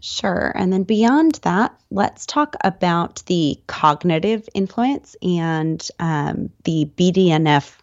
Sure. 0.00 0.52
And 0.54 0.72
then 0.72 0.84
beyond 0.84 1.36
that, 1.42 1.78
let's 1.90 2.24
talk 2.24 2.54
about 2.62 3.22
the 3.26 3.60
cognitive 3.66 4.48
influence 4.54 5.16
and 5.22 5.86
um, 5.98 6.50
the 6.64 6.88
BDNF 6.96 7.78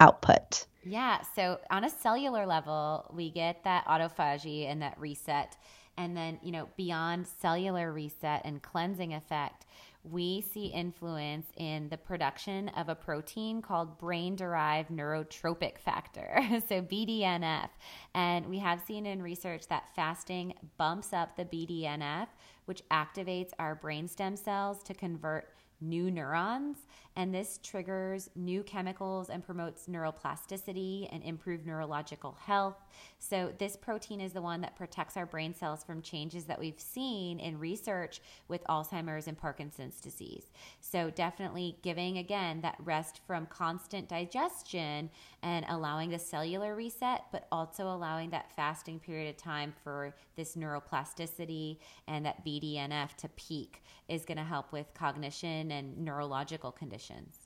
output. 0.00 0.66
Yeah. 0.84 1.20
So 1.36 1.60
on 1.70 1.84
a 1.84 1.90
cellular 1.90 2.46
level, 2.46 3.08
we 3.12 3.30
get 3.30 3.62
that 3.64 3.84
autophagy 3.86 4.66
and 4.66 4.82
that 4.82 4.98
reset. 4.98 5.56
And 5.96 6.16
then, 6.16 6.40
you 6.42 6.50
know, 6.50 6.68
beyond 6.76 7.26
cellular 7.26 7.92
reset 7.92 8.42
and 8.44 8.62
cleansing 8.62 9.12
effect, 9.12 9.66
we 10.02 10.40
see 10.40 10.66
influence 10.66 11.46
in 11.56 11.88
the 11.90 11.96
production 11.96 12.68
of 12.70 12.88
a 12.88 12.94
protein 12.94 13.60
called 13.60 13.98
brain 13.98 14.34
derived 14.34 14.90
neurotropic 14.90 15.78
factor, 15.78 16.40
so 16.68 16.80
BDNF. 16.80 17.68
And 18.14 18.46
we 18.46 18.58
have 18.58 18.80
seen 18.80 19.06
in 19.06 19.22
research 19.22 19.68
that 19.68 19.94
fasting 19.94 20.54
bumps 20.78 21.12
up 21.12 21.36
the 21.36 21.44
BDNF, 21.44 22.28
which 22.64 22.82
activates 22.90 23.50
our 23.58 23.74
brain 23.74 24.08
stem 24.08 24.36
cells 24.36 24.82
to 24.84 24.94
convert 24.94 25.52
new 25.80 26.10
neurons, 26.10 26.78
and 27.16 27.34
this 27.34 27.58
triggers 27.62 28.30
new 28.36 28.62
chemicals 28.62 29.30
and 29.30 29.44
promotes 29.44 29.86
neuroplasticity 29.86 31.08
and 31.12 31.22
improved 31.22 31.66
neurological 31.66 32.36
health. 32.44 32.76
So, 33.18 33.52
this 33.58 33.76
protein 33.76 34.20
is 34.20 34.32
the 34.32 34.42
one 34.42 34.60
that 34.60 34.76
protects 34.76 35.16
our 35.16 35.26
brain 35.26 35.54
cells 35.54 35.82
from 35.84 36.02
changes 36.02 36.44
that 36.44 36.58
we've 36.58 36.80
seen 36.80 37.40
in 37.40 37.58
research 37.58 38.20
with 38.48 38.64
Alzheimer's 38.64 39.26
and 39.26 39.36
Parkinson's 39.36 40.00
disease. 40.00 40.50
So, 40.80 41.10
definitely 41.10 41.78
giving 41.82 42.18
again 42.18 42.60
that 42.62 42.76
rest 42.84 43.20
from 43.26 43.46
constant 43.46 44.08
digestion 44.08 45.10
and 45.42 45.66
allowing 45.68 46.10
the 46.10 46.18
cellular 46.18 46.74
reset, 46.74 47.24
but 47.32 47.46
also 47.50 47.88
allowing 47.88 48.30
that 48.30 48.52
fasting 48.54 49.00
period 49.00 49.30
of 49.30 49.36
time 49.36 49.74
for 49.82 50.14
this 50.36 50.56
neuroplasticity 50.56 51.78
and 52.06 52.24
that 52.24 52.44
BDNF 52.44 53.14
to 53.16 53.28
peak 53.30 53.82
is 54.08 54.24
going 54.24 54.38
to 54.38 54.44
help 54.44 54.72
with 54.72 54.92
cognition 54.94 55.69
and 55.72 55.98
neurological 55.98 56.72
conditions. 56.72 57.36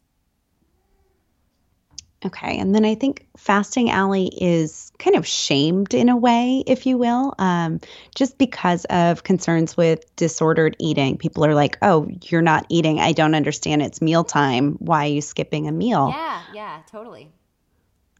Okay. 2.24 2.58
And 2.58 2.74
then 2.74 2.86
I 2.86 2.94
think 2.94 3.26
fasting 3.36 3.90
Ali 3.90 4.28
is 4.28 4.90
kind 4.98 5.14
of 5.16 5.26
shamed 5.26 5.92
in 5.92 6.08
a 6.08 6.16
way, 6.16 6.64
if 6.66 6.86
you 6.86 6.96
will, 6.96 7.34
um, 7.38 7.80
just 8.14 8.38
because 8.38 8.86
of 8.86 9.22
concerns 9.22 9.76
with 9.76 10.04
disordered 10.16 10.74
eating. 10.78 11.18
People 11.18 11.44
are 11.44 11.54
like, 11.54 11.76
oh, 11.82 12.08
you're 12.22 12.40
not 12.40 12.64
eating. 12.70 12.98
I 12.98 13.12
don't 13.12 13.34
understand. 13.34 13.82
It's 13.82 14.00
mealtime. 14.00 14.76
Why 14.78 15.04
are 15.04 15.12
you 15.12 15.20
skipping 15.20 15.68
a 15.68 15.72
meal? 15.72 16.14
Yeah, 16.16 16.42
yeah, 16.54 16.82
totally. 16.90 17.30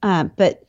Uh, 0.03 0.25
but, 0.25 0.65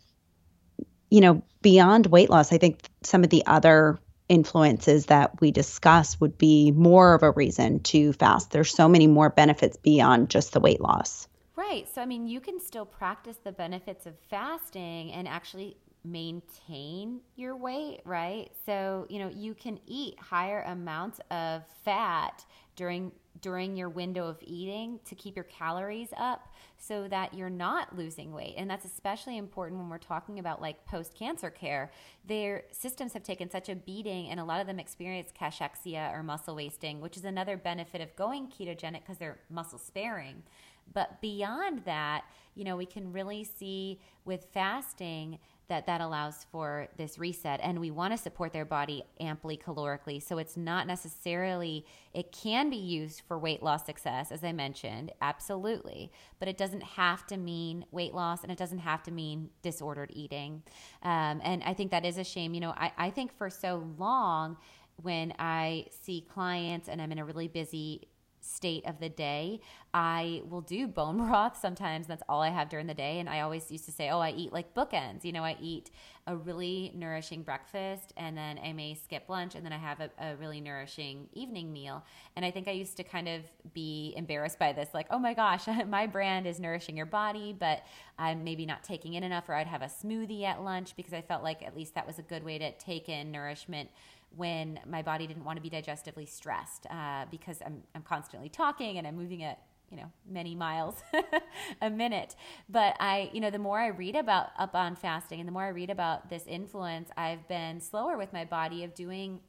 you 1.09 1.19
know, 1.19 1.43
beyond 1.61 2.07
weight 2.07 2.29
loss, 2.29 2.53
I 2.53 2.57
think 2.57 2.79
some 3.03 3.25
of 3.25 3.29
the 3.29 3.43
other 3.45 3.99
influences 4.27 5.07
that 5.07 5.39
we 5.41 5.51
discuss 5.51 6.19
would 6.19 6.37
be 6.37 6.71
more 6.71 7.13
of 7.13 7.23
a 7.23 7.31
reason 7.31 7.79
to 7.81 8.13
fast. 8.13 8.51
There's 8.51 8.73
so 8.73 8.87
many 8.87 9.07
more 9.07 9.29
benefits 9.29 9.77
beyond 9.77 10.29
just 10.29 10.53
the 10.53 10.59
weight 10.59 10.81
loss. 10.81 11.27
Right. 11.55 11.87
So, 11.93 12.01
I 12.01 12.05
mean, 12.05 12.27
you 12.27 12.39
can 12.39 12.59
still 12.59 12.85
practice 12.85 13.37
the 13.43 13.51
benefits 13.51 14.05
of 14.05 14.13
fasting 14.29 15.11
and 15.13 15.27
actually 15.27 15.77
maintain 16.03 17.21
your 17.35 17.55
weight, 17.55 18.01
right? 18.05 18.51
So, 18.65 19.07
you 19.09 19.19
know, 19.19 19.29
you 19.29 19.53
can 19.53 19.79
eat 19.87 20.19
higher 20.19 20.63
amounts 20.67 21.19
of 21.31 21.63
fat 21.83 22.45
during 22.75 23.11
during 23.41 23.75
your 23.75 23.89
window 23.89 24.27
of 24.27 24.37
eating 24.41 24.99
to 25.05 25.13
keep 25.13 25.35
your 25.35 25.45
calories 25.45 26.09
up 26.17 26.53
so 26.77 27.07
that 27.07 27.33
you're 27.33 27.49
not 27.49 27.95
losing 27.97 28.31
weight. 28.31 28.55
And 28.57 28.69
that's 28.69 28.85
especially 28.85 29.37
important 29.37 29.79
when 29.79 29.89
we're 29.89 29.97
talking 29.97 30.39
about 30.39 30.61
like 30.61 30.85
post 30.85 31.15
cancer 31.15 31.49
care. 31.49 31.91
Their 32.25 32.63
systems 32.71 33.13
have 33.13 33.23
taken 33.23 33.49
such 33.49 33.69
a 33.69 33.75
beating, 33.75 34.29
and 34.29 34.39
a 34.39 34.43
lot 34.43 34.61
of 34.61 34.67
them 34.67 34.79
experience 34.79 35.31
cachexia 35.39 36.13
or 36.13 36.23
muscle 36.23 36.55
wasting, 36.55 37.01
which 37.01 37.17
is 37.17 37.25
another 37.25 37.57
benefit 37.57 38.01
of 38.01 38.15
going 38.15 38.47
ketogenic 38.47 39.01
because 39.01 39.17
they're 39.17 39.39
muscle 39.49 39.79
sparing. 39.79 40.43
But 40.91 41.21
beyond 41.21 41.83
that, 41.85 42.25
you 42.55 42.63
know, 42.63 42.77
we 42.77 42.85
can 42.85 43.11
really 43.11 43.43
see 43.43 43.99
with 44.23 44.47
fasting 44.53 45.39
that 45.67 45.87
that 45.87 45.99
allows 45.99 46.45
for 46.51 46.87
this 46.97 47.17
reset 47.17 47.59
and 47.63 47.79
we 47.79 47.89
want 47.89 48.13
to 48.13 48.17
support 48.17 48.53
their 48.53 48.65
body 48.65 49.03
amply 49.19 49.57
calorically. 49.57 50.21
So 50.21 50.37
it's 50.37 50.55
not 50.55 50.85
necessarily 50.87 51.85
it 52.13 52.31
can 52.31 52.69
be 52.69 52.77
used 52.77 53.23
for 53.27 53.37
weight 53.39 53.63
loss 53.63 53.85
success 53.85 54.31
as 54.31 54.43
i 54.43 54.51
mentioned 54.51 55.11
absolutely. 55.21 56.11
But 56.39 56.47
it 56.47 56.57
doesn't 56.57 56.83
have 56.83 57.25
to 57.27 57.37
mean 57.37 57.85
weight 57.91 58.13
loss 58.13 58.43
and 58.43 58.51
it 58.51 58.57
doesn't 58.57 58.79
have 58.79 59.01
to 59.03 59.11
mean 59.11 59.49
disordered 59.61 60.11
eating. 60.13 60.61
Um, 61.01 61.41
and 61.43 61.63
i 61.63 61.73
think 61.73 61.91
that 61.91 62.05
is 62.05 62.17
a 62.17 62.23
shame. 62.23 62.53
You 62.53 62.61
know 62.61 62.73
I, 62.77 62.91
I 62.97 63.09
think 63.09 63.35
for 63.35 63.49
so 63.49 63.87
long 63.97 64.57
when 65.01 65.33
i 65.39 65.85
see 65.89 66.21
clients 66.21 66.87
and 66.87 67.01
i'm 67.01 67.11
in 67.11 67.19
a 67.19 67.25
really 67.25 67.49
busy 67.49 68.07
state 68.45 68.85
of 68.85 68.99
the 68.99 69.09
day, 69.09 69.61
I 69.93 70.41
will 70.49 70.61
do 70.61 70.87
bone 70.87 71.17
broth 71.27 71.57
sometimes. 71.59 72.07
That's 72.07 72.23
all 72.29 72.41
I 72.41 72.49
have 72.49 72.69
during 72.69 72.87
the 72.87 72.93
day. 72.93 73.19
And 73.19 73.29
I 73.29 73.41
always 73.41 73.71
used 73.71 73.85
to 73.85 73.91
say, 73.91 74.09
oh, 74.09 74.19
I 74.19 74.31
eat 74.31 74.53
like 74.53 74.73
bookends. 74.73 75.23
You 75.23 75.31
know, 75.31 75.43
I 75.43 75.57
eat 75.61 75.91
a 76.27 76.35
really 76.35 76.91
nourishing 76.95 77.43
breakfast 77.43 78.11
and 78.17 78.35
then 78.35 78.59
I 78.63 78.73
may 78.73 78.95
skip 78.95 79.29
lunch 79.29 79.53
and 79.53 79.63
then 79.63 79.71
I 79.71 79.77
have 79.77 79.99
a, 79.99 80.09
a 80.19 80.35
really 80.37 80.59
nourishing 80.59 81.27
evening 81.33 81.71
meal. 81.71 82.03
And 82.35 82.43
I 82.43 82.49
think 82.49 82.67
I 82.67 82.71
used 82.71 82.97
to 82.97 83.03
kind 83.03 83.27
of 83.27 83.43
be 83.73 84.13
embarrassed 84.17 84.57
by 84.57 84.73
this 84.73 84.89
like, 84.93 85.05
oh 85.11 85.19
my 85.19 85.35
gosh, 85.35 85.67
my 85.87 86.07
brand 86.07 86.47
is 86.47 86.59
nourishing 86.59 86.97
your 86.97 87.05
body, 87.05 87.55
but 87.57 87.83
I'm 88.17 88.43
maybe 88.43 88.65
not 88.65 88.83
taking 88.83 89.13
in 89.13 89.23
enough, 89.23 89.49
or 89.49 89.53
I'd 89.53 89.67
have 89.67 89.81
a 89.81 89.85
smoothie 89.85 90.43
at 90.43 90.63
lunch 90.63 90.95
because 90.95 91.13
I 91.13 91.21
felt 91.21 91.43
like 91.43 91.61
at 91.61 91.75
least 91.75 91.93
that 91.95 92.07
was 92.07 92.17
a 92.17 92.23
good 92.23 92.43
way 92.43 92.57
to 92.57 92.71
take 92.73 93.07
in 93.07 93.31
nourishment 93.31 93.89
when 94.35 94.79
my 94.85 95.01
body 95.01 95.27
didn't 95.27 95.43
want 95.43 95.57
to 95.57 95.61
be 95.61 95.69
digestively 95.69 96.27
stressed 96.27 96.85
uh, 96.89 97.25
because 97.31 97.61
I'm, 97.65 97.83
I'm 97.93 98.01
constantly 98.03 98.49
talking 98.49 98.97
and 98.97 99.07
I'm 99.07 99.15
moving 99.15 99.43
at 99.43 99.59
you 99.91 99.97
know 99.97 100.11
many 100.27 100.55
miles 100.55 100.95
a 101.81 101.89
minute. 101.89 102.35
But 102.69 102.95
i 102.99 103.29
you 103.33 103.39
know 103.39 103.49
the 103.49 103.59
more 103.59 103.79
i 103.79 103.87
read 103.87 104.15
about 104.15 104.49
up 104.57 104.75
on 104.75 104.95
fasting 104.95 105.39
and 105.39 105.47
the 105.47 105.53
more 105.53 105.63
i 105.63 105.69
read 105.69 105.89
about 105.89 106.29
this 106.29 106.45
influence 106.47 107.09
i've 107.17 107.47
been 107.47 107.79
slower 107.79 108.17
with 108.17 108.33
my 108.33 108.45
body 108.45 108.83
of 108.83 108.93
doing 108.95 109.39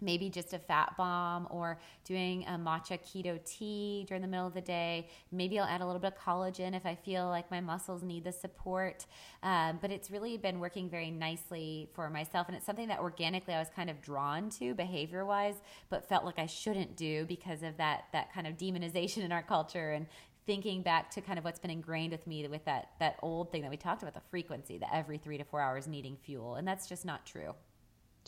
maybe 0.00 0.28
just 0.30 0.52
a 0.52 0.58
fat 0.58 0.94
bomb 0.96 1.46
or 1.50 1.78
doing 2.04 2.44
a 2.44 2.52
matcha 2.52 2.98
keto 3.00 3.42
tea 3.44 4.04
during 4.08 4.22
the 4.22 4.28
middle 4.28 4.46
of 4.46 4.54
the 4.54 4.60
day. 4.60 5.08
Maybe 5.32 5.58
I'll 5.58 5.66
add 5.66 5.80
a 5.80 5.86
little 5.86 6.00
bit 6.00 6.14
of 6.14 6.18
collagen 6.18 6.74
if 6.74 6.86
I 6.86 6.94
feel 6.94 7.28
like 7.28 7.50
my 7.50 7.60
muscles 7.60 8.02
need 8.02 8.24
the 8.24 8.32
support. 8.32 9.06
Um, 9.42 9.78
but 9.80 9.90
it's 9.90 10.10
really 10.10 10.36
been 10.36 10.60
working 10.60 10.88
very 10.88 11.10
nicely 11.10 11.90
for 11.94 12.10
myself. 12.10 12.48
And 12.48 12.56
it's 12.56 12.66
something 12.66 12.88
that 12.88 13.00
organically 13.00 13.54
I 13.54 13.58
was 13.58 13.68
kind 13.74 13.90
of 13.90 14.00
drawn 14.00 14.50
to 14.50 14.74
behavior 14.74 15.24
wise, 15.24 15.56
but 15.88 16.08
felt 16.08 16.24
like 16.24 16.38
I 16.38 16.46
shouldn't 16.46 16.96
do 16.96 17.24
because 17.26 17.62
of 17.62 17.76
that, 17.78 18.04
that 18.12 18.32
kind 18.32 18.46
of 18.46 18.56
demonization 18.56 19.18
in 19.24 19.32
our 19.32 19.42
culture 19.42 19.92
and 19.92 20.06
thinking 20.46 20.82
back 20.82 21.10
to 21.12 21.20
kind 21.20 21.38
of 21.38 21.44
what's 21.44 21.58
been 21.58 21.70
ingrained 21.70 22.12
with 22.12 22.26
me 22.26 22.46
with 22.48 22.64
that, 22.64 22.90
that 22.98 23.16
old 23.22 23.52
thing 23.52 23.62
that 23.62 23.70
we 23.70 23.76
talked 23.76 24.02
about 24.02 24.14
the 24.14 24.22
frequency, 24.30 24.78
the 24.78 24.94
every 24.94 25.18
three 25.18 25.38
to 25.38 25.44
four 25.44 25.60
hours 25.60 25.86
needing 25.86 26.16
fuel. 26.16 26.56
And 26.56 26.66
that's 26.66 26.88
just 26.88 27.04
not 27.04 27.24
true. 27.26 27.54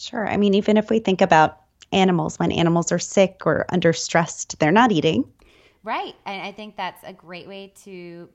Sure. 0.03 0.29
I 0.29 0.37
mean, 0.37 0.55
even 0.55 0.77
if 0.77 0.91
we 0.91 0.99
think 0.99 1.21
about 1.21 1.61
animals, 1.93 2.37
when 2.37 2.51
animals 2.51 2.91
are 2.91 2.99
sick 2.99 3.43
or 3.47 3.67
under 3.69 3.93
stressed, 3.93 4.59
they're 4.59 4.73
not 4.73 4.91
eating. 4.91 5.25
Right. 5.85 6.17
And 6.27 6.43
I 6.43 6.51
think 6.51 6.77
that's 6.77 7.05
a 7.05 7.13
great 7.13 7.47
way 7.47 7.73
to 7.85 8.29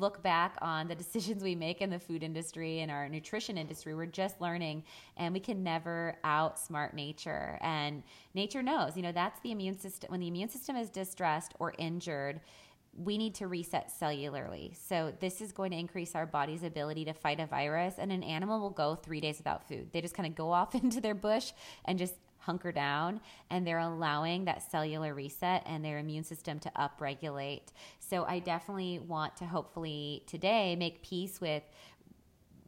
look 0.00 0.20
back 0.20 0.56
on 0.60 0.88
the 0.88 0.94
decisions 1.04 1.44
we 1.44 1.54
make 1.54 1.80
in 1.80 1.90
the 1.90 1.98
food 2.00 2.24
industry 2.24 2.80
and 2.80 2.90
our 2.90 3.08
nutrition 3.08 3.56
industry. 3.56 3.94
We're 3.94 4.06
just 4.06 4.40
learning 4.40 4.82
and 5.16 5.32
we 5.32 5.38
can 5.38 5.62
never 5.62 6.16
outsmart 6.24 6.92
nature. 6.92 7.56
And 7.62 8.02
nature 8.34 8.62
knows, 8.62 8.96
you 8.96 9.02
know, 9.02 9.12
that's 9.12 9.38
the 9.42 9.52
immune 9.52 9.78
system. 9.78 10.10
When 10.10 10.18
the 10.18 10.28
immune 10.28 10.48
system 10.48 10.74
is 10.74 10.90
distressed 10.90 11.54
or 11.60 11.72
injured, 11.78 12.40
we 12.96 13.16
need 13.16 13.34
to 13.36 13.48
reset 13.48 13.90
cellularly. 14.00 14.76
So, 14.88 15.12
this 15.20 15.40
is 15.40 15.52
going 15.52 15.70
to 15.70 15.78
increase 15.78 16.14
our 16.14 16.26
body's 16.26 16.62
ability 16.62 17.06
to 17.06 17.14
fight 17.14 17.40
a 17.40 17.46
virus. 17.46 17.94
And 17.98 18.12
an 18.12 18.22
animal 18.22 18.60
will 18.60 18.70
go 18.70 18.94
three 18.94 19.20
days 19.20 19.38
without 19.38 19.66
food. 19.66 19.88
They 19.92 20.00
just 20.00 20.14
kind 20.14 20.26
of 20.26 20.34
go 20.34 20.50
off 20.52 20.74
into 20.74 21.00
their 21.00 21.14
bush 21.14 21.52
and 21.84 21.98
just 21.98 22.14
hunker 22.42 22.72
down 22.72 23.20
and 23.50 23.66
they're 23.66 23.78
allowing 23.78 24.44
that 24.44 24.68
cellular 24.70 25.14
reset 25.14 25.62
and 25.66 25.84
their 25.84 25.98
immune 25.98 26.24
system 26.24 26.58
to 26.58 26.70
upregulate. 26.76 27.68
So 28.00 28.24
I 28.24 28.40
definitely 28.40 28.98
want 28.98 29.36
to 29.36 29.44
hopefully 29.44 30.24
today 30.26 30.76
make 30.76 31.02
peace 31.02 31.40
with 31.40 31.62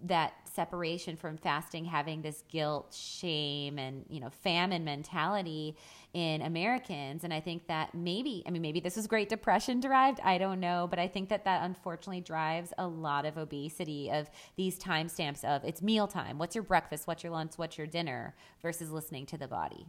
that 0.05 0.35
separation 0.53 1.17
from 1.17 1.37
fasting 1.37 1.85
having 1.85 2.23
this 2.23 2.45
guilt 2.49 2.95
shame 2.95 3.79
and 3.79 4.05
you 4.09 4.21
know 4.21 4.31
famine 4.31 4.85
mentality 4.85 5.77
in 6.13 6.43
americans. 6.43 7.25
And 7.25 7.33
i 7.35 7.41
think 7.41 7.67
that 7.67 7.95
maybe 7.95 8.45
i 8.47 8.51
mean 8.51 8.63
maybe 8.63 8.81
this 8.81 8.97
is 8.97 9.07
great 9.07 9.29
depression 9.29 9.81
derived 9.81 10.21
i 10.23 10.39
don't 10.39 10.61
know 10.61 10.87
but 10.89 10.99
i 10.99 11.09
think 11.09 11.29
that 11.31 11.45
that 11.45 11.65
unfortunately 11.65 12.21
drives 12.21 12.73
a 12.79 12.87
lot 12.87 13.25
of 13.25 13.37
obesity 13.37 14.11
of 14.11 14.31
these 14.57 14.79
timestamps 14.79 15.43
of 15.45 15.65
it's 15.65 15.83
mealtime 15.83 16.39
what's 16.39 16.55
your 16.55 16.65
breakfast 16.65 17.07
what's 17.07 17.25
your 17.25 17.33
lunch 17.33 17.53
what's 17.57 17.77
your 17.77 17.87
dinner 17.87 18.35
versus 18.63 18.91
listening 18.91 19.27
to 19.27 19.37
the 19.37 19.49
body 19.49 19.87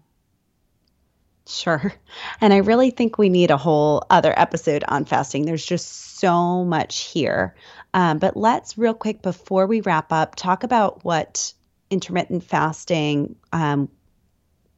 Sure. 1.47 1.93
And 2.41 2.53
I 2.53 2.57
really 2.57 2.89
think 2.89 3.17
we 3.17 3.29
need 3.29 3.51
a 3.51 3.57
whole 3.57 4.03
other 4.09 4.33
episode 4.35 4.83
on 4.87 5.05
fasting. 5.05 5.45
There's 5.45 5.65
just 5.65 6.17
so 6.19 6.63
much 6.63 7.03
here. 7.03 7.55
Um, 7.93 8.17
but 8.17 8.35
let's, 8.35 8.77
real 8.77 8.93
quick, 8.93 9.21
before 9.21 9.67
we 9.67 9.81
wrap 9.81 10.11
up, 10.11 10.35
talk 10.35 10.63
about 10.63 11.05
what 11.05 11.53
intermittent 11.91 12.43
fasting, 12.43 13.35
um, 13.53 13.89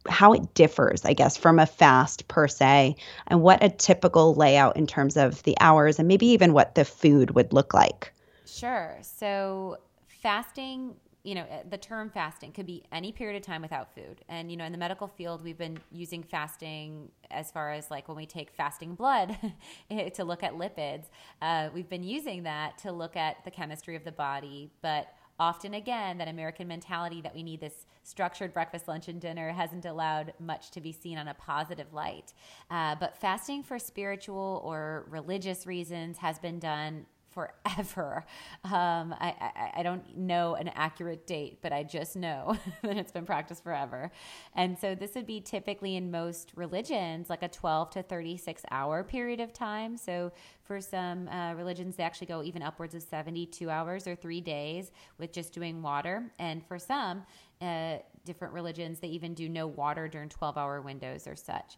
how 0.09 0.33
it 0.33 0.53
differs, 0.53 1.05
I 1.05 1.13
guess, 1.13 1.37
from 1.37 1.59
a 1.59 1.65
fast 1.65 2.27
per 2.27 2.47
se, 2.47 2.95
and 3.27 3.41
what 3.41 3.63
a 3.63 3.69
typical 3.69 4.35
layout 4.35 4.77
in 4.77 4.87
terms 4.87 5.17
of 5.17 5.43
the 5.43 5.57
hours 5.59 5.99
and 5.99 6.07
maybe 6.07 6.27
even 6.27 6.53
what 6.53 6.75
the 6.75 6.85
food 6.85 7.31
would 7.31 7.53
look 7.53 7.73
like. 7.73 8.13
Sure. 8.45 8.97
So, 9.01 9.77
fasting 10.21 10.95
you 11.27 11.35
know, 11.35 11.45
eh, 11.49 11.63
the 11.69 11.77
term 11.77 12.09
fasting 12.09 12.53
could 12.53 12.65
be 12.65 12.83
any 12.89 13.11
period 13.11 13.35
of 13.35 13.43
time 13.45 13.61
without 13.61 13.93
food. 13.93 14.23
And, 14.29 14.49
you 14.49 14.55
know, 14.55 14.63
in 14.63 14.71
the 14.71 14.77
medical 14.77 15.09
field, 15.09 15.43
we've 15.43 15.57
been 15.57 15.77
using 15.91 16.23
fasting 16.23 17.09
as 17.29 17.51
far 17.51 17.73
as 17.73 17.91
like 17.91 18.07
when 18.07 18.15
we 18.15 18.25
take 18.25 18.49
fasting 18.49 18.95
blood 18.95 19.37
eh, 19.91 20.07
to 20.11 20.23
look 20.23 20.41
at 20.41 20.53
lipids. 20.53 21.07
Uh, 21.41 21.67
we've 21.73 21.89
been 21.89 22.03
using 22.03 22.43
that 22.43 22.77
to 22.77 22.93
look 22.93 23.17
at 23.17 23.43
the 23.43 23.51
chemistry 23.51 23.97
of 23.97 24.05
the 24.05 24.11
body. 24.11 24.71
But 24.81 25.13
often, 25.37 25.73
again, 25.73 26.17
that 26.19 26.29
American 26.29 26.65
mentality 26.65 27.19
that 27.19 27.35
we 27.35 27.43
need 27.43 27.59
this 27.59 27.85
structured 28.03 28.53
breakfast, 28.53 28.87
lunch, 28.87 29.09
and 29.09 29.19
dinner 29.19 29.51
hasn't 29.51 29.83
allowed 29.83 30.31
much 30.39 30.71
to 30.71 30.79
be 30.79 30.93
seen 30.93 31.17
on 31.17 31.27
a 31.27 31.33
positive 31.33 31.91
light. 31.91 32.33
Uh, 32.71 32.95
but 32.95 33.17
fasting 33.17 33.63
for 33.63 33.77
spiritual 33.77 34.61
or 34.63 35.05
religious 35.09 35.67
reasons 35.67 36.19
has 36.19 36.39
been 36.39 36.57
done 36.57 37.05
forever. 37.37 38.25
Um, 38.63 39.13
I, 39.19 39.33
I, 39.39 39.71
I, 39.79 39.83
don't 39.83 40.17
know 40.17 40.55
an 40.55 40.67
accurate 40.69 41.25
date, 41.25 41.59
but 41.61 41.71
I 41.71 41.83
just 41.83 42.15
know 42.15 42.57
that 42.83 42.97
it's 42.97 43.11
been 43.11 43.25
practiced 43.25 43.63
forever. 43.63 44.11
And 44.55 44.77
so 44.77 44.93
this 44.93 45.15
would 45.15 45.27
be 45.27 45.39
typically 45.39 45.95
in 45.95 46.11
most 46.11 46.51
religions 46.55 47.29
like 47.29 47.43
a 47.43 47.47
12 47.47 47.91
to 47.91 48.03
36 48.03 48.63
hour 48.71 49.03
period 49.03 49.39
of 49.39 49.53
time. 49.53 49.95
So 49.95 50.33
for 50.63 50.81
some 50.81 51.29
uh, 51.29 51.53
religions, 51.53 51.95
they 51.95 52.03
actually 52.03 52.27
go 52.27 52.43
even 52.43 52.61
upwards 52.61 52.93
of 52.93 53.03
72 53.03 53.69
hours 53.69 54.05
or 54.05 54.15
three 54.15 54.41
days 54.41 54.91
with 55.17 55.31
just 55.31 55.53
doing 55.53 55.81
water. 55.81 56.25
And 56.39 56.65
for 56.65 56.77
some, 56.77 57.23
uh, 57.61 57.97
different 58.27 58.53
religions, 58.53 58.99
they 58.99 59.07
even 59.07 59.33
do 59.33 59.49
no 59.49 59.65
water 59.65 60.07
during 60.07 60.29
12 60.29 60.57
hour 60.57 60.81
windows 60.81 61.25
or 61.25 61.35
such. 61.35 61.77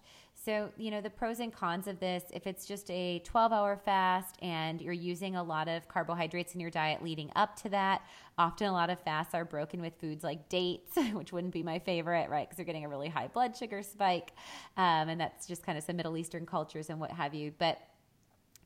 So, 0.49 0.71
you 0.77 0.89
know, 0.89 0.99
the 0.99 1.11
pros 1.11 1.39
and 1.41 1.53
cons 1.53 1.85
of 1.85 1.99
this 1.99 2.23
if 2.33 2.47
it's 2.47 2.65
just 2.65 2.89
a 2.89 3.19
12 3.19 3.53
hour 3.53 3.77
fast 3.85 4.35
and 4.41 4.81
you're 4.81 4.91
using 4.93 5.35
a 5.35 5.43
lot 5.43 5.67
of 5.67 5.87
carbohydrates 5.87 6.55
in 6.55 6.59
your 6.59 6.71
diet 6.71 7.03
leading 7.03 7.29
up 7.35 7.55
to 7.57 7.69
that, 7.69 8.01
often 8.35 8.65
a 8.65 8.71
lot 8.71 8.89
of 8.89 8.99
fasts 9.01 9.35
are 9.35 9.45
broken 9.45 9.79
with 9.79 9.93
foods 10.01 10.23
like 10.23 10.49
dates, 10.49 10.97
which 11.13 11.31
wouldn't 11.31 11.53
be 11.53 11.61
my 11.61 11.77
favorite, 11.77 12.31
right? 12.31 12.49
Because 12.49 12.57
you're 12.57 12.65
getting 12.65 12.83
a 12.83 12.89
really 12.89 13.09
high 13.09 13.27
blood 13.27 13.55
sugar 13.55 13.83
spike. 13.83 14.31
Um, 14.75 15.09
and 15.09 15.21
that's 15.21 15.45
just 15.45 15.61
kind 15.61 15.77
of 15.77 15.83
some 15.83 15.97
Middle 15.97 16.17
Eastern 16.17 16.47
cultures 16.47 16.89
and 16.89 16.99
what 16.99 17.11
have 17.11 17.35
you. 17.35 17.53
But 17.59 17.79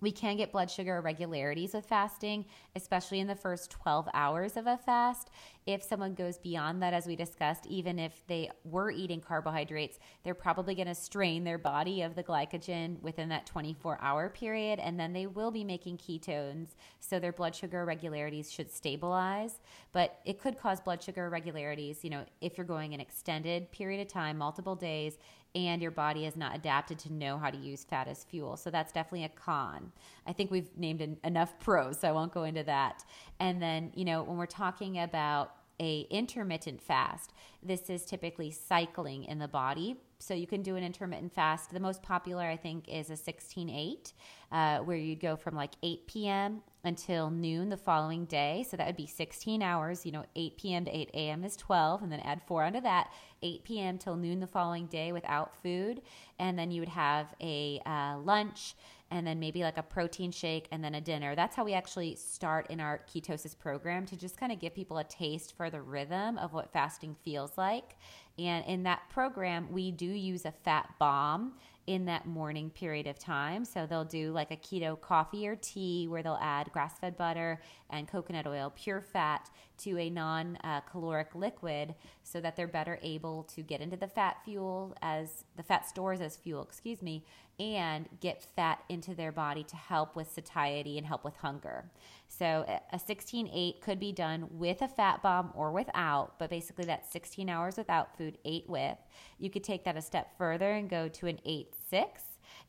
we 0.04 0.12
can 0.12 0.36
get 0.36 0.52
blood 0.52 0.70
sugar 0.70 0.98
irregularities 0.98 1.74
with 1.74 1.86
fasting, 1.86 2.46
especially 2.76 3.22
in 3.22 3.28
the 3.28 3.36
first 3.36 3.72
12 3.72 4.10
hours 4.14 4.58
of 4.58 4.68
a 4.68 4.78
fast. 4.78 5.30
If 5.66 5.82
someone 5.82 6.14
goes 6.14 6.38
beyond 6.38 6.84
that, 6.84 6.94
as 6.94 7.08
we 7.08 7.16
discussed, 7.16 7.66
even 7.68 7.98
if 7.98 8.22
they 8.28 8.52
were 8.66 8.92
eating 8.92 9.22
carbohydrates, 9.22 10.00
they're 10.24 10.34
probably 10.34 10.76
going 10.76 10.90
to 10.90 10.96
strain 10.96 11.46
their 11.46 11.58
body 11.58 12.02
of 12.02 12.16
the 12.16 12.24
glycogen 12.24 13.02
within 13.02 13.30
that 13.30 13.46
24 13.46 13.98
hour 14.02 14.28
period, 14.28 14.80
and 14.80 15.00
then 15.00 15.14
they 15.14 15.26
will 15.26 15.52
be 15.52 15.64
making 15.64 15.98
ketones. 15.98 16.76
So 17.00 17.18
their 17.18 17.32
blood 17.32 17.56
sugar 17.56 17.84
irregularities 17.84 18.52
should 18.52 18.70
stabilize. 18.70 19.62
But 19.94 20.20
it 20.26 20.38
could 20.42 20.60
cause 20.60 20.82
blood 20.82 21.02
sugar 21.02 21.28
irregularities, 21.28 22.04
you 22.04 22.10
know, 22.10 22.26
if 22.42 22.58
you're 22.58 22.68
going 22.68 22.94
an 22.94 23.00
extended 23.00 23.72
period 23.72 24.02
of 24.02 24.10
time, 24.10 24.38
multiple 24.38 24.76
days, 24.76 25.18
and 25.56 25.82
your 25.82 25.92
body 25.92 26.26
is 26.26 26.36
not 26.36 26.56
adapted 26.56 26.98
to 27.00 27.14
know 27.14 27.38
how 27.38 27.50
to 27.50 27.58
use 27.58 27.84
fat 27.84 28.08
as 28.08 28.24
fuel. 28.24 28.58
So 28.58 28.70
that's 28.70 28.92
definitely 28.92 29.26
a 29.26 29.30
con. 29.30 29.92
I 30.26 30.34
think 30.34 30.50
we've 30.50 30.76
named 30.78 31.02
en- 31.02 31.18
enough 31.24 31.58
pros, 31.60 32.00
so 32.00 32.08
I 32.08 32.12
won't 32.12 32.34
go 32.34 32.44
into 32.44 32.64
that. 32.64 33.04
And 33.40 33.62
then, 33.62 33.92
you 33.96 34.06
know, 34.06 34.24
when 34.24 34.38
we're 34.38 34.46
talking 34.46 35.00
about 35.00 35.54
a 35.80 36.02
intermittent 36.10 36.82
fast, 36.82 37.34
this 37.62 37.90
is 37.90 38.06
typically 38.06 38.52
cycling 38.52 39.24
in 39.26 39.40
the 39.40 39.48
body. 39.48 39.98
So 40.24 40.34
you 40.34 40.48
can 40.48 40.62
do 40.62 40.78
an 40.78 40.84
intermittent 40.84 41.34
fast. 41.34 41.72
The 41.72 41.80
most 41.82 42.02
popular, 42.02 42.44
I 42.44 42.56
think, 42.56 42.88
is 42.88 43.10
a 43.10 43.14
16-8, 43.14 44.14
uh, 44.52 44.80
where 44.80 44.96
you'd 44.96 45.20
go 45.20 45.36
from 45.36 45.54
like 45.54 45.74
8 45.84 46.08
p.m. 46.08 46.62
until 46.86 47.30
noon 47.30 47.68
the 47.68 47.78
following 47.78 48.24
day. 48.26 48.66
So 48.70 48.78
that 48.78 48.88
would 48.88 48.96
be 48.96 49.06
16 49.06 49.62
hours. 49.62 50.06
You 50.06 50.14
know, 50.14 50.26
8 50.36 50.58
p.m. 50.58 50.86
to 50.86 50.96
8 50.96 51.10
a.m. 51.14 51.44
is 51.44 51.58
12, 51.58 52.04
and 52.04 52.12
then 52.12 52.22
add 52.22 52.42
four 52.48 52.64
onto 52.64 52.80
that, 52.82 53.12
8 53.42 53.64
p.m. 53.66 53.98
till 53.98 54.16
noon 54.16 54.40
the 54.40 54.48
following 54.48 54.88
day 54.88 55.12
without 55.12 55.62
food. 55.62 56.02
And 56.40 56.58
then 56.58 56.72
you 56.72 56.82
would 56.82 56.90
have 56.90 57.34
a 57.42 57.82
uh, 57.86 58.18
lunch 58.20 58.76
and 59.14 59.28
then 59.28 59.40
maybe 59.40 59.62
like 59.62 59.78
a 59.78 59.84
protein 59.84 60.32
shake 60.32 60.68
and 60.72 60.84
then 60.84 60.96
a 60.96 61.02
dinner. 61.02 61.36
That's 61.36 61.56
how 61.56 61.64
we 61.64 61.74
actually 61.74 62.16
start 62.16 62.66
in 62.72 62.80
our 62.80 63.02
ketosis 63.08 63.58
program 63.58 64.08
to 64.08 64.18
just 64.18 64.38
kind 64.38 64.52
of 64.52 64.60
give 64.60 64.74
people 64.74 64.98
a 64.98 65.04
taste 65.04 65.56
for 65.56 65.70
the 65.70 65.82
rhythm 65.82 66.40
of 66.40 66.52
what 66.52 66.74
fasting 66.74 67.16
feels 67.24 67.56
like. 67.56 67.96
And 68.40 68.66
in 68.66 68.82
that 68.84 69.04
program, 69.12 69.72
we 69.72 69.92
do 69.92 70.08
use 70.08 70.46
a 70.46 70.52
fat 70.52 70.90
bomb 71.00 71.54
in 71.86 72.06
that 72.06 72.26
morning 72.26 72.70
period 72.70 73.08
of 73.08 73.20
time. 73.20 73.66
So 73.66 73.86
they'll 73.86 74.06
do 74.06 74.32
like 74.32 74.52
a 74.52 74.56
keto 74.56 75.00
coffee 75.00 75.48
or 75.48 75.58
tea 75.58 76.08
where 76.08 76.24
they'll 76.24 76.40
add 76.42 76.72
grass 76.72 76.98
fed 76.98 77.18
butter 77.18 77.62
and 77.90 78.08
coconut 78.08 78.48
oil, 78.48 78.72
pure 78.76 79.02
fat, 79.02 79.50
to 79.80 79.98
a 80.00 80.10
non 80.10 80.58
uh, 80.64 80.80
caloric 80.82 81.36
liquid 81.36 81.94
so 82.24 82.40
that 82.40 82.56
they're 82.56 82.68
better 82.68 83.00
able 83.02 83.44
to 83.44 83.62
get 83.62 83.82
into 83.82 83.98
the 83.98 84.08
fat 84.08 84.38
fuel 84.46 84.96
as 85.02 85.44
the 85.58 85.64
fat 85.64 85.88
stores 85.88 86.22
as 86.22 86.38
fuel, 86.38 86.64
excuse 86.64 87.02
me, 87.02 87.26
and 87.60 88.08
get 88.20 88.44
fat 88.56 88.84
into 88.90 89.14
their 89.14 89.32
body 89.32 89.64
to 89.64 89.76
help 89.76 90.16
with 90.16 90.32
satiety 90.32 90.98
and 90.98 91.06
help 91.06 91.24
with 91.24 91.36
hunger. 91.38 91.86
So 92.28 92.66
a 92.92 92.98
16-8 92.98 93.82
could 93.82 94.00
be 94.00 94.12
done 94.12 94.48
with 94.52 94.82
a 94.82 94.88
fat 94.88 95.22
bomb 95.22 95.52
or 95.56 95.72
without, 95.72 96.40
but 96.40 96.50
basically 96.50 96.86
that's 96.86 97.12
16 97.12 97.50
hours 97.50 97.78
without 97.78 98.18
food, 98.18 98.38
8 98.44 98.66
with. 98.68 98.98
You 99.38 99.50
could 99.50 99.64
take 99.64 99.84
that 99.86 99.98
a 99.98 100.02
step 100.02 100.38
further 100.38 100.72
and 100.72 100.90
go 100.90 101.08
to 101.10 101.28
an 101.28 101.40
8-6. 101.46 102.06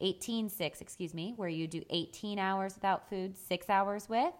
18 0.00 0.48
6, 0.48 0.80
excuse 0.80 1.14
me, 1.14 1.34
where 1.36 1.48
you 1.48 1.66
do 1.66 1.82
18 1.90 2.38
hours 2.38 2.74
without 2.74 3.08
food, 3.08 3.36
6 3.36 3.70
hours 3.70 4.08
with. 4.08 4.34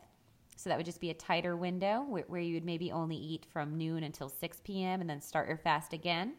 So 0.57 0.71
that 0.71 0.77
would 0.77 0.87
just 0.87 1.01
be 1.01 1.11
a 1.11 1.15
tighter 1.15 1.57
window 1.57 2.05
where, 2.09 2.25
where 2.29 2.41
you 2.41 2.55
would 2.55 2.65
maybe 2.65 2.93
only 2.93 3.17
eat 3.17 3.47
from 3.53 3.77
noon 3.77 4.05
until 4.05 4.29
6 4.29 4.61
p.m. 4.65 5.01
and 5.01 5.09
then 5.09 5.21
start 5.21 5.49
your 5.49 5.59
fast 5.59 5.93
again. 5.93 6.35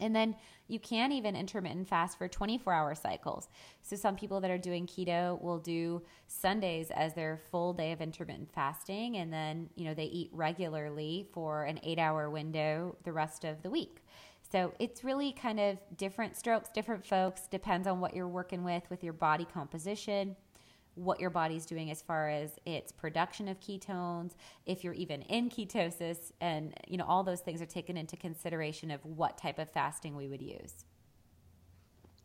And 0.00 0.14
then 0.14 0.36
you 0.66 0.78
can 0.78 1.12
even 1.12 1.36
intermittent 1.36 1.88
fast 1.88 2.18
for 2.18 2.26
24 2.26 2.72
hour 2.72 2.94
cycles. 2.94 3.48
So, 3.82 3.96
some 3.96 4.16
people 4.16 4.40
that 4.40 4.50
are 4.50 4.58
doing 4.58 4.86
keto 4.86 5.40
will 5.42 5.58
do 5.58 6.02
Sundays 6.26 6.90
as 6.90 7.14
their 7.14 7.40
full 7.50 7.72
day 7.72 7.92
of 7.92 8.00
intermittent 8.00 8.52
fasting, 8.52 9.16
and 9.16 9.32
then, 9.32 9.68
you 9.76 9.84
know, 9.84 9.94
they 9.94 10.04
eat 10.04 10.30
regularly 10.32 11.28
for 11.32 11.64
an 11.64 11.80
eight 11.82 11.98
hour 11.98 12.30
window 12.30 12.96
the 13.04 13.12
rest 13.12 13.44
of 13.44 13.62
the 13.62 13.70
week. 13.70 14.02
So, 14.50 14.72
it's 14.78 15.04
really 15.04 15.32
kind 15.32 15.60
of 15.60 15.78
different 15.96 16.36
strokes, 16.36 16.70
different 16.70 17.04
folks, 17.04 17.46
depends 17.46 17.86
on 17.86 18.00
what 18.00 18.14
you're 18.14 18.28
working 18.28 18.64
with, 18.64 18.88
with 18.88 19.04
your 19.04 19.12
body 19.12 19.46
composition 19.52 20.36
what 20.94 21.20
your 21.20 21.30
body's 21.30 21.66
doing 21.66 21.90
as 21.90 22.02
far 22.02 22.28
as 22.28 22.52
its 22.64 22.92
production 22.92 23.48
of 23.48 23.60
ketones, 23.60 24.32
if 24.66 24.84
you're 24.84 24.94
even 24.94 25.22
in 25.22 25.50
ketosis, 25.50 26.32
and 26.40 26.74
you 26.86 26.96
know 26.96 27.04
all 27.04 27.22
those 27.22 27.40
things 27.40 27.60
are 27.60 27.66
taken 27.66 27.96
into 27.96 28.16
consideration 28.16 28.90
of 28.90 29.04
what 29.04 29.36
type 29.38 29.58
of 29.58 29.70
fasting 29.70 30.16
we 30.16 30.28
would 30.28 30.42
use. 30.42 30.84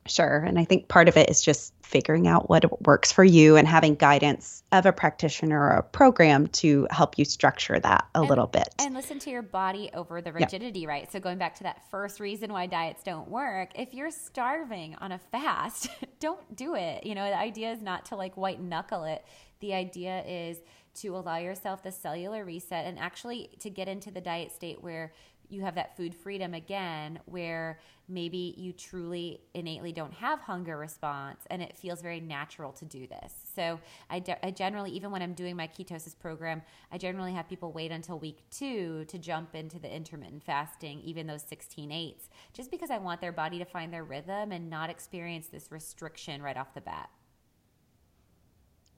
Sure. 0.10 0.40
And 0.40 0.58
I 0.58 0.66
think 0.66 0.88
part 0.88 1.08
of 1.08 1.18
it 1.18 1.30
is 1.30 1.42
just 1.42 1.74
figuring 1.84 2.28
out 2.28 2.50
what 2.50 2.86
works 2.86 3.12
for 3.12 3.24
you 3.24 3.56
and 3.56 3.68
having 3.68 3.96
guidance 3.96 4.64
of 4.72 4.86
a 4.86 4.92
practitioner 4.92 5.60
or 5.60 5.72
a 5.72 5.84
program 5.84 6.48
to 6.48 6.88
help 6.92 7.18
you 7.18 7.26
structure 7.26 7.80
that 7.80 8.08
a 8.16 8.20
and, 8.20 8.30
little 8.30 8.48
bit. 8.48 8.70
And 8.80 8.94
listen 8.94 9.20
to 9.20 9.30
your 9.30 9.42
body 9.42 9.90
over 9.94 10.22
the 10.22 10.32
rigidity, 10.32 10.82
yep. 10.82 10.90
right? 10.90 11.12
So, 11.12 11.20
going 11.20 11.38
back 11.38 11.56
to 11.56 11.64
that 11.64 11.90
first 11.90 12.20
reason 12.20 12.54
why 12.54 12.68
diets 12.68 13.04
don't 13.04 13.30
work, 13.30 13.72
if 13.76 13.94
you're 13.94 14.12
starving 14.12 14.96
on 15.02 15.12
a 15.12 15.20
fast, 15.32 15.90
don't 16.20 16.56
do 16.56 16.76
it. 16.76 17.06
You 17.06 17.16
know, 17.16 17.28
the 17.28 17.38
idea 17.38 17.72
is 17.72 17.82
not 17.82 18.06
to 18.06 18.16
like 18.16 18.38
white 18.38 18.62
knuckle 18.62 19.04
it. 19.04 19.26
The 19.60 19.74
idea 19.74 20.24
is 20.26 20.58
to 20.96 21.16
allow 21.16 21.38
yourself 21.38 21.84
the 21.84 21.92
cellular 21.92 22.46
reset 22.46 22.86
and 22.86 23.00
actually 23.00 23.50
to 23.60 23.70
get 23.70 23.88
into 23.88 24.12
the 24.12 24.22
diet 24.22 24.52
state 24.52 24.84
where 24.84 25.12
you 25.50 25.62
have 25.62 25.76
that 25.76 25.98
food 25.98 26.16
freedom 26.16 26.54
again 26.54 27.20
where 27.26 27.80
maybe 28.08 28.56
you 28.58 28.74
truly 28.74 29.42
innately 29.54 29.92
don't 29.92 30.14
have 30.14 30.40
hunger 30.40 30.78
response 30.78 31.42
and 31.50 31.62
it 31.62 31.78
feels 31.78 32.02
very 32.02 32.20
natural 32.20 32.72
to 32.72 32.86
do 32.86 33.06
this. 33.08 33.34
So 33.56 33.80
I, 34.10 34.20
de- 34.20 34.46
I, 34.46 34.52
generally 34.52 34.92
even 34.92 35.12
when 35.12 35.22
i'm 35.22 35.34
doing 35.34 35.56
my 35.56 35.68
ketosis 35.68 36.18
program 36.18 36.62
i 36.92 36.98
generally 36.98 37.34
have 37.34 37.48
people 37.48 37.72
wait 37.72 37.92
until 37.92 38.20
week 38.20 38.40
two 38.52 39.06
to 39.06 39.18
jump 39.18 39.56
into 39.56 39.80
the 39.80 39.94
intermittent 39.94 40.44
fasting 40.44 41.00
even 41.02 41.28
those 41.28 41.44
16 41.44 41.92
eights 41.92 42.30
just 42.54 42.72
because 42.72 42.92
i 42.92 42.98
want 42.98 43.22
their 43.22 43.32
body 43.32 43.58
to 43.58 43.66
find 43.66 43.94
their 43.94 44.04
rhythm 44.04 44.52
and 44.52 44.70
not 44.70 44.90
experience 44.90 45.48
this 45.48 45.72
restriction 45.72 46.42
right 46.42 46.58
off 46.58 46.74
the 46.74 46.82
bat 46.82 47.10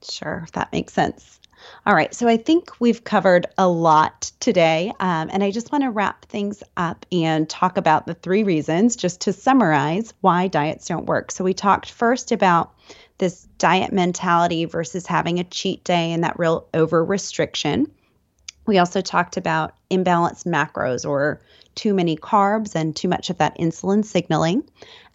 Sure, 0.04 0.42
if 0.44 0.52
that 0.52 0.72
makes 0.72 0.92
sense. 0.92 1.38
All 1.86 1.94
right, 1.94 2.12
so 2.12 2.26
I 2.26 2.36
think 2.36 2.80
we've 2.80 3.04
covered 3.04 3.46
a 3.56 3.68
lot 3.68 4.32
today, 4.40 4.92
um, 4.98 5.30
and 5.32 5.44
I 5.44 5.52
just 5.52 5.70
want 5.70 5.84
to 5.84 5.90
wrap 5.90 6.24
things 6.24 6.62
up 6.76 7.06
and 7.12 7.48
talk 7.48 7.76
about 7.76 8.06
the 8.06 8.14
three 8.14 8.42
reasons, 8.42 8.96
just 8.96 9.20
to 9.22 9.32
summarize 9.32 10.12
why 10.22 10.48
diets 10.48 10.88
don't 10.88 11.06
work. 11.06 11.30
So, 11.30 11.44
we 11.44 11.54
talked 11.54 11.90
first 11.90 12.32
about 12.32 12.74
this 13.18 13.46
diet 13.58 13.92
mentality 13.92 14.64
versus 14.64 15.06
having 15.06 15.38
a 15.38 15.44
cheat 15.44 15.84
day 15.84 16.10
and 16.10 16.24
that 16.24 16.38
real 16.38 16.66
over 16.74 17.04
restriction. 17.04 17.90
We 18.66 18.78
also 18.78 19.00
talked 19.00 19.36
about 19.36 19.74
imbalanced 19.90 20.46
macros 20.46 21.08
or 21.08 21.40
too 21.74 21.94
many 21.94 22.16
carbs 22.16 22.74
and 22.74 22.94
too 22.94 23.08
much 23.08 23.30
of 23.30 23.38
that 23.38 23.56
insulin 23.58 24.04
signaling. 24.04 24.62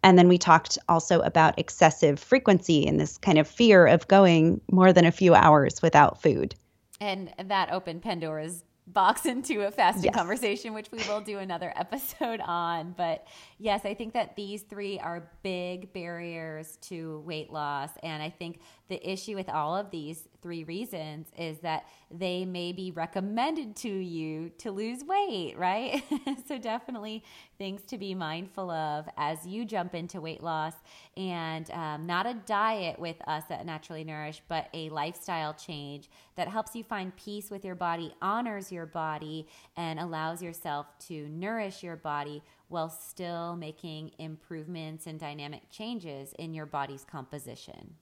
And 0.03 0.17
then 0.17 0.27
we 0.27 0.37
talked 0.37 0.77
also 0.87 1.19
about 1.21 1.57
excessive 1.57 2.19
frequency 2.19 2.87
and 2.87 2.99
this 2.99 3.17
kind 3.17 3.37
of 3.37 3.47
fear 3.47 3.87
of 3.87 4.07
going 4.07 4.61
more 4.71 4.93
than 4.93 5.05
a 5.05 5.11
few 5.11 5.33
hours 5.33 5.81
without 5.81 6.21
food. 6.21 6.55
And 6.99 7.33
that 7.43 7.71
opened 7.71 8.01
Pandora's 8.01 8.63
box 8.87 9.25
into 9.25 9.65
a 9.65 9.71
fasting 9.71 10.05
yes. 10.05 10.15
conversation, 10.15 10.73
which 10.73 10.91
we 10.91 10.99
will 11.07 11.21
do 11.21 11.37
another 11.39 11.73
episode 11.75 12.41
on. 12.41 12.93
But 12.97 13.27
yes, 13.59 13.85
I 13.85 13.93
think 13.93 14.13
that 14.13 14.35
these 14.35 14.63
three 14.63 14.99
are 14.99 15.29
big 15.43 15.93
barriers 15.93 16.77
to 16.83 17.19
weight 17.25 17.51
loss. 17.51 17.89
And 18.01 18.23
I 18.23 18.29
think 18.29 18.61
the 18.87 19.09
issue 19.09 19.35
with 19.35 19.49
all 19.49 19.75
of 19.75 19.91
these 19.91 20.27
three 20.41 20.63
reasons 20.63 21.27
is 21.37 21.59
that 21.59 21.85
they 22.09 22.45
may 22.45 22.71
be 22.71 22.91
recommended 22.91 23.75
to 23.75 23.89
you 23.89 24.49
to 24.57 24.71
lose 24.71 25.03
weight, 25.03 25.55
right? 25.57 26.03
so, 26.47 26.57
definitely 26.57 27.23
things 27.57 27.81
to 27.83 27.97
be 27.97 28.13
mindful 28.13 28.71
of 28.71 29.09
as 29.17 29.45
you 29.45 29.65
jump 29.65 29.93
into 29.93 30.21
weight 30.21 30.41
loss 30.41 30.73
and 31.17 31.69
um, 31.71 32.05
not 32.05 32.25
a 32.25 32.35
diet 32.45 32.97
with 32.99 33.17
us 33.27 33.43
at 33.49 33.65
Naturally 33.65 34.03
Nourish, 34.03 34.41
but 34.47 34.69
a 34.73 34.89
lifestyle 34.89 35.53
change 35.53 36.09
that 36.35 36.47
helps 36.47 36.75
you 36.75 36.83
find 36.83 37.15
peace 37.15 37.49
with 37.49 37.65
your 37.65 37.75
body, 37.75 38.13
honors 38.21 38.71
your 38.71 38.85
body, 38.85 39.47
and 39.75 39.99
allows 39.99 40.41
yourself 40.41 40.87
to 41.07 41.27
nourish 41.29 41.83
your 41.83 41.95
body 41.95 42.41
while 42.69 42.89
still 42.89 43.55
making 43.55 44.11
improvements 44.19 45.07
and 45.07 45.19
dynamic 45.19 45.69
changes 45.69 46.33
in 46.37 46.53
your 46.53 46.65
body's 46.65 47.03
composition. 47.03 47.95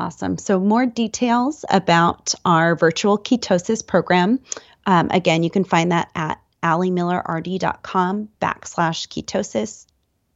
Awesome. 0.00 0.38
So, 0.38 0.58
more 0.58 0.86
details 0.86 1.66
about 1.68 2.34
our 2.46 2.74
virtual 2.74 3.18
ketosis 3.18 3.86
program. 3.86 4.40
Um, 4.86 5.10
again, 5.10 5.42
you 5.42 5.50
can 5.50 5.62
find 5.62 5.92
that 5.92 6.10
at 6.14 6.40
alimillerrd.com 6.62 8.28
backslash 8.40 9.08
ketosis 9.08 9.86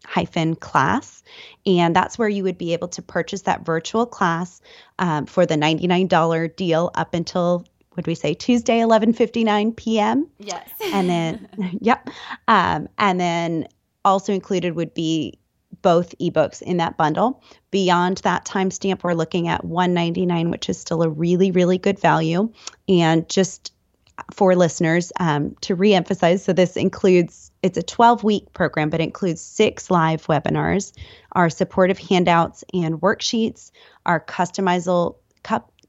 hyphen 0.05 0.55
class. 0.55 1.23
And 1.65 1.97
that's 1.97 2.19
where 2.19 2.29
you 2.29 2.43
would 2.43 2.59
be 2.59 2.75
able 2.75 2.89
to 2.89 3.01
purchase 3.01 3.43
that 3.43 3.65
virtual 3.65 4.05
class 4.05 4.61
um, 4.99 5.25
for 5.25 5.47
the 5.47 5.55
$99 5.55 6.57
deal 6.57 6.91
up 6.95 7.15
until 7.15 7.65
would 7.97 8.07
we 8.07 8.15
say 8.15 8.35
Tuesday 8.35 8.81
11:59 8.81 9.77
p.m. 9.77 10.29
Yes. 10.39 10.69
and 10.93 11.09
then 11.09 11.49
yep. 11.81 12.11
Um, 12.49 12.89
and 12.99 13.19
then 13.19 13.69
also 14.05 14.35
included 14.35 14.75
would 14.75 14.93
be 14.93 15.39
both 15.85 16.19
ebooks 16.19 16.63
in 16.63 16.79
that 16.79 16.97
bundle. 16.97 17.43
Beyond 17.71 18.17
that 18.19 18.47
timestamp, 18.47 19.05
we're 19.05 19.13
looking 19.13 19.49
at 19.49 19.65
199, 19.65 20.51
which 20.51 20.71
is 20.71 20.81
still 20.81 21.03
a 21.03 21.09
really, 21.11 21.51
really 21.51 21.77
good 21.77 22.01
value. 22.01 22.51
And 22.89 23.29
just 23.29 23.71
for 24.33 24.57
listeners 24.57 25.13
um, 25.21 25.55
to 25.61 25.77
reemphasize, 25.77 26.41
so 26.41 26.55
this 26.55 26.77
includes 26.77 27.53
it's 27.63 27.77
a 27.77 27.83
12 27.83 28.25
week 28.25 28.51
program, 28.55 28.89
but 28.89 29.03
includes 29.03 29.43
six 29.43 29.91
live 29.91 30.27
webinars, 30.27 30.93
our 31.33 31.51
supportive 31.51 31.99
handouts 31.99 32.65
and 32.73 33.01
worksheets, 33.03 33.71
our 34.07 34.21
customizable 34.25 35.17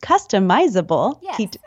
customizable 0.06 1.20
yes. 1.22 1.39
keto- 1.39 1.58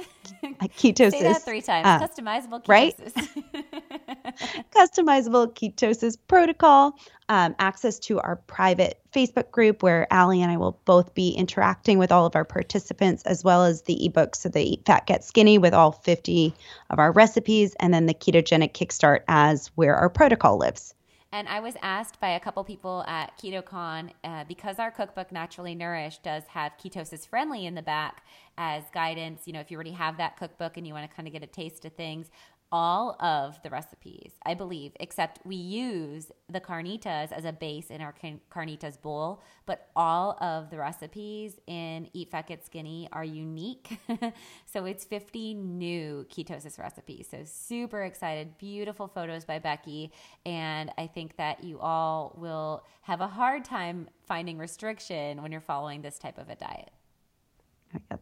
ketosis. 0.79 1.11
Say 1.11 1.23
that 1.25 1.43
three 1.45 1.61
times. 1.61 1.87
Uh, 1.87 2.07
customizable 2.07 2.65
ketosis. 2.65 3.17
Right? 3.19 4.71
customizable 4.77 5.53
ketosis 5.55 6.17
protocol, 6.29 6.97
um, 7.29 7.57
access 7.59 7.99
to 8.01 8.21
our 8.21 8.37
private 8.37 9.01
Facebook 9.13 9.51
group 9.51 9.83
where 9.83 10.07
Ali 10.13 10.41
and 10.41 10.53
I 10.53 10.57
will 10.57 10.81
both 10.85 11.15
be 11.15 11.31
interacting 11.31 11.99
with 11.99 12.13
all 12.13 12.27
of 12.27 12.37
our 12.37 12.45
participants, 12.45 13.25
as 13.25 13.43
well 13.43 13.65
as 13.65 13.83
the 13.83 13.97
ebooks. 14.09 14.37
So 14.37 14.49
the 14.49 14.63
Eat 14.63 14.87
Fat 14.87 15.07
Get 15.07 15.25
Skinny 15.25 15.59
with 15.59 15.75
all 15.75 15.93
50 15.93 16.55
of 16.91 16.99
our 16.99 17.11
recipes, 17.11 17.75
and 17.81 17.93
then 17.93 18.07
the 18.07 18.15
Ketogenic 18.15 18.73
Kickstart 18.73 19.21
as 19.27 19.69
where 19.75 19.97
our 19.97 20.09
protocol 20.09 20.59
lives. 20.59 20.95
And 21.31 21.47
I 21.47 21.61
was 21.61 21.75
asked 21.83 22.21
by 22.21 22.31
a 22.31 22.41
couple 22.41 22.65
people 22.65 23.05
at 23.07 23.37
KetoCon 23.39 24.13
uh, 24.25 24.45
because 24.49 24.79
our 24.79 24.91
cookbook 24.91 25.31
Naturally 25.31 25.75
Nourished 25.75 26.23
does 26.23 26.45
have 26.49 26.73
ketosis 26.83 27.29
friendly 27.29 27.67
in 27.67 27.75
the 27.75 27.83
back 27.83 28.25
as 28.57 28.85
guidance. 28.95 29.43
You 29.45 29.53
know, 29.53 29.61
if 29.61 29.71
you 29.71 29.77
already 29.77 29.93
have 29.93 30.17
that 30.17 30.39
cookbook 30.39 30.79
and 30.79 30.87
you 30.87 30.95
want 30.95 31.09
to 31.09 31.15
kind 31.15 31.29
of 31.29 31.35
get 31.35 31.43
a 31.43 31.47
taste 31.47 31.85
of 31.85 31.93
things, 31.93 32.31
all 32.71 33.17
of 33.21 33.61
the 33.63 33.71
recipes, 33.71 34.33
I 34.45 34.55
believe, 34.55 34.93
except 35.01 35.45
we 35.45 35.57
use 35.57 36.31
the 36.49 36.61
carnitas 36.61 37.33
as 37.33 37.45
a 37.45 37.53
base 37.53 37.91
in 37.91 38.01
our 38.01 38.15
carnitas 38.51 39.01
bowl, 39.01 39.43
but 39.67 39.89
all 39.97 40.37
of 40.41 40.71
the 40.71 40.79
recipes 40.79 41.59
in 41.67 42.09
Eat 42.13 42.31
Fat 42.31 42.47
Get 42.47 42.65
Skinny 42.65 43.09
are 43.13 43.25
unique. 43.25 43.99
so 44.67 44.85
it's 44.85 45.05
50 45.05 45.55
new 45.55 46.27
ketosis 46.31 46.79
recipes. 46.79 47.29
So 47.31 47.43
super 47.45 48.03
excited. 48.03 48.59
Beautiful 48.59 49.09
photos 49.09 49.45
by 49.45 49.59
Becky. 49.59 50.13
And 50.45 50.91
I 50.99 51.07
think 51.07 51.37
that 51.37 51.65
you 51.65 51.79
all 51.79 52.35
will 52.37 52.85
have 53.03 53.21
a 53.21 53.29
hard 53.29 53.65
time 53.65 54.09
finding 54.27 54.59
restriction 54.59 55.43
when 55.43 55.53
you're 55.53 55.61
following 55.61 56.03
this 56.03 56.19
type 56.19 56.39
of 56.39 56.49
a 56.51 56.55
diet. 56.55 56.91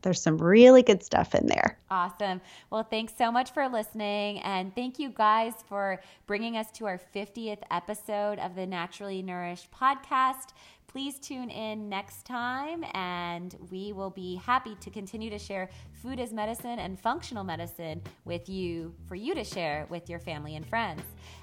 There's 0.03 0.21
some 0.21 0.39
really 0.39 0.83
good 0.83 1.03
stuff 1.03 1.35
in 1.35 1.47
there. 1.47 1.79
Awesome. 1.91 2.41
Well, 2.71 2.85
thanks 2.85 3.15
so 3.17 3.33
much 3.33 3.51
for 3.53 3.69
listening. 3.69 4.39
And 4.41 4.75
thank 4.75 4.99
you 4.99 5.11
guys 5.11 5.55
for 5.69 6.01
bringing 6.27 6.57
us 6.57 6.71
to 6.73 6.87
our 6.87 7.01
50th 7.15 7.63
episode 7.71 8.39
of 8.39 8.55
the 8.55 8.67
Naturally 8.67 9.23
Nourished 9.23 9.71
podcast. 9.73 10.51
Please 10.87 11.19
tune 11.19 11.51
in 11.51 11.91
next 11.91 12.25
time, 12.25 12.83
and 12.95 13.55
we 13.71 13.93
will 13.93 14.09
be 14.09 14.37
happy 14.37 14.77
to 14.81 14.89
continue 14.89 15.29
to 15.29 15.39
share 15.39 15.69
food 15.93 16.19
as 16.21 16.33
medicine 16.33 16.79
and 16.79 16.99
functional 16.99 17.45
medicine 17.45 18.01
with 18.25 18.49
you 18.49 18.95
for 19.07 19.15
you 19.15 19.35
to 19.35 19.45
share 19.45 19.87
with 19.91 20.09
your 20.09 20.21
family 20.21 20.57
and 20.57 20.67
friends. 20.67 21.03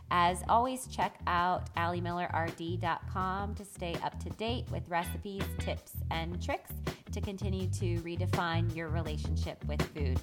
As 0.09 0.41
always, 0.49 0.87
check 0.87 1.19
out 1.27 1.73
AliMillerRD.com 1.75 3.55
to 3.55 3.65
stay 3.65 3.95
up 4.03 4.19
to 4.23 4.29
date 4.31 4.65
with 4.71 4.87
recipes, 4.89 5.43
tips, 5.59 5.93
and 6.09 6.41
tricks 6.41 6.71
to 7.13 7.21
continue 7.21 7.67
to 7.67 8.01
redefine 8.01 8.75
your 8.75 8.89
relationship 8.89 9.63
with 9.65 9.81
food. 9.93 10.19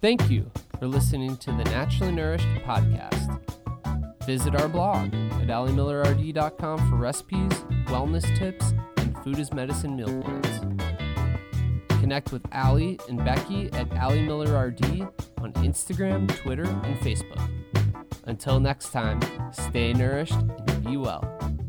Thank 0.00 0.30
you 0.30 0.50
for 0.78 0.86
listening 0.86 1.36
to 1.38 1.50
the 1.52 1.64
Naturally 1.64 2.12
Nourished 2.12 2.46
podcast. 2.66 3.40
Visit 4.24 4.54
our 4.54 4.68
blog 4.68 5.12
at 5.14 5.48
alimillerrd.com 5.48 6.90
for 6.90 6.96
recipes, 6.96 7.52
wellness 7.86 8.38
tips, 8.38 8.72
and 8.98 9.16
food 9.24 9.38
as 9.38 9.52
medicine 9.52 9.96
meal 9.96 10.22
plans. 10.22 10.80
Connect 12.00 12.32
with 12.32 12.42
Ali 12.52 12.98
and 13.08 13.18
Becky 13.18 13.70
at 13.72 13.90
Ali 13.98 14.22
Miller 14.22 14.68
RD 14.68 15.02
on 15.38 15.52
Instagram, 15.54 16.28
Twitter, 16.36 16.64
and 16.64 16.98
Facebook. 17.00 17.50
Until 18.24 18.60
next 18.60 18.90
time, 18.90 19.20
stay 19.52 19.92
nourished 19.92 20.32
and 20.32 20.84
be 20.84 20.96
well. 20.96 21.59